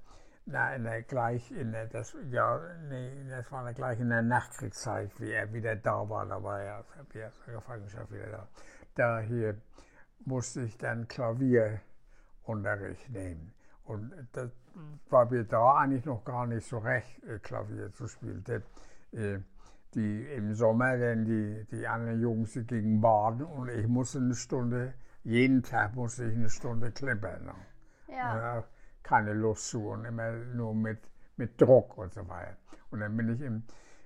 na, 0.46 0.76
in 0.76 0.84
der 0.84 1.04
gleich 1.04 1.52
in 1.52 1.72
der, 1.72 1.88
das, 1.88 2.16
ja, 2.32 2.60
nee, 2.90 3.12
das 3.30 3.52
war 3.52 3.72
gleich 3.74 4.00
in 4.00 4.10
der 4.10 4.22
Nachkriegszeit, 4.22 5.12
wie 5.20 5.32
er 5.32 5.52
wieder 5.54 5.76
da 5.76 6.10
war, 6.10 6.26
da 6.26 6.42
war 6.44 6.62
er 6.62 6.80
aus 6.80 6.86
der 7.14 7.32
Gefangenschaft 7.54 8.12
wieder 8.12 8.28
da. 8.28 8.48
Da 8.96 9.20
hier 9.20 9.56
musste 10.26 10.62
ich 10.62 10.78
dann 10.78 11.08
Klavierunterricht 12.44 13.10
nehmen. 13.10 13.54
Und 13.86 14.14
das 14.32 14.50
war 15.10 15.30
mir 15.30 15.44
da 15.44 15.78
eigentlich 15.78 16.06
noch 16.06 16.24
gar 16.24 16.48
nicht 16.48 16.68
so 16.68 16.78
recht, 16.78 17.24
äh, 17.24 17.40
Klavier 17.40 17.92
zu 17.94 18.08
spielen. 18.08 18.44
Äh, 19.12 19.40
die, 19.94 20.26
Im 20.36 20.56
Sommer, 20.56 20.98
denn 20.98 21.26
die, 21.26 21.66
die 21.70 21.86
anderen 21.88 22.20
Jungs, 22.20 22.54
die 22.54 22.66
gingen 22.66 23.00
baden 23.00 23.46
und 23.46 23.70
ich 23.70 23.88
musste 23.88 24.18
eine 24.18 24.34
Stunde, 24.34 24.94
jeden 25.24 25.62
Tag 25.62 25.96
musste 25.96 26.26
ich 26.26 26.36
eine 26.36 26.50
Stunde 26.50 26.92
klippern. 26.92 27.46
Ne? 27.46 27.54
Ja. 28.08 28.64
Keine 29.04 29.34
Lust 29.34 29.68
zu 29.68 29.90
und 29.90 30.06
immer 30.06 30.32
nur 30.32 30.74
mit, 30.74 31.00
mit 31.36 31.62
Druck 31.62 31.98
und 31.98 32.14
so 32.14 32.28
weiter. 32.28 32.58
Und 32.90 33.02
dann 33.02 33.16
bin 33.16 33.36
ich 33.36 33.42
im, 33.42 33.64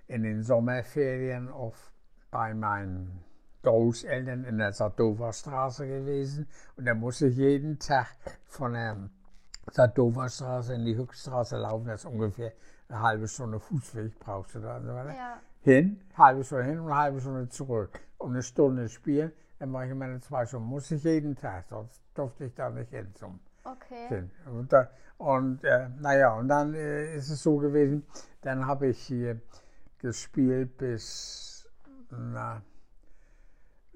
in 0.08 0.24
den 0.24 0.44
Sommerferien 0.44 1.50
auf, 1.50 1.94
bei 2.32 2.54
meinen 2.54 3.24
Großeltern 3.64 4.44
in 4.46 4.58
der 4.58 4.74
Sadova 4.74 5.34
Straße 5.34 5.88
gewesen 5.88 6.48
und 6.76 6.86
da 6.86 6.94
musste 6.94 7.28
ich 7.28 7.38
jeden 7.38 7.80
Tag 7.80 8.08
von 8.46 8.74
der 8.74 9.10
Sadova 9.72 10.30
Straße 10.30 10.74
in 10.74 10.86
die 10.86 10.96
Höchststraße 10.96 11.58
laufen. 11.58 11.88
Das 11.88 12.06
ist 12.06 12.12
ungefähr 12.12 12.54
eine 12.90 13.02
halbe 13.02 13.28
Stunde 13.28 13.60
Fußweg 13.60 14.18
brauchst 14.20 14.56
du 14.56 14.60
da 14.60 14.78
und 14.78 14.86
so 14.86 14.94
weiter. 14.94 15.14
Ja. 15.16 15.42
Hin, 15.62 16.00
halbe 16.18 16.44
Stunde 16.44 16.64
hin 16.66 16.80
und 16.80 16.86
eine 16.86 16.96
halbe 16.96 17.20
Stunde 17.20 17.50
zurück. 17.50 18.00
Und 18.18 18.32
eine 18.32 18.44
Stunde 18.44 18.88
spielen, 18.88 19.32
dann 19.60 19.72
mache 19.72 19.88
ich 19.88 19.94
meine 19.94 20.20
zwei 20.22 20.46
Stunden. 20.46 20.68
Muss 20.68 20.90
ich 20.92 21.04
jeden 21.04 21.36
Tag, 21.36 21.66
sonst 21.66 22.02
durfte 22.14 22.46
ich 22.46 22.54
da 22.54 22.70
nicht 22.70 22.92
hin 22.92 23.14
zum 23.16 23.40
Okay. 23.68 24.08
sind. 24.08 24.32
Und, 24.46 24.72
da, 24.72 24.90
und 25.18 25.64
äh, 25.66 25.90
naja, 26.00 26.34
und 26.36 26.48
dann 26.48 26.74
äh, 26.74 27.16
ist 27.16 27.30
es 27.30 27.44
so 27.44 27.58
gewesen, 27.58 28.06
dann 28.42 28.66
habe 28.66 28.88
ich 28.88 29.00
hier 29.00 29.42
gespielt 30.00 30.78
bis, 30.78 31.68
na, 32.10 32.62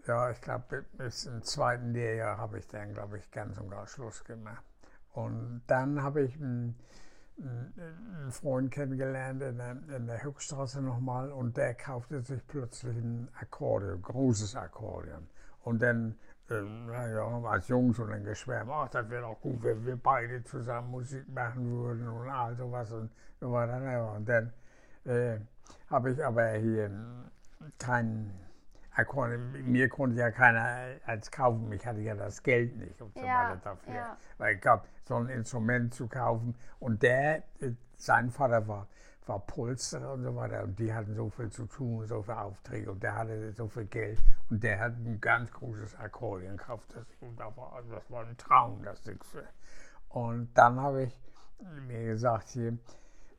ja, 0.08 0.32
ich 0.32 0.42
glaube, 0.42 0.86
bis 0.98 1.26
im 1.26 1.44
zweiten 1.44 1.94
Lehrjahr 1.94 2.38
habe 2.38 2.60
ich 2.60 2.68
dann, 2.68 2.94
glaube 2.94 3.18
ich, 3.18 3.32
ganz 3.32 3.58
und 3.58 3.70
gar 3.70 3.88
Schluss 3.88 4.24
gemacht. 4.24 4.64
Und 5.14 5.62
dann 5.68 6.02
habe 6.02 6.24
ich 6.24 6.36
einen, 6.36 6.76
Freund 8.30 8.72
kennengelernt 8.72 9.42
in 9.42 9.58
der, 9.58 9.72
in 9.96 10.06
der 10.06 10.22
Höchststraße 10.22 10.80
nochmal 10.80 11.32
und 11.32 11.58
der 11.58 11.74
kaufte 11.74 12.22
sich 12.22 12.46
plötzlich 12.46 12.96
ein 12.96 13.30
Akkordeon, 13.40 14.00
großes 14.00 14.56
Akkordeon. 14.56 15.28
Und 15.64 15.82
dann 15.82 16.16
ähm, 16.52 16.88
naja, 16.88 17.26
als 17.46 17.68
Jung 17.70 17.94
schon 17.94 18.10
dann 18.10 18.24
geschwärmt, 18.24 18.70
ach, 18.72 18.90
das 18.90 19.10
wäre 19.10 19.22
doch 19.22 19.40
gut, 19.40 19.64
wenn 19.64 19.86
wir 19.86 19.96
beide 19.96 20.44
zusammen 20.44 20.92
Musik 20.92 21.28
machen 21.30 21.66
würden 21.72 22.08
und 22.08 22.30
all 22.30 22.56
sowas 22.56 22.92
und 22.92 23.10
so 23.40 23.52
weiter. 23.52 24.14
Und 24.16 24.28
dann 24.28 24.54
äh, 25.06 25.40
habe 25.90 26.12
ich 26.12 26.24
aber 26.24 26.52
hier 26.52 26.92
keinen 27.80 28.32
Akkord, 28.94 29.38
mir 29.66 29.88
konnte 29.90 30.18
ja 30.18 30.32
keiner 30.32 30.98
als 31.06 31.32
kaufen, 31.32 31.72
ich 31.72 31.86
hatte 31.86 32.02
ja 32.02 32.14
das 32.16 32.44
Geld 32.44 32.76
nicht 32.78 33.02
und 33.02 33.14
so 33.18 33.26
Ja, 33.26 33.50
weiter 33.50 33.62
dafür. 33.64 33.94
ja. 33.94 34.18
Weil 34.38 34.56
ich 34.56 34.62
gab 34.62 34.88
so 35.08 35.16
ein 35.16 35.30
Instrument 35.30 35.94
zu 35.94 36.08
kaufen 36.08 36.56
und 36.80 37.02
der, 37.02 37.38
äh, 37.62 37.72
sein 37.96 38.30
Vater 38.30 38.68
war, 38.68 38.88
war 39.28 39.40
Polsterer 39.40 40.14
und 40.14 40.24
so 40.24 40.36
weiter 40.36 40.64
und 40.64 40.78
die 40.78 40.94
hatten 40.94 41.16
so 41.16 41.30
viel 41.30 41.50
zu 41.50 41.66
tun, 41.68 42.06
so 42.08 42.22
viele 42.22 42.40
Aufträge 42.40 42.92
und 42.92 43.02
der 43.02 43.16
hatte 43.16 43.54
so 43.54 43.68
viel 43.68 43.86
Geld 43.86 44.20
und 44.50 44.62
der 44.64 44.80
hat 44.80 44.94
ein 44.98 45.22
ganz 45.22 45.52
großes 45.52 45.98
Akkordeon 45.98 46.58
gekauft. 46.58 46.94
Das, 46.94 47.56
war, 47.56 47.74
also 47.74 47.92
das 47.92 48.12
war 48.12 48.26
ein 48.26 48.38
Traum, 48.38 48.84
das 48.84 49.02
Ding. 49.04 49.20
Und 50.10 50.50
dann 50.56 50.80
habe 50.82 51.04
ich 51.04 51.22
mir 51.88 52.04
gesagt, 52.06 52.50
hier, 52.50 52.78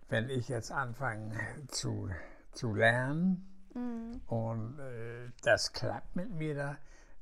wenn 0.08 0.30
ich 0.30 0.48
jetzt 0.48 0.72
anfange 0.72 1.32
zu, 1.68 2.08
zu 2.52 2.74
lernen 2.74 3.51
Mhm. 3.74 4.20
und 4.26 4.78
äh, 4.78 5.30
das 5.42 5.72
klappt 5.72 6.14
mit 6.14 6.30
mir 6.30 6.54
da, 6.54 6.76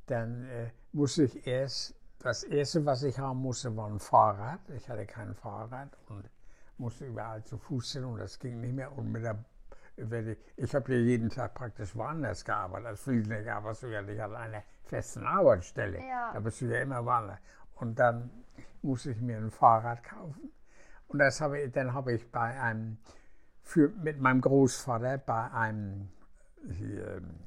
dann 0.07 0.45
äh, 0.47 0.71
muss 0.93 1.19
ich 1.19 1.47
erst, 1.47 1.95
das 2.19 2.43
erste, 2.43 2.85
was 2.85 3.03
ich 3.03 3.19
haben 3.19 3.41
musste, 3.41 3.75
war 3.77 3.89
ein 3.89 3.99
Fahrrad. 3.99 4.61
Ich 4.77 4.89
hatte 4.89 5.07
kein 5.07 5.35
Fahrrad 5.35 5.97
und 6.09 6.29
musste 6.77 7.07
überall 7.07 7.43
zu 7.45 7.57
Fuß 7.57 7.93
hin 7.93 8.05
und 8.05 8.19
das 8.19 8.39
ging 8.39 8.61
nicht 8.61 8.75
mehr. 8.75 8.97
Und 8.97 9.11
mit 9.11 9.25
der, 9.25 9.39
ich, 9.97 10.39
ich 10.57 10.75
habe 10.75 10.87
hier 10.87 11.03
jeden 11.03 11.31
Tag 11.31 11.55
praktisch 11.55 11.95
woanders 11.97 12.45
gearbeitet. 12.45 12.89
Als 12.89 13.01
Fliesenleger 13.03 13.57
arbeitest 13.57 13.85
du 13.85 13.87
ja 13.89 14.03
nicht 14.03 14.21
an 14.21 14.35
einer 14.35 14.63
festen 14.85 15.27
Arbeitsstelle. 15.27 15.99
Ja. 15.99 16.33
Da 16.35 16.41
bist 16.41 16.61
du 16.61 16.67
ja 16.67 16.81
immer 16.81 17.05
woanders. 17.05 17.39
Und 17.77 17.99
dann 17.99 18.31
musste 18.83 19.13
ich 19.13 19.21
mir 19.21 19.39
ein 19.39 19.51
Fahrrad 19.51 20.03
kaufen. 20.05 20.53
Und 21.09 21.19
das 21.21 21.41
habe 21.41 21.61
ich, 21.61 21.73
dann 21.73 21.95
habe 21.95 22.13
ich 22.13 22.31
bei 22.31 22.61
einem, 22.61 22.99
für, 23.63 23.89
mit 23.89 24.21
meinem 24.21 24.41
Großvater 24.41 25.19
bei 25.19 25.51
einem 25.53 26.11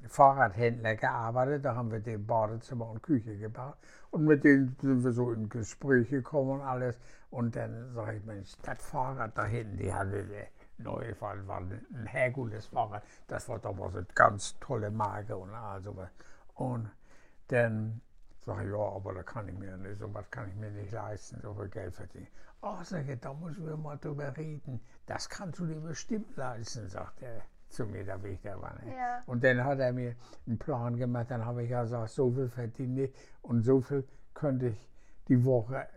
Fahrradhändler 0.07 0.95
gearbeitet. 0.95 1.65
Da 1.65 1.75
haben 1.75 1.91
wir 1.91 1.99
den 1.99 2.25
Badezimmer 2.25 2.89
und 2.89 3.01
Küche 3.03 3.37
gebaut. 3.37 3.77
Und 4.11 4.25
mit 4.25 4.43
denen 4.43 4.75
sind 4.81 5.03
wir 5.03 5.11
so 5.11 5.31
in 5.31 5.49
Gespräch 5.49 6.09
gekommen 6.09 6.51
und 6.51 6.61
alles. 6.61 6.99
Und 7.29 7.55
dann 7.55 7.93
sage 7.93 8.17
ich, 8.17 8.25
Mensch, 8.25 8.53
das 8.61 8.83
Fahrrad 8.83 9.37
da 9.37 9.45
hinten, 9.45 9.77
die 9.77 9.93
hatte 9.93 10.23
der 10.23 10.47
neue 10.77 11.15
Fall, 11.15 11.47
war 11.47 11.61
ein 11.61 12.05
Herkules 12.05 12.67
Fahrrad. 12.67 13.03
Das 13.27 13.47
war 13.49 13.59
damals 13.59 13.95
eine 13.95 14.05
ganz 14.13 14.59
tolle 14.59 14.91
Marke 14.91 15.35
und 15.37 15.53
also 15.53 15.95
was. 15.95 16.09
Und 16.55 16.89
dann 17.47 18.01
sage 18.45 18.65
ich, 18.65 18.71
ja, 18.71 18.77
aber 18.77 19.13
da 19.13 19.23
kann 19.23 19.47
ich 19.47 19.57
mir 19.57 19.77
nicht, 19.77 19.99
so 19.99 20.13
was 20.13 20.29
kann 20.29 20.49
ich 20.49 20.55
mir 20.55 20.71
nicht 20.71 20.91
leisten, 20.91 21.39
so 21.41 21.53
viel 21.53 21.69
Geld 21.69 21.95
verdienen. 21.95 22.27
Oh, 22.61 22.77
sag 22.83 23.07
ich, 23.07 23.19
da 23.19 23.33
müssen 23.33 23.65
wir 23.65 23.77
mal 23.77 23.97
drüber 23.97 24.35
reden. 24.37 24.79
Das 25.05 25.27
kannst 25.27 25.59
du 25.59 25.65
dir 25.65 25.79
bestimmt 25.79 26.35
leisten, 26.35 26.87
sagt 26.87 27.21
er 27.21 27.41
zu 27.73 27.85
mir, 27.85 28.05
da 28.05 28.17
bin 28.17 28.33
ich 28.33 28.41
da 28.41 28.59
war. 28.61 28.73
Ne? 28.83 28.93
Ja. 28.95 29.21
Und 29.25 29.43
dann 29.43 29.63
hat 29.63 29.79
er 29.79 29.91
mir 29.93 30.15
einen 30.47 30.57
Plan 30.57 30.95
gemacht, 30.95 31.27
dann 31.29 31.45
habe 31.45 31.63
ich 31.63 31.69
gesagt, 31.69 32.09
so 32.09 32.31
viel 32.31 32.49
verdiene 32.49 33.03
ich 33.03 33.13
und 33.41 33.63
so 33.63 33.81
viel 33.81 34.07
könnte 34.33 34.67
ich 34.67 34.89
die 35.27 35.43
Woche 35.43 35.87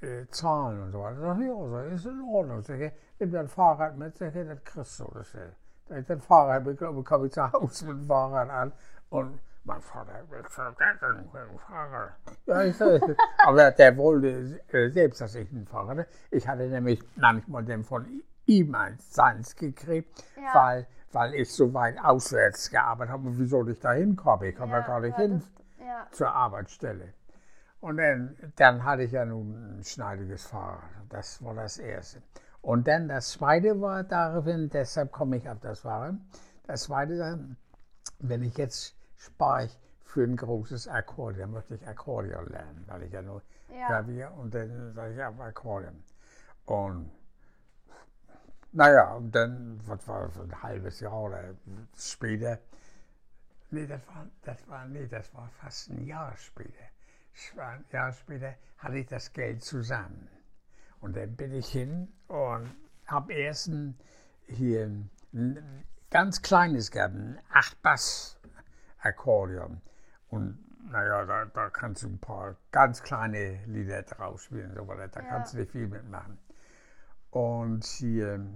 äh, 0.00 0.26
zahlen 0.30 0.82
und 0.82 0.92
so 0.92 1.00
weiter. 1.02 1.20
Sag 1.20 1.38
ich, 1.40 1.46
ja, 1.46 1.68
sag 1.68 1.86
ich, 1.86 1.92
ist 1.94 2.06
in 2.06 2.22
Ordnung. 2.22 2.62
Sag 2.62 2.80
ich, 2.80 2.92
nimm 3.18 3.30
dein 3.32 3.48
Fahrrad 3.48 3.96
mit, 3.96 4.16
sag 4.16 4.34
ich, 4.34 4.46
das 4.46 4.64
kriegst 4.64 5.00
du. 5.00 5.10
Das, 5.14 5.34
äh, 5.34 5.48
sag 5.88 5.98
ich, 5.98 6.06
das 6.06 6.24
Fahrrad 6.24 6.64
bekomme 6.64 7.02
komm 7.02 7.24
ich 7.26 7.32
zu 7.32 7.52
Hause 7.52 7.86
mit 7.86 7.96
dem 7.98 8.06
Fahrrad 8.06 8.50
an 8.50 8.72
und 9.10 9.38
mein 9.64 9.80
Vater, 9.80 10.12
was 10.30 10.54
soll 10.54 10.74
das 10.78 10.98
für 11.00 11.38
ein 11.38 11.58
Fahrrad? 11.58 12.12
Ja, 12.46 12.62
ich 12.62 12.76
sag, 12.76 13.02
aber 13.44 13.70
der 13.72 13.96
wollte 13.96 14.60
äh, 14.68 14.90
selbst, 14.90 15.20
dass 15.20 15.34
ich 15.34 15.50
ein 15.50 15.66
Fahrrad 15.66 15.98
hatte. 15.98 16.08
Ich 16.30 16.46
hatte 16.46 16.68
nämlich 16.68 17.02
manchmal 17.16 17.64
den 17.64 17.82
von 17.82 18.06
ihm 18.46 18.74
eins 18.76 19.12
seins 19.12 19.56
gekriegt, 19.56 20.22
Ja. 20.36 20.54
weil, 20.54 20.86
weil 21.16 21.32
ich 21.34 21.50
so 21.50 21.72
weit 21.72 21.96
auswärts 22.04 22.68
gearbeitet 22.70 23.12
habe. 23.14 23.28
Und 23.28 23.38
wie 23.38 23.46
soll 23.46 23.70
ich 23.70 23.80
da 23.80 23.92
hinkommen? 23.92 24.50
Ich 24.50 24.54
komme 24.56 24.72
ja, 24.72 24.80
gar 24.80 25.00
nicht 25.00 25.16
ja, 25.16 25.24
hin 25.24 25.38
das- 25.40 25.86
Ja. 25.86 26.06
zur 26.10 26.30
Arbeitsstelle. 26.30 27.14
Und 27.80 27.96
dann, 27.96 28.36
dann 28.56 28.84
hatte 28.84 29.04
ich 29.04 29.12
ja 29.12 29.24
nun 29.24 29.78
ein 29.78 29.82
schneidiges 29.84 30.46
Fahrrad. 30.46 30.82
Das 31.08 31.42
war 31.42 31.54
das 31.54 31.78
Erste. 31.78 32.20
Und 32.60 32.86
dann 32.86 33.08
das 33.08 33.30
Zweite 33.30 33.80
war 33.80 34.02
daraufhin, 34.04 34.68
deshalb 34.68 35.10
komme 35.10 35.38
ich 35.38 35.48
auf 35.48 35.58
das 35.60 35.80
Fahrrad. 35.80 36.16
Das 36.66 36.82
Zweite, 36.82 37.18
war, 37.18 37.38
wenn 38.18 38.42
ich 38.42 38.56
jetzt 38.58 38.94
spare 39.16 39.64
ich 39.66 39.78
für 40.04 40.24
ein 40.24 40.36
großes 40.36 40.86
Akkordeon, 40.88 41.50
möchte 41.50 41.76
ich 41.76 41.86
Akkordeon 41.88 42.46
lernen, 42.48 42.84
weil 42.88 43.04
ich 43.04 43.12
ja 43.12 43.22
nur 43.22 43.40
Ja. 43.74 43.86
Klavier 43.86 44.32
und 44.36 44.54
dann 44.54 44.92
sage 44.92 45.14
ich 45.14 45.22
auf 45.22 45.40
Akkordeon. 45.40 46.02
Und 46.66 47.10
naja, 48.76 49.14
und 49.14 49.34
dann, 49.34 49.80
was 49.86 50.06
war 50.06 50.26
das, 50.28 50.38
ein 50.38 50.62
halbes 50.62 51.00
Jahr 51.00 51.18
oder 51.22 51.54
später, 51.96 52.58
Nee, 53.70 53.86
das 53.86 54.06
war, 54.06 54.26
das 54.42 54.68
war, 54.68 54.84
nee, 54.86 55.06
das 55.08 55.34
war 55.34 55.48
fast 55.60 55.90
ein 55.90 56.06
Jahr 56.06 56.36
später. 56.36 56.84
Ein 57.56 57.84
Jahr 57.90 58.12
später 58.12 58.54
hatte 58.78 58.98
ich 58.98 59.06
das 59.06 59.32
Geld 59.32 59.64
zusammen. 59.64 60.28
Und 61.00 61.16
dann 61.16 61.34
bin 61.34 61.52
ich 61.52 61.66
hin 61.66 62.06
und 62.28 62.70
habe 63.06 63.32
erst 63.32 63.66
ein, 63.66 63.98
hier 64.46 64.86
ein, 64.86 65.10
ganz 66.10 66.42
kleines 66.42 66.92
gehabt, 66.92 67.14
ein 67.14 67.40
8-Bass-Akkordeon. 67.52 69.80
Und 70.28 70.58
naja, 70.90 71.24
da, 71.24 71.44
da 71.46 71.68
kannst 71.70 72.04
du 72.04 72.08
ein 72.08 72.18
paar 72.20 72.54
ganz 72.70 73.02
kleine 73.02 73.64
Lieder 73.66 74.02
drauf 74.02 74.42
spielen, 74.42 74.72
so 74.74 74.86
weiter. 74.86 75.08
Da 75.08 75.20
Ja. 75.22 75.28
kannst 75.28 75.54
du 75.54 75.58
nicht 75.58 75.72
viel 75.72 75.88
mitmachen. 75.88 76.38
Und 77.30 77.84
hier, 77.84 78.46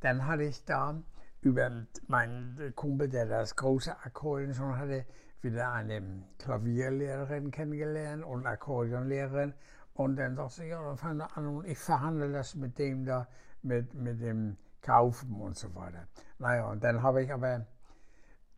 dann 0.00 0.26
hatte 0.26 0.44
ich 0.44 0.64
da 0.64 1.00
über 1.40 1.70
meinen 2.08 2.72
Kumpel, 2.74 3.08
der 3.08 3.26
das 3.26 3.56
große 3.56 3.96
Akkordeon 4.04 4.54
schon 4.54 4.76
hatte, 4.76 5.06
wieder 5.42 5.72
eine 5.72 6.24
Klavierlehrerin 6.38 7.50
kennengelernt 7.50 8.24
und 8.24 8.46
Akkordeonlehrerin. 8.46 9.54
Und 9.94 10.16
dann 10.16 10.36
sagte 10.36 10.54
sie, 10.54 10.66
ja, 10.68 10.82
dann 10.82 10.98
fang 10.98 11.18
doch 11.18 11.36
an 11.36 11.46
und 11.46 11.66
ich 11.66 11.78
verhandle 11.78 12.32
das 12.32 12.54
mit 12.54 12.78
dem 12.78 13.06
da, 13.06 13.28
mit, 13.62 13.94
mit 13.94 14.20
dem 14.20 14.56
Kaufen 14.82 15.40
und 15.40 15.56
so 15.56 15.74
weiter. 15.74 16.06
Naja, 16.38 16.68
und 16.70 16.84
dann 16.84 17.02
habe 17.02 17.22
ich 17.22 17.32
aber 17.32 17.66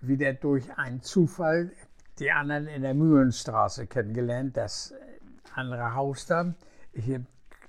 wieder 0.00 0.32
durch 0.34 0.76
einen 0.76 1.02
Zufall 1.02 1.72
die 2.18 2.32
anderen 2.32 2.66
in 2.66 2.82
der 2.82 2.94
Mühlenstraße 2.94 3.86
kennengelernt, 3.86 4.56
das 4.56 4.94
andere 5.54 5.94
Haus 5.94 6.26
da. 6.26 6.54
Hier, 6.92 7.24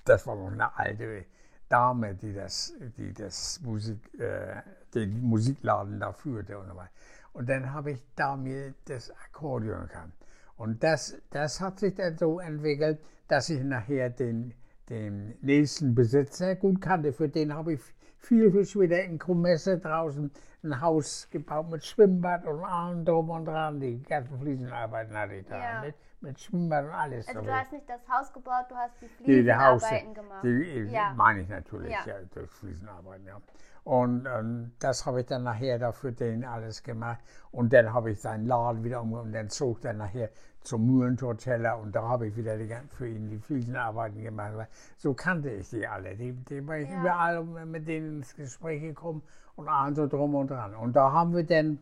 das 0.05 0.25
war 0.25 0.35
noch 0.35 0.51
eine 0.51 0.75
alte 0.77 1.25
Dame, 1.69 2.15
die 2.15 2.33
das, 2.33 2.73
die 2.97 3.13
das 3.13 3.61
Musik, 3.61 3.99
äh, 4.19 4.61
den 4.93 5.21
Musikladen 5.21 5.99
da 5.99 6.11
führte 6.11 6.57
und 6.59 6.67
so 6.67 6.75
weiter. 6.75 6.91
Und 7.33 7.47
dann 7.47 7.71
habe 7.71 7.91
ich 7.91 8.03
da 8.15 8.35
mir 8.35 8.73
das 8.85 9.11
Akkordeon 9.11 9.87
gehabt. 9.87 10.13
Und 10.57 10.83
das, 10.83 11.15
das 11.29 11.61
hat 11.61 11.79
sich 11.79 11.95
dann 11.95 12.17
so 12.17 12.39
entwickelt, 12.39 12.99
dass 13.27 13.49
ich 13.49 13.63
nachher 13.63 14.09
den, 14.09 14.53
den 14.89 15.37
nächsten 15.41 15.95
Besitzer 15.95 16.55
gut 16.55 16.81
kannte. 16.81 17.13
Für 17.13 17.29
den 17.29 17.53
habe 17.53 17.73
ich 17.73 17.81
viel, 18.17 18.51
viel 18.51 18.65
später 18.65 19.01
in 19.03 19.19
Krumesse 19.19 19.77
draußen 19.77 20.31
ein 20.63 20.81
Haus 20.81 21.29
gebaut 21.31 21.69
mit 21.69 21.85
Schwimmbad 21.85 22.45
und 22.45 22.63
allem 22.63 23.05
drum 23.05 23.29
und 23.29 23.45
dran. 23.45 23.79
Die 23.79 24.01
ganzen 24.03 24.37
Fliesenarbeiten 24.39 25.15
hatte 25.15 25.35
ich 25.35 25.45
da 25.47 25.57
Ja. 25.57 25.93
Mit, 26.21 26.39
Schwimmbad 26.39 26.85
und 26.85 26.91
alles. 26.91 27.27
Also 27.27 27.41
du 27.41 27.53
hast 27.53 27.71
nicht 27.71 27.89
das 27.89 28.01
Haus 28.09 28.31
gebaut, 28.33 28.65
du 28.69 28.75
hast 28.75 28.93
die 29.01 29.07
Fliesenarbeiten 29.07 30.13
gemacht. 30.13 30.43
die, 30.43 30.89
Ja. 30.91 31.13
meine 31.15 31.41
ich 31.41 31.49
natürlich, 31.49 31.91
Ja. 31.91 31.99
ja. 32.05 32.15
durch 32.33 32.49
Fliesenarbeiten, 32.51 33.25
ja. 33.25 33.37
Und 33.85 34.27
ähm, 34.27 34.71
das 34.79 35.05
habe 35.05 35.21
ich 35.21 35.27
dann 35.27 35.43
nachher 35.43 35.79
da 35.79 35.91
für 35.91 36.11
den 36.11 36.43
alles 36.43 36.83
gemacht. 36.83 37.19
Und 37.51 37.73
dann 37.73 37.93
habe 37.93 38.11
ich 38.11 38.19
seinen 38.21 38.45
Laden 38.45 38.83
wieder 38.83 39.01
um 39.01 39.13
und 39.13 39.31
dann 39.31 39.49
zog 39.49 39.83
er 39.83 39.93
nachher 39.93 40.29
zum 40.61 40.85
Mühlentorteller 40.85 41.79
und 41.79 41.95
da 41.95 42.03
habe 42.07 42.27
ich 42.27 42.35
wieder 42.35 42.57
die, 42.57 42.75
für 42.89 43.07
ihn 43.07 43.29
die 43.29 43.39
Fliesenarbeiten 43.39 44.21
gemacht. 44.21 44.67
So 44.97 45.13
kannte 45.13 45.49
ich 45.49 45.69
die 45.69 45.87
alle. 45.87 46.15
Die, 46.15 46.33
die 46.33 46.67
war 46.67 46.77
ich 46.77 46.89
Ja. 46.89 46.99
überall 46.99 47.43
mit 47.43 47.87
denen 47.87 48.17
ins 48.17 48.35
Gespräch 48.35 48.81
gekommen 48.81 49.23
und 49.55 49.67
allen 49.69 49.95
so 49.95 50.05
drum 50.05 50.35
und 50.35 50.51
dran. 50.51 50.75
Und 50.75 50.95
da 50.95 51.11
haben 51.11 51.33
wir 51.33 51.43
dann, 51.45 51.79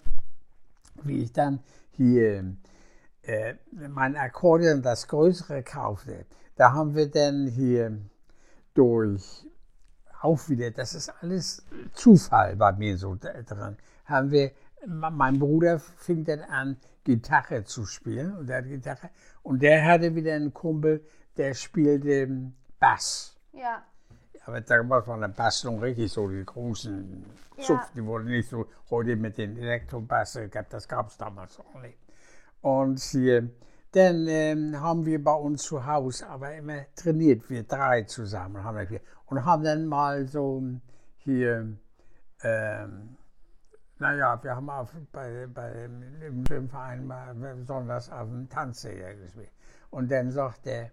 wie 1.03 1.23
ich 1.23 1.33
dann 1.33 1.59
hier 1.91 2.55
äh, 3.27 3.55
mein 3.89 4.15
Akkordeon, 4.15 4.81
das 4.81 5.07
größere 5.07 5.63
kaufte, 5.63 6.25
da 6.55 6.73
haben 6.73 6.95
wir 6.95 7.09
dann 7.11 7.47
hier 7.47 7.99
durch, 8.73 9.45
auch 10.21 10.47
wieder, 10.49 10.71
das 10.71 10.93
ist 10.93 11.13
alles 11.21 11.65
Zufall 11.93 12.55
bei 12.55 12.71
mir 12.73 12.97
so 12.97 13.15
dran, 13.15 13.77
haben 14.05 14.31
wir, 14.31 14.51
mein 14.85 15.39
Bruder 15.39 15.79
fing 15.79 16.23
dann 16.23 16.41
an, 16.41 16.77
Gitarre 17.03 17.63
zu 17.63 17.85
spielen 17.85 18.35
und 18.35 18.47
der 18.47 18.63
Gitarre 18.63 19.09
und 19.43 19.61
der 19.61 19.85
hatte 19.85 20.13
wieder 20.15 20.33
einen 20.33 20.53
Kumpel, 20.53 21.05
der 21.37 21.53
spielte 21.53 22.51
Bass. 22.79 23.37
Ja, 23.53 23.83
Aber 24.45 24.61
damals 24.61 25.07
war 25.07 25.19
der 25.19 25.29
Bass 25.29 25.63
noch 25.63 25.81
richtig 25.81 26.11
so, 26.11 26.27
die 26.27 26.43
großen 26.45 27.25
Ja. 27.57 27.63
Zupf, 27.63 27.91
die 27.95 28.03
wurden 28.05 28.27
nicht 28.27 28.49
so, 28.49 28.67
heute 28.89 29.15
mit 29.15 29.37
den 29.37 29.57
Elektrobass, 29.57 30.39
das 30.69 30.87
gab 30.87 31.07
es 31.07 31.17
damals 31.17 31.59
auch 31.59 31.81
nicht. 31.81 31.97
Und 32.61 32.99
hier, 32.99 33.49
dann 33.91 34.27
ähm, 34.27 34.79
haben 34.79 35.05
wir 35.05 35.23
bei 35.23 35.33
uns 35.33 35.63
zu 35.63 35.85
Hause 35.85 36.27
aber 36.27 36.53
immer 36.55 36.85
trainiert, 36.95 37.49
wir 37.49 37.63
drei 37.63 38.03
zusammen. 38.03 38.63
Haben 38.63 38.89
wir, 38.89 39.01
und 39.25 39.45
haben 39.45 39.63
dann 39.63 39.85
mal 39.85 40.27
so 40.27 40.61
hier, 41.17 41.77
ähm, 42.43 43.17
naja, 43.99 44.39
wir 44.43 44.55
haben 44.55 44.69
auf, 44.69 44.93
bei, 45.11 45.47
bei, 45.47 45.85
im 45.85 46.45
Schwimmverein 46.45 47.07
mal 47.07 47.33
besonders 47.33 48.11
auf 48.11 48.27
dem 48.27 48.47
Tanzsäger 48.49 49.15
gespielt. 49.15 49.51
Und 49.89 50.11
dann 50.11 50.31
sagt 50.31 50.65
der, 50.65 50.91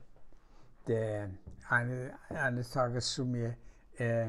der 0.86 1.30
eine, 1.68 2.14
eines 2.28 2.70
Tages 2.70 3.12
zu 3.12 3.24
mir, 3.24 3.56
äh, 3.96 4.28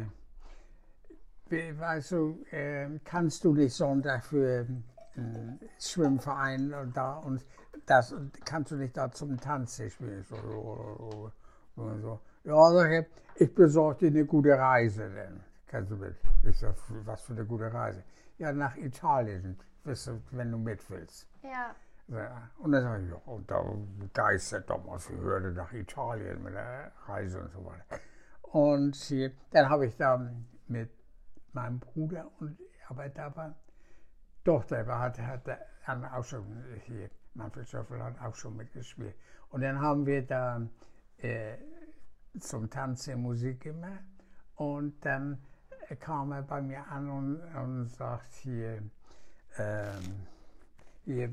weißt 1.50 2.12
du, 2.12 2.44
äh, 2.52 2.90
kannst 3.04 3.44
du 3.44 3.54
nicht 3.54 3.74
Sonntag 3.74 4.26
für 4.26 4.66
Schwimmverein 5.80 6.74
und 6.74 6.96
da 6.96 7.16
und 7.18 7.46
das 7.86 8.16
kannst 8.44 8.72
du 8.72 8.76
nicht 8.76 8.96
da 8.98 9.12
zum 9.12 9.40
Tanzen 9.40 9.90
spielen? 9.90 10.24
So, 10.24 10.36
so, 10.36 11.32
so, 11.76 12.00
so. 12.00 12.20
Ja, 12.44 12.72
sag 12.72 12.92
ich, 12.92 13.06
ich 13.42 13.56
besorge 13.56 14.10
dir 14.10 14.20
eine 14.20 14.26
gute 14.26 14.58
Reise 14.58 15.10
denn. 15.10 15.42
Kannst 15.68 15.92
du 15.92 15.96
mit? 15.96 16.16
Ich 16.44 16.60
sag, 16.60 16.76
was 17.06 17.22
für 17.24 17.34
eine 17.34 17.46
gute 17.46 17.72
Reise? 17.74 18.04
Ja, 18.38 18.52
nach 18.52 18.76
Italien, 18.78 19.58
wenn 20.32 20.52
du 20.52 20.58
mit 20.58 20.90
willst. 20.90 21.28
Ja. 21.44 21.76
Ja, 22.08 22.50
und 22.60 22.72
dann 22.72 22.84
sage 22.84 23.04
ich, 23.04 23.10
ja, 23.10 23.18
und 23.26 23.50
da 23.50 23.64
geistert 24.14 24.70
damals, 24.70 25.10
ich 25.10 25.18
hörte 25.18 25.52
nach 25.52 25.74
Italien 25.74 26.44
mit 26.44 26.54
der 26.54 26.92
Reise 27.08 27.42
und 27.42 27.52
so 27.52 27.66
weiter. 27.66 28.00
Und 28.44 29.12
dann 29.52 29.70
habe 29.70 29.88
ich 29.88 29.98
da 29.98 30.32
mit 30.68 30.92
meinem 31.52 31.80
Bruder, 31.80 32.30
und, 32.40 32.60
aber 32.90 33.10
da 33.10 33.36
war 33.36 33.56
Tochter, 34.46 34.86
hat, 34.86 35.20
hat 35.20 35.42
dann 35.86 36.06
auch 36.06 36.24
schon 36.24 36.46
hier, 36.86 37.10
Manfred 37.34 37.68
Schöffel 37.68 38.02
hat 38.02 38.22
auch 38.22 38.36
schon 38.36 38.56
mitgespielt. 38.56 39.16
Und 39.50 39.62
dann 39.62 39.80
haben 39.82 40.06
wir 40.06 40.26
da 40.26 40.62
äh, 41.18 41.58
zum 42.40 42.70
Tanzen 42.70 43.22
Musik 43.22 43.62
gemacht 43.62 44.04
und 44.56 45.04
dann 45.04 45.42
kam 46.00 46.32
er 46.32 46.44
bei 46.44 46.62
mir 46.62 46.88
an 46.88 47.10
und, 47.10 47.42
und 47.56 47.90
sagt 47.90 48.34
hier, 48.36 48.82
ähm, 49.58 50.28
hier 51.04 51.30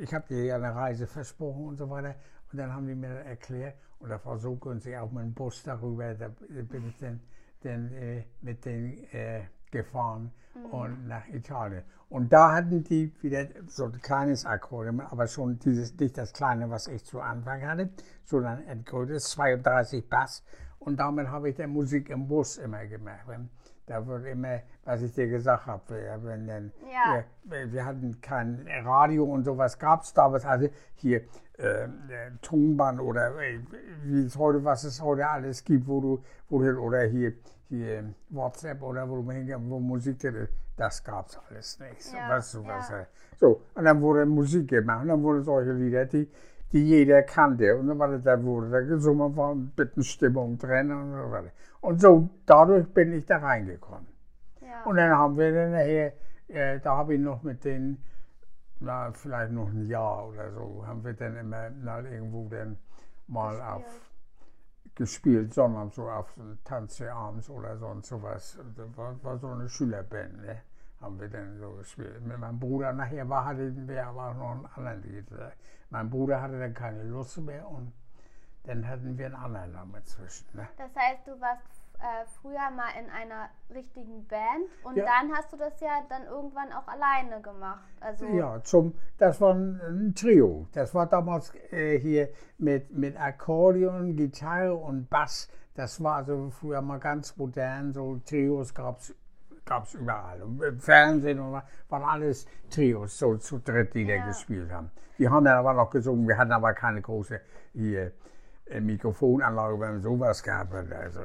ich 0.00 0.12
habe 0.12 0.26
dir 0.28 0.54
eine 0.54 0.74
Reise 0.74 1.06
versprochen 1.06 1.68
und 1.68 1.76
so 1.76 1.88
weiter. 1.88 2.14
Und 2.52 2.58
dann 2.58 2.72
haben 2.72 2.86
die 2.86 2.94
mir 2.94 3.08
erklärt, 3.08 3.76
und 3.98 4.08
das 4.08 4.24
war 4.24 4.38
so 4.38 4.52
auch 4.52 5.12
mit 5.12 5.24
dem 5.24 5.34
Bus 5.34 5.62
darüber, 5.62 6.14
da 6.14 6.28
bin 6.28 6.88
ich 6.88 6.96
dann, 6.98 7.20
dann 7.62 7.92
äh, 7.92 8.24
mit 8.40 8.64
denen 8.64 9.04
äh, 9.12 9.44
gefahren 9.70 10.32
mhm. 10.54 10.64
und 10.66 11.08
nach 11.08 11.26
Italien. 11.28 11.82
Und 12.08 12.32
da 12.32 12.52
hatten 12.52 12.82
die 12.82 13.12
wieder 13.22 13.46
so 13.68 13.84
ein 13.84 14.00
kleines 14.02 14.44
Akkordeon, 14.44 15.00
aber 15.00 15.28
schon 15.28 15.60
dieses, 15.60 15.96
nicht 15.96 16.18
das 16.18 16.32
kleine, 16.32 16.68
was 16.68 16.88
ich 16.88 17.04
zu 17.04 17.20
Anfang 17.20 17.62
hatte, 17.62 17.90
sondern 18.24 18.66
ein 18.66 18.84
größeres, 18.84 19.30
32 19.30 20.08
Bass. 20.08 20.42
Und 20.80 20.98
damit 20.98 21.28
habe 21.28 21.50
ich 21.50 21.56
dann 21.56 21.70
Musik 21.70 22.10
im 22.10 22.26
Bus 22.26 22.56
immer 22.56 22.84
gemacht. 22.86 23.26
Da 23.86 24.06
wird 24.06 24.26
immer, 24.26 24.60
was 24.84 25.02
ich 25.02 25.12
dir 25.12 25.28
gesagt 25.28 25.66
habe, 25.66 25.82
wenn 26.22 26.46
dann, 26.46 26.72
ja. 26.90 27.24
wir, 27.44 27.72
wir, 27.72 27.84
hatten 27.84 28.20
kein 28.20 28.66
Radio 28.84 29.24
und 29.24 29.44
sowas 29.44 29.78
gab 29.78 30.02
es 30.02 30.12
damals, 30.12 30.44
also 30.44 30.68
hier 30.94 31.22
äh, 31.58 31.88
Tonband 32.42 33.00
oder 33.00 33.36
äh, 33.40 33.60
wie 34.04 34.24
es 34.24 34.36
heute, 34.36 34.64
was 34.64 34.84
es 34.84 35.00
heute 35.02 35.28
alles 35.28 35.64
gibt, 35.64 35.86
wo 35.86 36.00
du, 36.00 36.24
wo 36.48 36.60
du 36.60 36.78
oder 36.78 37.02
hier, 37.02 37.34
hier 37.70 38.14
WhatsApp 38.28 38.82
oder 38.82 39.08
wo 39.08 39.24
wo 39.24 39.80
Musik 39.80 40.18
das 40.76 41.04
gab 41.04 41.28
es 41.28 41.38
alles 41.48 41.78
nicht. 41.78 42.12
Ja, 42.12 42.36
du, 42.36 42.66
was, 42.66 42.88
ja. 42.90 43.06
So, 43.38 43.62
und 43.74 43.84
dann 43.84 44.00
wurde 44.00 44.24
Musik 44.24 44.68
gemacht 44.68 45.02
und 45.02 45.08
dann 45.08 45.22
wurden 45.22 45.42
solche 45.42 45.72
Lieder, 45.72 46.06
die, 46.06 46.26
die 46.72 46.88
jeder 46.88 47.22
kannte. 47.22 47.76
Und 47.76 47.88
dann 47.88 47.98
war 47.98 48.08
das, 48.08 48.22
da 48.22 48.42
wurde 48.42 48.70
da 48.70 48.80
gesungen, 48.80 49.36
war 49.36 49.54
ein 49.54 49.68
bisschen 49.76 50.02
Stimmung 50.02 50.56
drin 50.56 50.90
und 50.90 51.12
so 51.12 51.30
weiter. 51.30 51.50
Und 51.82 52.00
so, 52.00 52.30
dadurch 52.46 52.86
bin 52.94 53.12
ich 53.12 53.26
da 53.26 53.38
reingekommen. 53.38 54.06
Ja. 54.62 54.82
Und 54.84 54.96
dann 54.96 55.10
haben 55.10 55.36
wir 55.36 55.52
dann 55.52 55.72
nachher, 55.72 56.14
äh, 56.48 56.80
da 56.80 56.96
habe 56.96 57.14
ich 57.14 57.20
noch 57.20 57.42
mit 57.42 57.62
denen, 57.62 58.02
na, 58.80 59.12
vielleicht 59.12 59.52
noch 59.52 59.68
ein 59.68 59.86
Jahr 59.86 60.28
oder 60.28 60.50
so, 60.52 60.82
haben 60.86 61.04
wir 61.04 61.12
dann 61.12 61.36
immer 61.36 61.68
mal 61.70 62.06
irgendwo 62.06 62.48
dann 62.48 62.78
mal 63.26 63.60
auf 63.60 64.09
gespielt, 64.94 65.54
sondern 65.54 65.90
so 65.90 66.08
auf 66.08 66.34
Tanze 66.64 67.12
abends 67.12 67.48
oder 67.48 67.76
sonst 67.78 68.08
sowas. 68.08 68.58
Das 68.76 68.96
war, 68.96 69.22
war 69.22 69.38
so 69.38 69.48
eine 69.48 69.68
Schülerband, 69.68 70.42
ne? 70.42 70.62
haben 71.00 71.18
wir 71.18 71.28
dann 71.28 71.58
so 71.58 71.72
gespielt. 71.72 72.20
Mit 72.24 72.38
meinem 72.38 72.58
Bruder 72.58 72.92
nachher 72.92 73.28
war, 73.28 73.46
hatten 73.46 73.88
wir 73.88 74.06
aber 74.06 74.34
noch 74.34 74.50
einen 74.50 74.66
anderen 74.66 75.02
Lied. 75.02 75.26
Mein 75.88 76.10
Bruder 76.10 76.40
hatte 76.42 76.58
dann 76.58 76.74
keine 76.74 77.02
Lust 77.04 77.38
mehr 77.38 77.66
und 77.66 77.92
dann 78.64 78.86
hatten 78.86 79.16
wir 79.16 79.26
einen 79.26 79.34
anderen 79.34 79.72
Namen 79.72 80.04
zwischen. 80.04 80.46
Ne? 80.52 80.68
Das 80.76 80.94
heißt, 80.94 81.26
du 81.26 81.40
warst 81.40 81.62
äh, 82.00 82.24
früher 82.40 82.70
mal 82.76 82.88
in 82.98 83.10
einer 83.10 83.48
richtigen 83.74 84.26
Band 84.26 84.64
und 84.84 84.96
Ja. 84.96 85.04
dann 85.04 85.32
hast 85.36 85.52
du 85.52 85.56
das 85.56 85.78
ja 85.80 86.00
dann 86.08 86.24
irgendwann 86.24 86.72
auch 86.72 86.86
alleine 86.88 87.40
gemacht. 87.42 87.84
Also 88.00 88.26
Ja, 88.26 88.62
zum, 88.62 88.94
das 89.18 89.40
war 89.40 89.54
ein, 89.54 89.80
ein 89.86 90.14
Trio. 90.14 90.66
Das 90.72 90.94
war 90.94 91.06
damals 91.06 91.52
äh, 91.72 91.98
hier 91.98 92.28
mit, 92.58 92.90
mit 92.96 93.18
Akkordeon, 93.20 94.16
Gitarre 94.16 94.74
und 94.74 95.08
Bass. 95.10 95.48
Das 95.74 96.02
war 96.02 96.16
also 96.16 96.50
früher 96.50 96.80
mal 96.82 96.98
ganz 96.98 97.36
modern. 97.36 97.92
So 97.92 98.16
Trios 98.26 98.74
gab 98.74 98.98
es 98.98 99.14
überall. 99.94 100.42
Und 100.42 100.62
Im 100.62 100.80
Fernsehen 100.80 101.38
und 101.38 101.52
war- 101.52 101.68
waren 101.88 102.02
alles 102.02 102.46
Trios, 102.70 103.18
so 103.18 103.36
zu 103.36 103.58
dritt, 103.58 103.94
die 103.94 104.06
da 104.06 104.14
Ja. 104.14 104.26
gespielt 104.26 104.70
haben. 104.72 104.90
Die 105.18 105.28
haben 105.28 105.44
dann 105.44 105.58
aber 105.58 105.74
noch 105.74 105.90
gesungen. 105.90 106.26
Wir 106.26 106.38
hatten 106.38 106.52
aber 106.52 106.72
keine 106.72 107.00
große 107.02 107.40
hier, 107.74 108.06
äh, 108.06 108.10
Mikrofonanlage, 108.80 109.80
wenn 109.80 109.92
man 109.92 110.00
sowas 110.02 110.42
hat. 110.46 110.68
Also. 110.72 111.20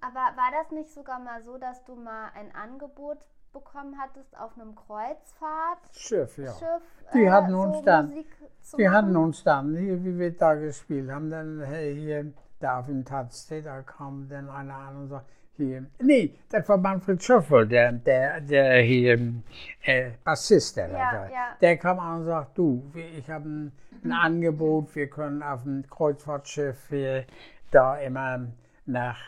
Aber 0.00 0.14
war 0.36 0.50
das 0.62 0.70
nicht 0.72 0.90
sogar 0.92 1.18
mal 1.18 1.42
so, 1.42 1.58
dass 1.58 1.84
du 1.84 1.94
mal 1.96 2.28
ein 2.34 2.54
Angebot 2.54 3.18
bekommen 3.52 3.96
hattest 3.98 4.36
auf 4.38 4.52
einem 4.58 4.74
Kreuzfahrtschiff? 4.74 6.34
Schiff, 6.34 6.38
ja. 6.38 6.52
äh, 6.52 6.80
Die 7.14 7.30
hatten 7.30 7.54
uns 7.54 7.78
so 7.78 7.84
dann- 7.84 8.24
Die 8.76 8.88
hatten 8.90 9.16
uns 9.16 9.42
dann, 9.42 9.74
hier, 9.76 10.04
wie 10.04 10.18
wir 10.18 10.36
da 10.36 10.54
gespielt 10.54 11.10
haben, 11.10 11.30
dann 11.30 11.62
hey, 11.64 11.94
hier, 11.94 12.32
da 12.60 12.80
auf 12.80 12.86
dem 12.86 13.04
Tazte, 13.04 13.62
da 13.62 13.82
kam 13.82 14.28
dann 14.28 14.48
einer 14.50 14.74
an 14.74 14.96
und 14.96 15.08
sagte, 15.08 15.32
hier, 15.56 15.86
nee, 16.00 16.38
das 16.50 16.68
war 16.68 16.76
Manfred 16.76 17.20
Schöffel, 17.22 17.66
der, 17.66 17.92
der, 17.92 18.40
der 18.42 18.80
hier, 18.82 19.18
äh, 19.82 20.10
Bassist, 20.22 20.76
der 20.76 20.88
da 20.88 20.98
Ja, 20.98 21.12
war. 21.12 21.30
ja. 21.30 21.56
Der 21.60 21.76
kam 21.78 21.98
an 21.98 22.20
und 22.20 22.24
sagt, 22.26 22.58
du, 22.58 22.82
ich 22.94 23.28
habe 23.30 23.48
ein, 23.48 23.72
ein 24.04 24.12
Angebot, 24.12 24.94
wir 24.94 25.08
können 25.08 25.42
auf 25.42 25.62
dem 25.64 25.84
Kreuzfahrtschiff 25.88 26.88
hier, 26.88 27.24
da 27.70 27.96
immer 27.98 28.46
nach 28.86 29.18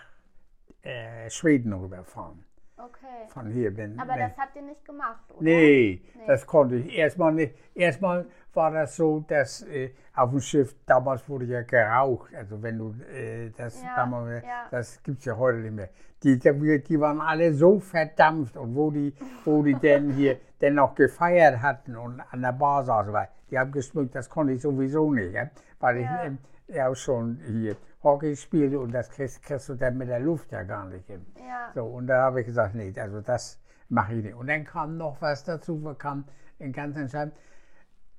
äh, 0.82 1.28
Schweden 1.30 1.72
rüberfahren. 1.72 2.44
Okay. 2.78 3.28
Von 3.28 3.50
hier 3.50 3.74
bin 3.74 3.98
Aber 4.00 4.14
wenn- 4.14 4.20
das 4.20 4.38
habt 4.38 4.56
ihr 4.56 4.62
nicht 4.62 4.82
gemacht, 4.86 5.20
oder? 5.34 5.42
Nee, 5.42 6.00
Nee. 6.14 6.22
das 6.26 6.46
konnte 6.46 6.76
ich 6.76 6.96
erstmal 6.96 7.32
nicht. 7.34 7.54
Erstmal 7.74 8.24
war 8.54 8.70
das 8.70 8.96
so, 8.96 9.20
dass 9.28 9.62
äh, 9.68 9.90
auf 10.14 10.30
dem 10.30 10.40
Schiff 10.40 10.74
damals 10.86 11.28
wurde 11.28 11.44
ja 11.44 11.60
geraucht. 11.62 12.34
Also 12.34 12.62
wenn 12.62 12.78
du 12.78 12.94
äh, 13.12 13.50
das 13.50 13.82
Ja, 13.82 13.94
damals, 13.96 14.42
ja. 14.42 14.64
das 14.70 15.02
gibt's 15.02 15.26
ja 15.26 15.36
heute 15.36 15.58
nicht 15.58 15.74
mehr. 15.74 15.90
Die, 16.22 16.38
die, 16.38 16.82
die 16.82 17.00
waren 17.00 17.20
alle 17.20 17.52
so 17.52 17.78
verdampft 17.80 18.56
und 18.56 18.74
wo 18.74 18.90
die, 18.90 19.14
wo 19.44 19.62
die 19.62 19.74
denn 19.74 20.12
hier 20.14 20.38
denn 20.62 20.74
noch 20.74 20.94
gefeiert 20.94 21.60
hatten 21.60 21.96
und 21.96 22.20
an 22.30 22.40
der 22.40 22.52
Bar 22.52 22.84
saßen, 22.84 23.12
weil 23.12 23.28
die 23.51 23.59
haben 23.59 23.72
geschmückt, 23.72 24.14
das 24.14 24.28
konnte 24.28 24.53
ich 24.53 24.62
sowieso 24.62 25.12
nicht, 25.12 25.32
ja? 25.34 25.51
weil 25.78 25.98
ich 25.98 26.05
Ja. 26.05 26.24
ähm, 26.24 26.38
ja 26.68 26.88
auch 26.88 26.94
schon 26.94 27.40
hier 27.46 27.76
Hockey 28.03 28.36
spielte 28.36 28.78
und 28.78 28.92
das 28.92 29.11
kriegst, 29.11 29.42
kriegst 29.42 29.68
du 29.68 29.74
dann 29.74 29.98
mit 29.98 30.09
der 30.09 30.20
Luft 30.20 30.53
ja 30.53 30.62
gar 30.62 30.86
nicht 30.86 31.07
hin. 31.07 31.26
Ja. 31.36 31.70
So, 31.74 31.84
und 31.84 32.07
da 32.07 32.22
habe 32.22 32.40
ich 32.40 32.46
gesagt, 32.46 32.74
nee, 32.74 32.92
also 32.98 33.20
das 33.20 33.61
mache 33.88 34.14
ich 34.14 34.24
nicht. 34.24 34.34
Und 34.34 34.48
dann 34.48 34.64
kam 34.64 34.96
noch 34.96 35.20
was 35.20 35.44
dazu, 35.44 35.94
kamen 35.98 36.24
in 36.59 36.72
ganz 36.72 36.96
entscheidend. 36.96 37.34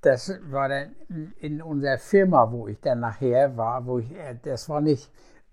Das 0.02 0.34
war 0.50 0.68
dann 0.68 0.96
in 1.40 1.62
unserer 1.62 1.98
Firma, 1.98 2.52
wo 2.52 2.68
ich 2.68 2.80
dann 2.82 3.00
nachher 3.02 3.56
war, 3.56 3.86
wo 3.86 4.00
ich, 4.00 4.12
äh, 4.12 4.36
das 4.44 4.68
war 4.68 4.82
nicht 4.82 5.12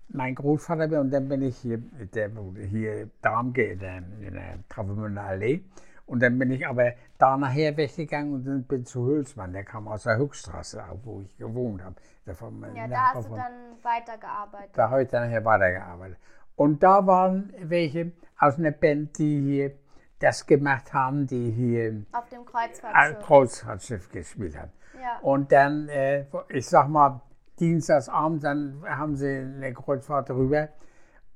mein 0.09 0.33
Großvater 0.33 0.99
und 0.99 1.11
dann 1.11 1.27
bin 1.29 1.43
ich 1.43 1.57
hier, 1.57 1.77
der 1.77 2.35
wurde 2.35 2.61
hier 2.63 3.09
Darmge 3.21 3.61
in 3.63 3.79
der, 3.79 3.97
in 3.97 4.33
der 4.33 4.59
Travemünder 4.67 5.21
Allee. 5.23 5.63
Und 6.09 6.21
dann 6.23 6.39
bin 6.39 6.49
ich 6.49 6.67
aber 6.67 6.93
da 7.19 7.37
nachher 7.37 7.77
weggegangen 7.77 8.33
und 8.33 8.45
dann 8.45 8.63
bin 8.63 8.83
zu 8.83 9.05
Hülsmann, 9.05 9.53
der 9.53 9.63
kam 9.63 9.87
aus 9.87 10.03
der 10.03 10.17
Höchststraße, 10.17 10.83
wo 11.03 11.21
ich 11.21 11.37
gewohnt 11.37 11.83
habe. 11.83 11.95
Ja, 12.25 12.87
da 12.87 13.13
hast 13.13 13.29
du 13.29 13.35
dann 13.35 13.53
weitergearbeitet. 13.83 14.71
da 14.73 14.89
habe 14.89 15.03
ich 15.03 15.09
dann 15.09 15.27
nachher 15.27 15.45
weitergearbeitet. 15.45 16.17
Und 16.55 16.81
da 16.81 17.05
waren 17.05 17.53
welche 17.61 18.11
aus 18.39 18.57
einer 18.57 18.71
Band, 18.71 19.17
die 19.19 19.39
hier 19.39 19.71
das 20.17 20.45
gemacht 20.45 20.93
haben, 20.93 21.27
die 21.27 21.51
hier 21.51 22.05
Auf 22.11 22.27
dem 22.29 22.43
Kreuzfahrtschiff. 22.45 23.19
Kreuzfahrtschiff 23.25 24.11
gespielt 24.11 24.57
haben. 24.57 24.71
Ja. 24.99 25.19
Und 25.21 25.51
dann, 25.51 25.89
äh, 25.89 26.25
ich 26.49 26.67
sag 26.67 26.87
mal, 26.89 27.21
Dienstagsabend, 27.59 28.43
dann 28.43 28.83
haben 28.85 29.15
sie 29.15 29.27
eine 29.27 29.73
Kreuzfahrt 29.73 30.29
rüber 30.31 30.69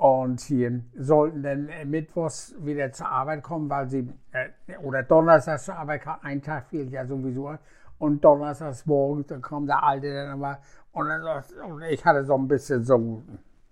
und 0.03 0.41
hier 0.41 0.81
sollten 0.97 1.43
dann 1.43 1.69
äh, 1.69 1.85
mittwochs 1.85 2.53
wieder 2.59 2.91
zur 2.91 3.07
Arbeit 3.07 3.41
kommen, 3.41 3.69
weil 3.69 3.87
sie, 3.87 4.11
äh, 4.33 4.77
oder 4.79 5.01
donnerstags 5.01 5.63
zur 5.63 5.77
Arbeit, 5.77 6.01
kam, 6.01 6.17
ein 6.23 6.41
Tag 6.41 6.67
fehlt 6.67 6.91
ja 6.91 7.05
sowieso. 7.05 7.57
und 7.99 8.21
donnerstags 8.21 8.83
dann 8.83 9.41
kam 9.41 9.65
der 9.65 9.81
Alte 9.81 10.13
dann 10.13 10.41
war, 10.41 10.59
und, 10.91 11.07
dann, 11.07 11.23
und 11.71 11.83
ich 11.83 12.03
hatte 12.03 12.25
so 12.25 12.35
ein 12.35 12.49
bisschen 12.49 12.83
so, 12.83 13.23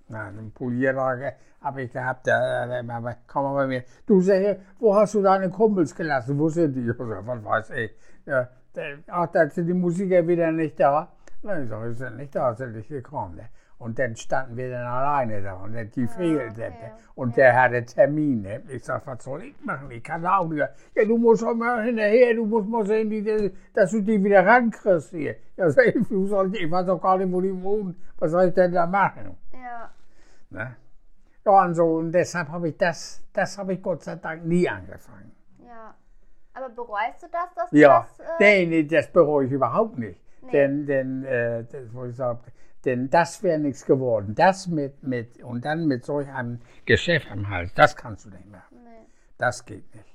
na, 0.08 0.28
einen 0.28 0.54
Polierer 0.54 1.34
habe 1.60 1.82
ich 1.82 1.92
gehabt, 1.92 2.26
der, 2.26 2.66
der 2.66 2.80
immer, 2.80 3.14
komm 3.28 3.44
mal 3.44 3.54
bei 3.54 3.68
mir, 3.68 3.84
du 4.06 4.22
sag, 4.22 4.60
wo 4.80 4.96
hast 4.96 5.16
du 5.16 5.22
deine 5.22 5.50
Kumpels 5.50 5.94
gelassen, 5.94 6.40
wo 6.40 6.48
sind 6.48 6.74
die? 6.78 6.94
So, 6.98 7.10
was 7.10 7.44
weiß 7.44 7.70
ich. 7.72 7.92
Ja, 8.26 8.48
der, 8.74 9.00
ach, 9.08 9.28
da 9.28 9.50
sind 9.50 9.68
die 9.68 9.74
Musiker 9.74 10.26
wieder 10.26 10.50
nicht 10.54 10.80
da. 10.80 11.12
Ich 11.42 11.68
sage, 11.68 11.90
sie 11.92 11.98
sind 11.98 12.16
nicht 12.16 12.34
da, 12.34 12.54
sind 12.56 12.74
nicht 12.74 12.88
gekommen. 12.88 13.36
Ne? 13.36 13.50
Und 13.82 13.98
dann 13.98 14.16
standen 14.16 14.58
wir 14.58 14.70
dann 14.70 14.86
alleine 14.86 15.42
da 15.42 15.56
und 15.56 15.74
die 15.96 16.06
fehlte. 16.06 16.68
Okay, 16.68 16.92
und 17.16 17.36
der 17.36 17.60
hatte 17.60 17.84
Termine. 17.84 18.62
Ich 18.70 18.86
sag, 18.86 19.08
was 19.08 19.24
soll 19.24 19.42
ich 19.42 19.66
machen? 19.66 19.90
Ich 19.90 20.04
kann 20.04 20.24
auch 20.24 20.48
nicht. 20.48 20.70
Ja, 20.94 21.04
du 21.04 21.18
musst 21.18 21.44
auch 21.44 21.56
mal 21.56 21.84
hinterher, 21.84 22.36
du 22.36 22.46
musst 22.46 22.70
mal 22.70 22.86
sehen, 22.86 23.10
dass 23.74 23.90
du 23.90 24.02
die 24.02 24.24
wieder 24.24 24.46
rankriegst 24.46 25.10
hier. 25.10 25.36
Ja, 25.58 25.72
sag 25.72 25.88
ich, 25.88 26.08
soll 26.08 26.54
ich, 26.54 26.62
ich 26.62 26.70
weiß 26.70 26.90
auch 26.90 27.02
gar 27.02 27.18
nicht, 27.18 27.32
wo 27.32 27.42
die 27.42 27.60
wohnen. 27.64 28.00
Was 28.20 28.30
soll 28.30 28.50
ich 28.50 28.54
denn 28.54 28.72
da 28.72 28.86
machen? 28.86 29.36
Ja. 29.52 29.90
Ne? 30.52 30.76
Ja, 31.44 31.66
und 31.66 31.74
so, 31.74 31.96
und 31.96 32.12
deshalb 32.12 32.50
habe 32.50 32.70
ich 32.70 32.78
das, 32.78 33.24
das 33.34 33.58
habe 33.58 33.74
ich 33.74 33.82
Gott 33.82 34.04
sei 34.04 34.16
Dank 34.18 34.46
nie 34.46 34.70
angefangen. 34.70 35.32
Ja. 35.66 35.96
Aber 36.54 36.70
bereust 36.70 37.24
du 37.24 37.28
das, 37.32 37.52
dass 37.56 37.72
ja. 37.72 38.08
du 38.16 38.24
das... 38.24 38.40
Äh 38.40 38.44
nee, 38.44 38.66
nee, 38.68 38.84
das 38.84 39.08
bereue 39.08 39.48
ich 39.48 39.52
überhaupt 39.52 39.98
nicht. 39.98 40.22
Nee. 40.44 40.52
Denn, 40.52 40.86
denn 40.86 41.26
äh, 41.26 41.64
das, 41.64 41.92
wo 41.94 42.06
ich 42.06 42.16
sage, 42.16 42.42
denn 42.86 43.10
das 43.10 43.44
wäre 43.44 43.60
nichts 43.60 43.86
geworden. 43.86 44.36
Das 44.36 44.68
mit, 44.68 45.04
mit, 45.04 45.44
und 45.44 45.66
dann 45.66 45.86
mit 45.86 46.06
solch 46.06 46.30
einem 46.30 46.62
Geschäft 46.86 47.30
am 47.32 47.50
Hals, 47.50 47.74
das 47.74 47.96
kannst 47.96 48.26
du 48.26 48.30
nicht 48.30 48.50
machen. 48.50 48.84
Nee. 48.84 49.08
Das 49.38 49.66
geht 49.66 49.94
nicht. 49.96 50.12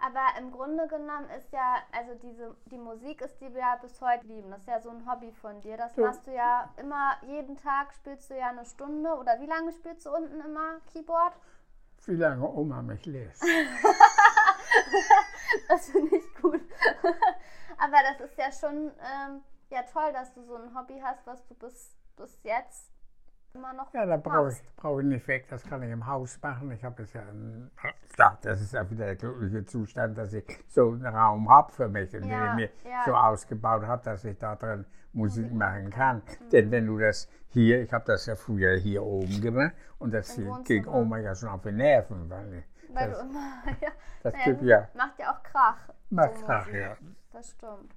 Aber 0.00 0.26
im 0.38 0.52
Grunde 0.52 0.86
genommen 0.86 1.28
ist 1.36 1.52
ja, 1.52 1.78
also 1.90 2.14
diese, 2.22 2.54
die 2.66 2.78
Musik 2.78 3.20
ist, 3.20 3.40
die 3.40 3.52
wir 3.52 3.60
ja 3.60 3.76
bis 3.82 4.00
heute 4.00 4.26
lieben. 4.26 4.50
Das 4.50 4.60
ist 4.60 4.68
ja 4.68 4.80
so 4.80 4.90
ein 4.90 5.10
Hobby 5.10 5.32
von 5.32 5.60
dir. 5.60 5.76
Das 5.76 5.96
ja. 5.96 6.06
machst 6.06 6.24
du 6.26 6.32
ja 6.32 6.72
immer, 6.76 7.16
jeden 7.26 7.56
Tag 7.56 7.92
spielst 7.94 8.30
du 8.30 8.38
ja 8.38 8.50
eine 8.50 8.64
Stunde. 8.64 9.16
Oder 9.16 9.40
wie 9.40 9.46
lange 9.46 9.72
spielst 9.72 10.06
du 10.06 10.14
unten 10.14 10.40
immer 10.40 10.78
Keyboard? 10.92 11.34
Wie 12.06 12.14
lange 12.14 12.48
Oma 12.48 12.80
mich 12.80 13.04
lässt. 13.06 13.42
das 15.68 15.90
finde 15.90 16.16
ich 16.16 16.34
gut. 16.40 16.60
Aber 17.78 17.96
das 18.08 18.20
ist 18.20 18.38
ja 18.38 18.52
schon 18.52 18.92
ähm, 19.00 19.42
ja, 19.70 19.82
toll, 19.82 20.12
dass 20.12 20.32
du 20.32 20.42
so 20.42 20.54
ein 20.54 20.78
Hobby 20.78 21.00
hast, 21.02 21.26
was 21.26 21.44
du 21.48 21.54
bis 21.54 21.97
bis 22.18 22.38
jetzt 22.42 22.92
immer 23.54 23.72
noch 23.72 23.92
Ja, 23.94 24.06
da 24.06 24.16
brauche 24.16 24.50
ich, 24.50 24.76
brauch 24.76 24.98
ich 25.00 25.06
nicht 25.06 25.26
weg, 25.28 25.46
das 25.48 25.64
kann 25.64 25.82
ich 25.82 25.90
im 25.90 26.06
Haus 26.06 26.38
machen. 26.42 26.70
Ich 26.72 26.84
habe 26.84 27.02
es 27.02 27.12
ja, 27.12 27.22
ein, 27.22 27.70
ja, 28.18 28.38
das 28.42 28.60
ist 28.60 28.72
ja 28.72 28.88
wieder 28.90 29.06
der 29.06 29.16
glückliche 29.16 29.64
Zustand, 29.64 30.18
dass 30.18 30.32
ich 30.32 30.44
so 30.68 30.92
einen 30.92 31.06
Raum 31.06 31.48
habe 31.48 31.72
für 31.72 31.88
mich 31.88 32.14
und 32.14 32.24
ja, 32.24 32.38
den 32.38 32.48
ich 32.50 32.54
mir 32.84 32.90
ja. 32.90 33.02
so 33.04 33.14
ausgebaut 33.14 33.82
habe, 33.82 34.02
dass 34.04 34.24
ich 34.24 34.38
da 34.38 34.56
drin 34.56 34.84
Musik 35.12 35.52
machen 35.52 35.90
kann. 35.90 36.16
Mhm. 36.16 36.50
Denn 36.50 36.70
wenn 36.70 36.86
du 36.86 36.98
das 36.98 37.28
hier, 37.48 37.82
ich 37.82 37.92
habe 37.92 38.04
das 38.06 38.26
ja 38.26 38.36
früher 38.36 38.76
hier 38.76 39.02
oben 39.02 39.40
gemacht 39.40 39.72
und 39.98 40.12
das 40.12 40.38
ging 40.64 40.86
Oma 40.86 41.18
ja 41.18 41.34
schon 41.34 41.48
auf 41.48 41.62
die 41.62 41.72
Nerven. 41.72 42.28
Weil, 42.28 42.64
weil 42.90 43.10
das, 43.10 43.18
du 43.18 43.24
immer, 43.24 43.62
ja, 43.80 43.90
das 44.22 44.32
naja, 44.34 44.44
gibt, 44.44 44.62
ja. 44.62 44.88
macht 44.94 45.18
ja 45.18 45.32
auch 45.32 45.42
Krach. 45.42 45.88
Macht 46.10 46.38
so 46.38 46.46
Krach, 46.46 46.68
ja. 46.72 46.96
Das 47.32 47.50
stimmt. 47.50 47.94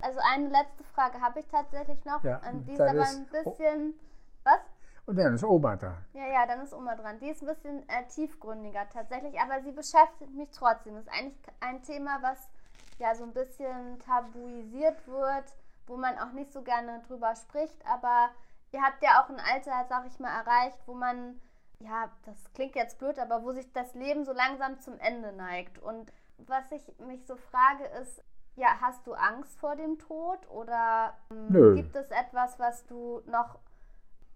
Also 0.00 0.20
eine 0.32 0.48
letzte 0.48 0.84
Frage 0.84 1.20
habe 1.20 1.40
ich 1.40 1.46
tatsächlich 1.48 2.04
noch. 2.04 2.22
Ja, 2.22 2.40
die 2.52 2.72
ist 2.72 2.80
aber 2.80 3.06
ein 3.06 3.26
bisschen. 3.26 3.94
Was? 4.44 4.60
Und 5.06 5.16
dann 5.16 5.34
ist 5.34 5.44
Oma 5.44 5.74
dran. 5.76 6.04
Ja, 6.12 6.26
ja, 6.26 6.46
dann 6.46 6.60
ist 6.60 6.74
Oma 6.74 6.94
dran. 6.94 7.18
Die 7.18 7.30
ist 7.30 7.42
ein 7.42 7.48
bisschen 7.48 7.88
äh, 7.88 8.06
tiefgründiger 8.08 8.88
tatsächlich, 8.90 9.40
aber 9.40 9.62
sie 9.62 9.72
beschäftigt 9.72 10.34
mich 10.34 10.50
trotzdem. 10.50 10.96
Das 10.96 11.04
ist 11.04 11.12
eigentlich 11.12 11.38
ein 11.60 11.82
Thema, 11.82 12.18
was 12.20 12.48
ja 12.98 13.14
so 13.14 13.24
ein 13.24 13.32
bisschen 13.32 13.98
tabuisiert 14.00 15.06
wird, 15.08 15.56
wo 15.86 15.96
man 15.96 16.18
auch 16.18 16.32
nicht 16.32 16.52
so 16.52 16.62
gerne 16.62 17.00
drüber 17.08 17.34
spricht. 17.36 17.84
Aber 17.86 18.28
ihr 18.70 18.82
habt 18.82 19.02
ja 19.02 19.22
auch 19.22 19.30
ein 19.30 19.40
Alter, 19.40 19.86
sag 19.88 20.06
ich 20.06 20.18
mal, 20.18 20.28
erreicht, 20.40 20.78
wo 20.86 20.94
man, 20.94 21.40
ja, 21.80 22.10
das 22.26 22.52
klingt 22.52 22.76
jetzt 22.76 22.98
blöd, 22.98 23.18
aber 23.18 23.42
wo 23.42 23.52
sich 23.52 23.72
das 23.72 23.94
Leben 23.94 24.26
so 24.26 24.32
langsam 24.32 24.78
zum 24.80 24.98
Ende 24.98 25.32
neigt. 25.32 25.78
Und 25.78 26.12
was 26.36 26.70
ich 26.70 26.82
mich 26.98 27.26
so 27.26 27.36
frage, 27.36 27.84
ist, 28.02 28.22
ja, 28.58 28.80
hast 28.80 29.06
du 29.06 29.14
Angst 29.14 29.58
vor 29.58 29.76
dem 29.76 29.98
Tod 29.98 30.38
oder 30.50 31.14
ähm, 31.30 31.76
gibt 31.76 31.94
es 31.94 32.10
etwas, 32.10 32.58
was 32.58 32.84
du 32.86 33.22
noch, 33.26 33.58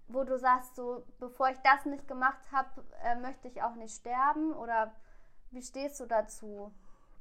wo 0.08 0.22
du 0.22 0.38
sagst, 0.38 0.76
so 0.76 1.04
bevor 1.18 1.50
ich 1.50 1.58
das 1.64 1.84
nicht 1.86 2.06
gemacht 2.06 2.42
habe, 2.52 2.68
äh, 3.02 3.16
möchte 3.16 3.48
ich 3.48 3.62
auch 3.62 3.74
nicht 3.74 3.94
sterben 3.94 4.52
oder 4.52 4.92
wie 5.50 5.62
stehst 5.62 6.00
du 6.00 6.06
dazu? 6.06 6.72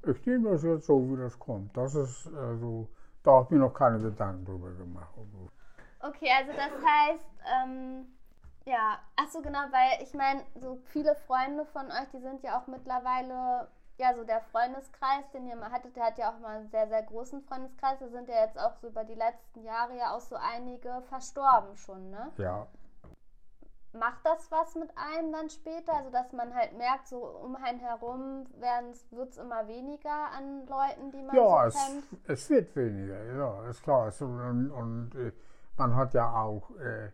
Ich 0.03 0.25
nehme 0.25 0.51
das 0.51 0.63
jetzt 0.63 0.85
so, 0.85 1.01
wie 1.09 1.17
das 1.17 1.37
kommt. 1.37 1.75
Das 1.75 1.95
ist 1.95 2.27
also, 2.35 2.87
da 3.23 3.31
habe 3.31 3.45
ich 3.45 3.51
mir 3.51 3.59
noch 3.59 3.73
keine 3.73 3.99
Gedanken 3.99 4.45
drüber 4.45 4.71
gemacht. 4.71 5.13
Okay, 5.99 6.29
also 6.37 6.51
das 6.53 6.71
heißt, 6.83 7.29
ähm, 7.63 8.05
ja, 8.65 8.99
ach 9.15 9.27
so 9.29 9.41
genau, 9.41 9.59
weil 9.71 10.03
ich 10.03 10.13
meine, 10.13 10.43
so 10.55 10.79
viele 10.85 11.15
Freunde 11.15 11.65
von 11.65 11.87
euch, 11.87 12.09
die 12.13 12.19
sind 12.19 12.43
ja 12.43 12.59
auch 12.59 12.67
mittlerweile 12.67 13.67
ja, 13.97 14.13
so 14.15 14.23
der 14.23 14.41
Freundeskreis, 14.41 15.29
den 15.33 15.47
ihr 15.47 15.55
mal 15.55 15.71
hattet, 15.71 15.95
der 15.95 16.05
hat 16.05 16.17
ja 16.17 16.31
auch 16.31 16.39
mal 16.39 16.57
einen 16.57 16.69
sehr, 16.69 16.87
sehr 16.87 17.03
großen 17.03 17.41
Freundeskreis. 17.43 17.99
Da 17.99 18.07
sind 18.09 18.27
ja 18.27 18.45
jetzt 18.45 18.59
auch 18.59 18.75
so 18.75 18.87
über 18.87 19.03
die 19.03 19.15
letzten 19.15 19.63
Jahre 19.63 19.95
ja 19.97 20.15
auch 20.15 20.21
so 20.21 20.35
einige 20.35 21.01
verstorben 21.09 21.75
schon, 21.77 22.09
ne? 22.09 22.31
Ja. 22.37 22.67
Macht 23.93 24.25
das 24.25 24.49
was 24.49 24.75
mit 24.75 24.89
einem 24.95 25.33
dann 25.33 25.49
später? 25.49 25.93
Also, 25.93 26.09
dass 26.11 26.31
man 26.31 26.53
halt 26.55 26.77
merkt, 26.77 27.09
so 27.09 27.17
um 27.17 27.57
einen 27.57 27.79
herum 27.79 28.47
wird 29.09 29.29
es 29.29 29.37
immer 29.37 29.67
weniger 29.67 30.31
an 30.31 30.65
Leuten, 30.65 31.11
die 31.11 31.21
man 31.21 31.35
ja, 31.35 31.69
so 31.69 31.77
kennt? 31.77 32.11
Ja, 32.11 32.17
es, 32.27 32.43
es, 32.43 32.49
wird 32.49 32.75
weniger, 32.75 33.23
ja, 33.35 33.67
ist 33.67 33.83
klar. 33.83 34.09
So, 34.11 34.25
und, 34.25 34.71
und 34.71 35.15
äh, 35.15 35.33
man 35.77 35.95
hat 35.95 36.13
ja 36.13 36.33
auch 36.33 36.71
äh, 36.79 37.11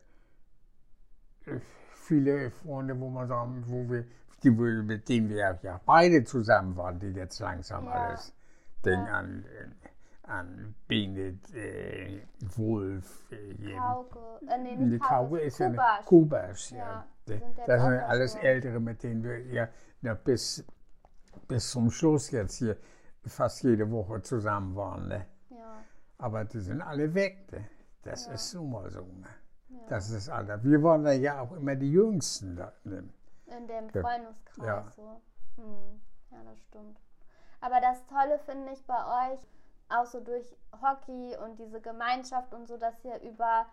viele 1.95 2.51
Freunde, 2.51 2.99
wo 2.99 3.09
man 3.09 3.27
sagen, 3.27 3.63
wo 3.65 3.89
wir 3.91 4.05
die, 4.43 4.51
mit 4.51 5.09
denen 5.09 5.29
wir 5.29 5.59
ja 5.61 5.81
beide 5.85 6.23
zusammen 6.23 6.75
waren, 6.75 6.99
die 6.99 7.07
jetzt 7.07 7.39
langsam 7.39 7.85
ja. 7.85 7.91
alles 7.91 8.33
Ding 8.85 9.05
ja. 9.05 9.19
an, 9.19 9.45
an 10.23 10.75
Biene, 10.87 11.39
äh, 11.53 12.21
Wolf, 12.55 13.31
äh, 13.31 13.75
Kauke, 13.77 14.19
äh, 14.47 14.57
nee, 14.57 14.75
nicht 14.75 15.03
Kauke, 15.03 15.39
ist 15.39 15.59
ja 15.59 15.67
eine 15.67 15.79
Kubas, 16.05 16.69
ja. 16.71 16.77
ja. 16.77 17.07
Das 17.65 17.81
sind 17.81 17.93
alles 17.93 18.35
Ältere, 18.35 18.79
mit 18.79 19.03
denen 19.03 19.23
wir 19.23 19.45
ja, 19.47 19.67
ja 20.01 20.13
bis, 20.13 20.63
bis 21.47 21.69
zum 21.71 21.91
Schluss 21.91 22.31
jetzt 22.31 22.57
hier 22.57 22.77
fast 23.25 23.63
jede 23.63 23.89
Woche 23.91 24.21
zusammen 24.21 24.75
waren. 24.75 25.07
Ne? 25.07 25.25
Ja. 25.49 25.83
Aber 26.17 26.45
die 26.45 26.59
sind 26.59 26.81
alle 26.81 27.13
weg. 27.13 27.51
Ne? 27.51 27.65
Das 28.03 28.27
ist 28.27 28.53
nun 28.53 28.71
mal 28.71 28.89
so. 28.89 29.01
Ne? 29.01 29.27
Das 29.89 30.09
ist 30.09 30.29
Alter. 30.29 30.63
Wir 30.63 30.81
waren 30.81 31.05
ja 31.21 31.41
auch 31.41 31.51
immer 31.53 31.75
die 31.75 31.91
Jüngsten 31.91 32.55
da. 32.55 32.71
Ne? 32.83 33.03
In 33.47 33.67
dem 33.67 33.89
Freundeskreis 33.89 34.65
ja. 34.65 34.91
so. 34.95 35.21
Hm. 35.55 36.01
Ja, 36.31 36.37
das 36.43 36.59
stimmt. 36.59 36.99
Aber 37.61 37.79
das 37.81 38.05
Tolle 38.07 38.39
finde 38.39 38.71
ich 38.73 38.85
bei 38.85 39.31
euch, 39.33 39.39
auch 39.89 40.05
so 40.05 40.19
durch 40.19 40.55
Hockey 40.81 41.35
und 41.43 41.57
diese 41.59 41.81
Gemeinschaft 41.81 42.53
und 42.53 42.67
so, 42.67 42.77
dass 42.77 42.93
ihr 43.05 43.21
über 43.21 43.65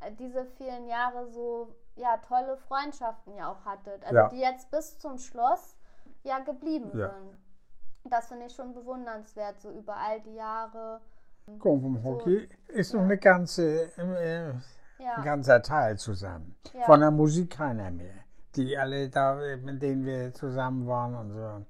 äh, 0.00 0.12
diese 0.12 0.44
vielen 0.44 0.86
Jahre 0.86 1.26
so 1.28 1.74
ja 1.96 2.18
tolle 2.18 2.56
Freundschaften 2.56 3.34
ja 3.34 3.50
auch 3.50 3.64
hattet. 3.64 4.04
Also 4.04 4.16
ja. 4.16 4.28
die 4.28 4.40
jetzt 4.40 4.70
bis 4.70 4.98
zum 4.98 5.18
Schluss 5.18 5.76
ja 6.24 6.38
geblieben 6.40 6.90
ja. 6.94 7.10
sind. 7.10 7.38
Das 8.04 8.28
finde 8.28 8.46
ich 8.46 8.54
schon 8.54 8.74
bewundernswert, 8.74 9.60
so 9.60 9.70
über 9.70 9.96
all 9.96 10.20
die 10.20 10.34
Jahre. 10.34 11.00
Komm, 11.58 11.80
vom 11.80 11.96
so, 11.96 12.04
Hockey 12.04 12.48
ist 12.68 12.92
ja. 12.92 12.98
noch 12.98 13.04
eine 13.04 13.18
ganze, 13.18 13.84
äh, 13.96 14.52
ein 14.98 15.24
ganzer 15.24 15.62
Teil 15.62 15.96
zusammen. 15.98 16.56
Von 16.84 17.00
der 17.00 17.10
Musik 17.10 17.50
keiner 17.50 17.90
mehr 17.90 18.21
die 18.56 18.76
alle 18.76 19.08
da, 19.08 19.38
mit 19.62 19.82
denen 19.82 20.04
wir 20.04 20.32
zusammen 20.32 20.86
waren 20.86 21.14
und 21.14 21.30
so, 21.32 21.66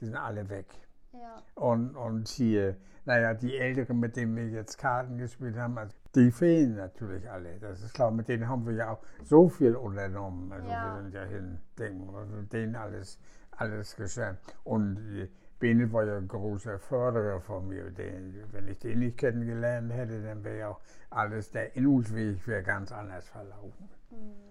die 0.00 0.06
sind 0.06 0.16
alle 0.16 0.48
weg. 0.48 0.66
Ja. 1.12 1.42
Und, 1.54 1.96
und 1.96 2.28
hier, 2.28 2.76
naja, 3.04 3.34
die 3.34 3.56
Älteren, 3.56 3.98
mit 3.98 4.16
denen 4.16 4.36
wir 4.36 4.48
jetzt 4.48 4.78
Karten 4.78 5.18
gespielt 5.18 5.56
haben, 5.56 5.78
also 5.78 5.94
die 6.14 6.30
fehlen 6.30 6.76
natürlich 6.76 7.28
alle. 7.28 7.58
Das 7.58 7.82
ist 7.82 7.94
klar, 7.94 8.10
mit 8.10 8.28
denen 8.28 8.48
haben 8.48 8.66
wir 8.66 8.74
ja 8.74 8.90
auch 8.92 9.00
so 9.24 9.48
viel 9.48 9.74
unternommen. 9.74 10.52
Also 10.52 10.68
ja. 10.68 10.94
wir 10.94 11.02
sind 11.02 11.14
ja 11.14 11.24
hin, 11.24 11.58
denken, 11.78 12.14
also 12.14 12.42
denen 12.42 12.76
alles, 12.76 13.18
alles 13.52 13.96
geschehen. 13.96 14.36
Und 14.64 15.28
Bene 15.58 15.92
war 15.92 16.04
ja 16.04 16.16
ein 16.16 16.28
großer 16.28 16.78
Förderer 16.78 17.40
von 17.40 17.66
mir. 17.66 17.90
Den, 17.90 18.34
wenn 18.52 18.68
ich 18.68 18.78
den 18.78 19.00
nicht 19.00 19.18
kennengelernt 19.18 19.92
hätte, 19.92 20.22
dann 20.22 20.44
wäre 20.44 20.58
ja 20.58 20.68
auch 20.68 20.80
alles, 21.10 21.50
der 21.50 21.74
Innungsweg 21.74 22.46
wäre 22.46 22.62
ganz 22.62 22.92
anders 22.92 23.28
verlaufen. 23.28 23.88
Mhm. 24.10 24.47